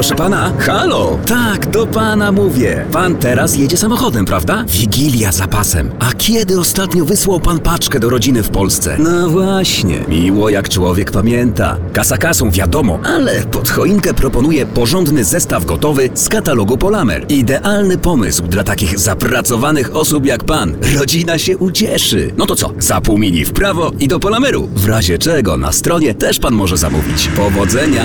[0.06, 1.18] Proszę pana, halo!
[1.26, 2.84] Tak, do pana mówię.
[2.92, 4.64] Pan teraz jedzie samochodem, prawda?
[4.68, 5.90] Wigilia za pasem.
[5.98, 8.96] A kiedy ostatnio wysłał pan paczkę do rodziny w Polsce?
[8.98, 11.76] No właśnie, miło jak człowiek pamięta.
[11.92, 17.26] Kasa kasą, wiadomo, ale pod choinkę proponuję porządny zestaw gotowy z katalogu Polamer.
[17.28, 20.76] Idealny pomysł dla takich zapracowanych osób jak pan.
[20.98, 22.32] Rodzina się ucieszy.
[22.36, 24.68] No to co, za pół mini w prawo i do Polameru.
[24.74, 27.28] W razie czego na stronie też pan może zamówić.
[27.36, 28.04] Powodzenia!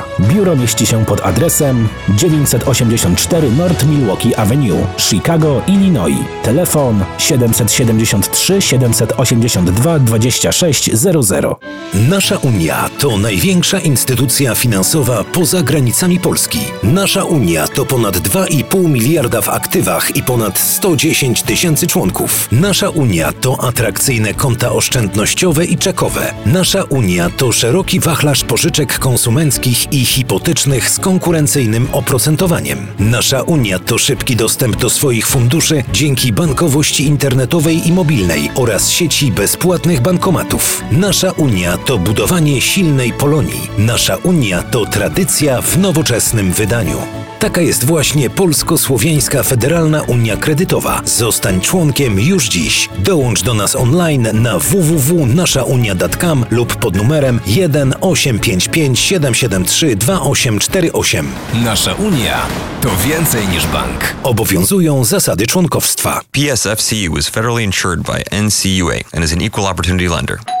[0.19, 6.17] Biuro mieści się pod adresem 984 North Milwaukee Avenue, Chicago, Illinois.
[6.43, 11.45] Telefon 773 782 2600.
[11.93, 16.59] Nasza Unia to największa instytucja finansowa poza granicami Polski.
[16.83, 22.47] Nasza Unia to ponad 2,5 miliarda w aktywach i ponad 110 tysięcy członków.
[22.51, 26.33] Nasza Unia to atrakcyjne konta oszczędnościowe i czekowe.
[26.45, 32.87] Nasza Unia to szeroki wachlarz pożyczek konsumenckich i hipotecznych z konkurencyjnym oprocentowaniem.
[32.99, 39.31] Nasza Unia to szybki dostęp do swoich funduszy dzięki bankowości internetowej i mobilnej oraz sieci
[39.31, 40.83] bezpłatnych bankomatów.
[40.91, 43.69] Nasza Unia to budowanie silnej Polonii.
[43.77, 46.97] Nasza Unia to tradycja w nowoczesnym wydaniu.
[47.41, 51.01] Taka jest właśnie Polsko-Słowiańska Federalna Unia Kredytowa.
[51.05, 52.89] Zostań członkiem już dziś.
[52.99, 61.31] Dołącz do nas online na www.naszaunia.com lub pod numerem 1 855 773 2848.
[61.53, 62.45] Nasza Unia
[62.81, 64.15] to więcej niż bank.
[64.23, 66.21] Obowiązują zasady członkowstwa.
[66.31, 70.60] PSFCU is federally insured by NCUA and is an equal opportunity lender.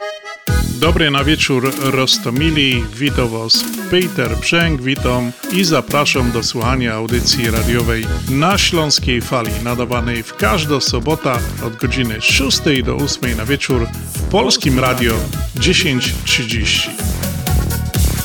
[0.81, 3.63] Dobry na wieczór Rostomili, witam Was.
[3.91, 10.79] Peter Brzęk, witam i zapraszam do słuchania audycji radiowej na Śląskiej Fali, nadawanej w każdą
[10.79, 11.33] sobotę
[11.65, 15.13] od godziny 6 do 8 na wieczór w Polskim Radio
[15.61, 16.89] 1030.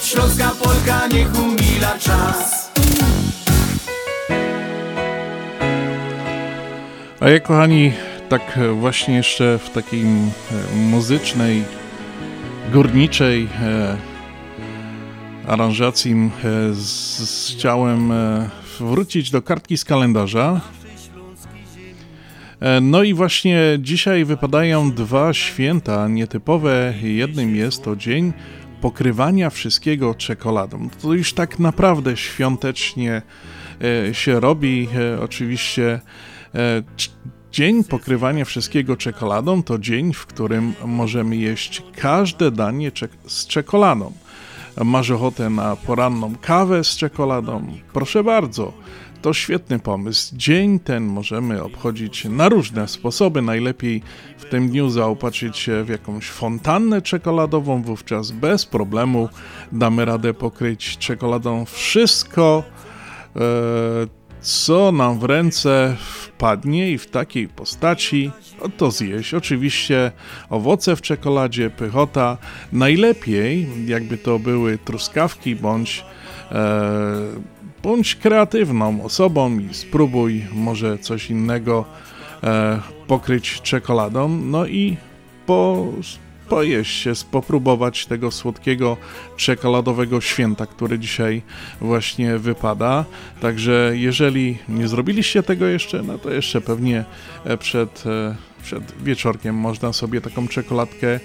[0.05, 2.71] Śląska Polka niech umila czas.
[7.21, 7.93] A ja kochani,
[8.29, 10.05] tak właśnie jeszcze w takiej
[10.75, 11.65] muzycznej
[12.73, 13.97] górniczej e,
[15.47, 20.61] aranżacji e, z, z, chciałem e, wrócić do kartki z kalendarza.
[22.83, 26.95] No i właśnie dzisiaj wypadają dwa święta nietypowe.
[27.03, 28.33] Jednym jest to dzień
[28.81, 30.89] pokrywania wszystkiego czekoladą.
[31.03, 33.23] To już tak naprawdę świątecznie
[34.13, 34.89] się robi.
[35.21, 36.01] Oczywiście
[37.57, 42.93] Dzień pokrywania wszystkiego czekoladą to dzień, w którym możemy jeść każde danie
[43.27, 44.13] z czekoladą.
[44.85, 47.67] Masz ochotę na poranną kawę z czekoladą?
[47.93, 48.73] Proszę bardzo,
[49.23, 50.37] to świetny pomysł.
[50.37, 53.43] Dzień ten możemy obchodzić na różne sposoby.
[53.43, 54.03] Najlepiej
[54.39, 59.29] w tym dniu zaopatrzyć się w jakąś fontannę czekoladową, wówczas bez problemu
[59.73, 62.63] damy radę pokryć czekoladą wszystko,
[63.37, 68.31] e, co nam w ręce wpadnie i w takiej postaci
[68.77, 69.35] to zjeść.
[69.35, 70.13] Oczywiście
[70.51, 72.39] owoce w czekoladzie, pychota.
[72.73, 76.05] Najlepiej, jakby to były truskawki bądź,
[76.53, 76.83] e,
[77.83, 81.85] bądź kreatywną osobą i spróbuj może coś innego
[82.43, 84.29] e, pokryć czekoladą.
[84.29, 84.97] No i
[85.47, 85.87] po
[86.49, 88.97] pojeść się, popróbować tego słodkiego
[89.37, 91.43] czekoladowego święta, który dzisiaj
[91.81, 93.05] właśnie wypada.
[93.41, 97.05] Także jeżeli nie zrobiliście tego jeszcze, no to jeszcze pewnie
[97.45, 101.21] e, przed, e, przed wieczorkiem można sobie taką czekoladkę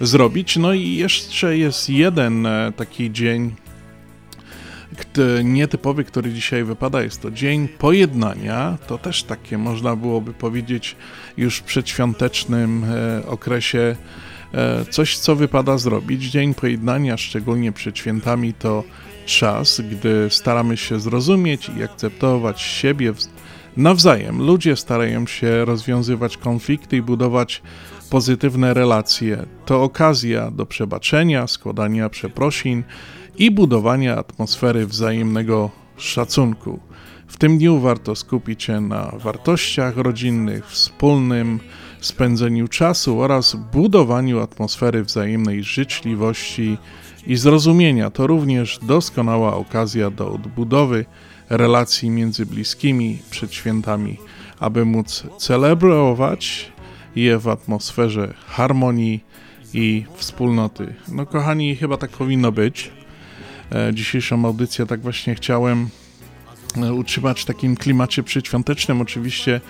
[0.00, 0.56] zrobić.
[0.56, 3.54] No i jeszcze jest jeden e, taki dzień
[5.44, 8.78] nietypowy, który dzisiaj wypada, jest to Dzień Pojednania.
[8.86, 10.96] To też takie można byłoby powiedzieć
[11.36, 12.84] już w przedświątecznym
[13.26, 13.96] okresie
[14.90, 16.24] coś, co wypada zrobić.
[16.24, 18.84] Dzień pojednania, szczególnie przed świętami, to
[19.26, 23.12] czas, gdy staramy się zrozumieć i akceptować siebie
[23.76, 24.46] nawzajem.
[24.46, 27.62] Ludzie starają się rozwiązywać konflikty i budować
[28.10, 29.46] pozytywne relacje.
[29.66, 32.82] To okazja do przebaczenia, składania przeprosin
[33.38, 36.80] i budowania atmosfery wzajemnego szacunku.
[37.26, 41.60] W tym dniu warto skupić się na wartościach rodzinnych, wspólnym
[42.00, 46.78] spędzeniu czasu oraz budowaniu atmosfery wzajemnej życzliwości
[47.26, 48.10] i zrozumienia.
[48.10, 51.04] To również doskonała okazja do odbudowy
[51.50, 54.16] relacji między bliskimi przed świętami,
[54.58, 56.72] aby móc celebrować
[57.16, 59.24] je w atmosferze harmonii
[59.74, 60.94] i wspólnoty.
[61.08, 62.90] No kochani, chyba tak powinno być.
[63.72, 65.88] E, dzisiejszą audycję tak właśnie chciałem
[66.76, 69.00] e, utrzymać w takim klimacie przedświątecznym.
[69.00, 69.60] Oczywiście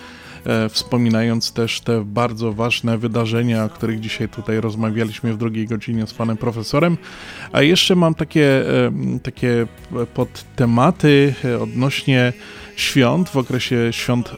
[0.70, 6.14] wspominając też te bardzo ważne wydarzenia, o których dzisiaj tutaj rozmawialiśmy w drugiej godzinie z
[6.14, 6.96] panem profesorem.
[7.52, 8.92] A jeszcze mam takie, e,
[9.22, 9.66] takie
[10.14, 12.32] podtematy odnośnie
[12.76, 13.28] świąt.
[13.28, 14.36] W okresie świąt e,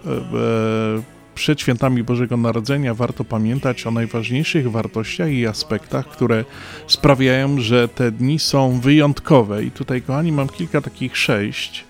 [1.34, 6.44] przed świętami Bożego Narodzenia warto pamiętać o najważniejszych wartościach i aspektach, które
[6.86, 9.64] sprawiają, że te dni są wyjątkowe.
[9.64, 11.84] I tutaj, kochani, mam kilka takich sześć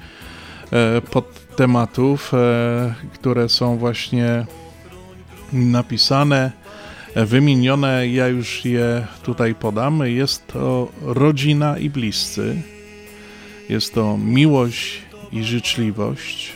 [1.11, 4.47] pod tematów, e, które są właśnie
[5.53, 6.53] napisane,
[7.15, 8.09] e, wymienione.
[8.09, 10.07] Ja już je tutaj podam.
[10.07, 12.63] Jest to rodzina i bliscy.
[13.69, 15.03] Jest to miłość
[15.33, 16.53] i życzliwość.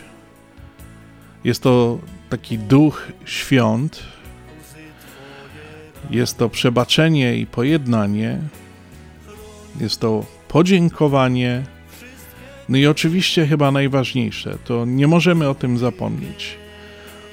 [1.44, 1.98] Jest to
[2.31, 4.02] taki duch świąt.
[6.10, 8.39] Jest to przebaczenie i pojednanie.
[9.81, 11.75] Jest to podziękowanie
[12.68, 16.56] no i oczywiście chyba najważniejsze, to nie możemy o tym zapomnieć.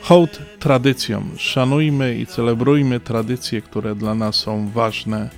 [0.01, 1.31] Hołd tradycjom.
[1.37, 5.29] Szanujmy i celebrujmy tradycje, które dla nas są ważne.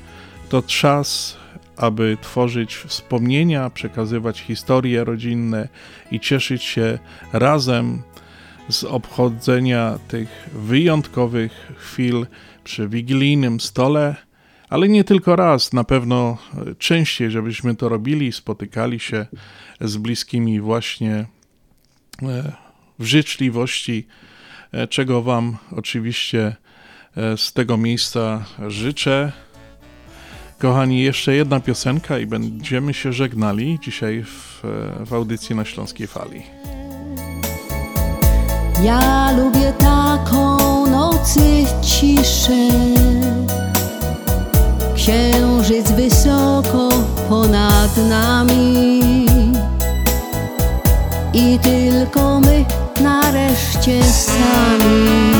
[0.50, 1.38] To czas,
[1.78, 5.68] aby tworzyć wspomnienia, przekazywać historie rodzinne
[6.12, 7.00] i cieszyć się
[7.34, 8.02] razem
[8.70, 12.26] z obchodzenia tych wyjątkowych chwil
[12.64, 14.16] przy wigilijnym stole,
[14.76, 16.38] ale nie tylko raz, na pewno
[16.78, 19.26] częściej, żebyśmy to robili, spotykali się
[19.82, 21.26] z bliskimi właśnie
[22.22, 22.52] e,
[23.00, 24.08] w życzliwości,
[24.72, 26.56] e, czego Wam oczywiście
[27.18, 29.32] e, z tego miejsca życzę.
[30.60, 34.64] Kochani, jeszcze jedna piosenka i będziemy się żegnali dzisiaj w,
[35.06, 36.42] w audycji na Śląskiej Fali.
[38.84, 42.70] Ja lubię taką nocy ciszę
[45.06, 46.90] Księżyc wysoko
[47.30, 49.02] ponad nami
[51.34, 52.65] i tylko my
[53.02, 55.32] nareszcie sami.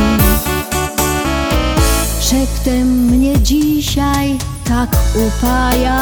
[2.19, 4.37] Szeptem mnie dzisiaj
[4.67, 4.89] tak
[5.27, 5.93] upajasz,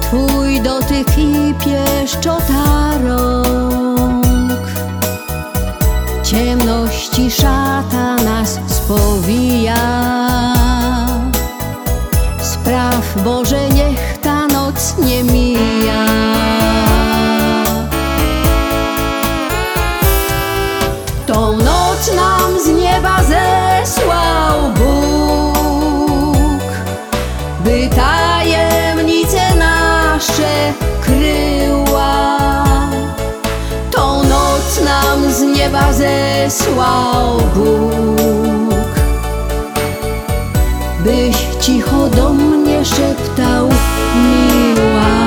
[0.00, 4.66] Twój dotyk i pieszczota rąk.
[6.22, 9.82] Ciemności szata nas spowija.
[12.40, 16.06] Spraw Boże, niech ta noc nie mija.
[21.26, 26.62] Tą noc nam z nieba zesłał Bóg,
[27.64, 30.85] by tajemnice nasze
[35.66, 38.88] nieba zesłał Bóg,
[41.04, 43.68] byś cicho do mnie szeptał
[44.16, 45.26] miła.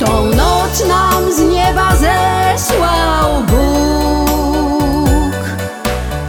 [0.00, 5.34] Tą noc nam z nieba zesłał Bóg,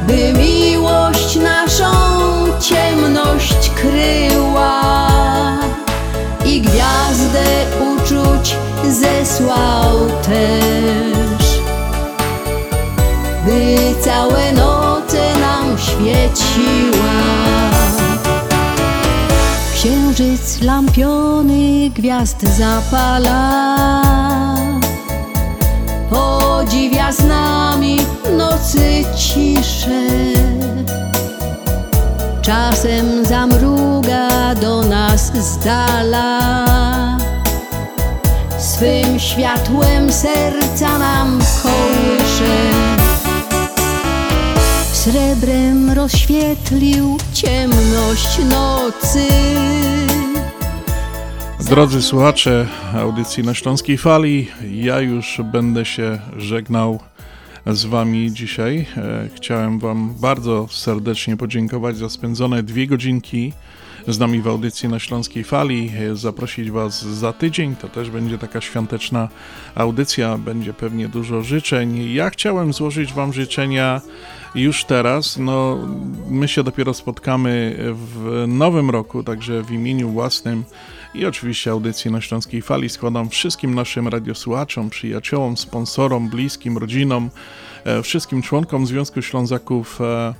[0.07, 1.93] by miłość naszą
[2.59, 4.81] ciemność kryła
[6.45, 7.45] i gwiazdę
[7.79, 8.55] uczuć
[8.89, 11.02] zesłał też.
[14.03, 17.13] Całe noce nam świeciła.
[19.73, 23.63] Księżyc lampiony gwiazd zapala.
[26.09, 27.97] Podziwia z nami
[28.37, 30.07] nocy ciszę.
[32.41, 36.39] Czasem zamruga do nas z dala.
[38.59, 43.02] Swym światłem serca nam kołysze
[45.03, 49.27] Srebrem rozświetlił ciemność nocy
[51.69, 56.99] Drodzy słuchacze audycji na Śląskiej Fali, ja już będę się żegnał
[57.65, 58.85] z Wami dzisiaj.
[58.97, 63.53] E, chciałem Wam bardzo serdecznie podziękować za spędzone dwie godzinki
[64.07, 65.91] z nami w audycji na Śląskiej Fali.
[66.13, 69.29] Zaprosić Was za tydzień, to też będzie taka świąteczna
[69.75, 72.13] audycja, będzie pewnie dużo życzeń.
[72.13, 74.01] Ja chciałem złożyć Wam życzenia
[74.55, 75.37] już teraz.
[75.37, 75.77] No,
[76.29, 80.63] my się dopiero spotkamy w nowym roku, także w imieniu własnym
[81.13, 87.29] i oczywiście audycji na Śląskiej Fali składam wszystkim naszym radiosłuchaczom, przyjaciołom, sponsorom, bliskim, rodzinom,
[87.83, 90.33] e, wszystkim członkom Związku Ślązaków e,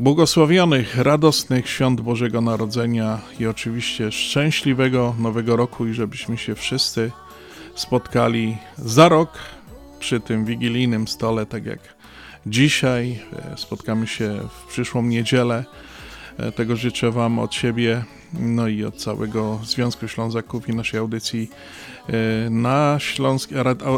[0.00, 7.10] błogosławionych, radosnych świąt Bożego Narodzenia i oczywiście szczęśliwego Nowego Roku i żebyśmy się wszyscy
[7.74, 9.38] spotkali za rok
[9.98, 11.78] przy tym wigilijnym stole, tak jak
[12.46, 13.18] dzisiaj.
[13.52, 15.64] E, spotkamy się w przyszłą niedzielę.
[16.56, 21.50] Tego życzę Wam od siebie no i od całego Związku Ślązaków i naszej audycji
[22.08, 23.50] e, na Śląsk,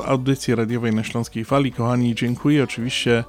[0.06, 1.72] audycji radiowej na Śląskiej Fali.
[1.72, 3.24] Kochani, dziękuję oczywiście e,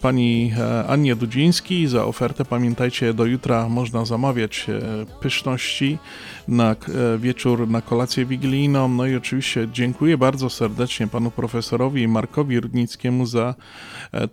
[0.00, 2.44] pani e, Annie Dudziński za ofertę.
[2.44, 4.66] Pamiętajcie, do jutra można zamawiać
[5.20, 5.98] pyszności
[6.48, 6.76] na
[7.18, 8.88] wieczór, na kolację wigilijną.
[8.88, 13.54] No i oczywiście dziękuję bardzo serdecznie panu profesorowi Markowi Rudnickiemu za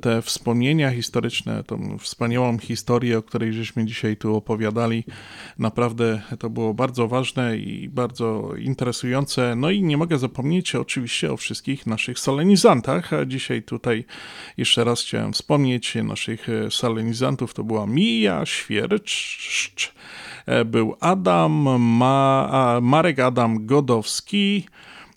[0.02, 5.04] te wspomnienia historyczne, tą wspaniałą historię, o której żeśmy dzisiaj tu opowiadali.
[5.60, 9.56] Naprawdę to było bardzo ważne i bardzo interesujące.
[9.56, 13.14] No i nie mogę zapomnieć oczywiście o wszystkich naszych solenizantach.
[13.14, 14.06] A dzisiaj tutaj
[14.58, 17.54] jeszcze raz chciałem wspomnieć naszych solenizantów.
[17.54, 19.94] To była Mija Świercz,
[20.66, 24.66] był Adam, Ma, Marek Adam Godowski,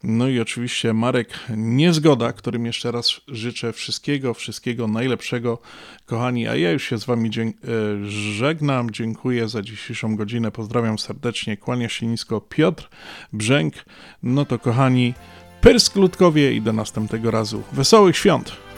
[0.02, 5.58] no i oczywiście Marek Niezgoda, którym jeszcze raz życzę wszystkiego, wszystkiego najlepszego.
[6.06, 7.50] Kochani, a ja już się z Wami e,
[8.10, 8.90] żegnam.
[8.90, 10.50] Dziękuję za dzisiejszą godzinę.
[10.50, 11.56] Pozdrawiam serdecznie.
[11.56, 12.88] Kłania się nisko Piotr
[13.32, 13.74] Brzęk.
[14.22, 15.14] No to kochani,
[15.60, 17.62] Pyrsk Ludkowie i do następnego razu.
[17.72, 18.71] Wesołych świąt!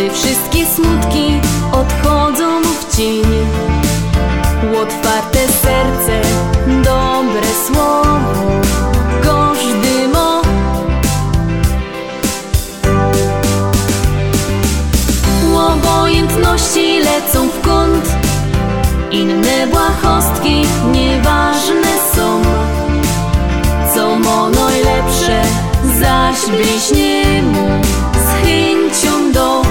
[0.00, 1.40] Gdy wszystkie smutki
[1.72, 3.24] odchodzą w cień.
[4.82, 6.20] Otwarte serce,
[6.84, 7.99] dobre słowo,
[19.30, 20.62] inne błahostki
[20.92, 22.42] nieważne są.
[23.94, 25.42] Co mo najlepsze,
[26.00, 27.68] zaś bliźnie mu
[28.12, 29.69] z chęcią do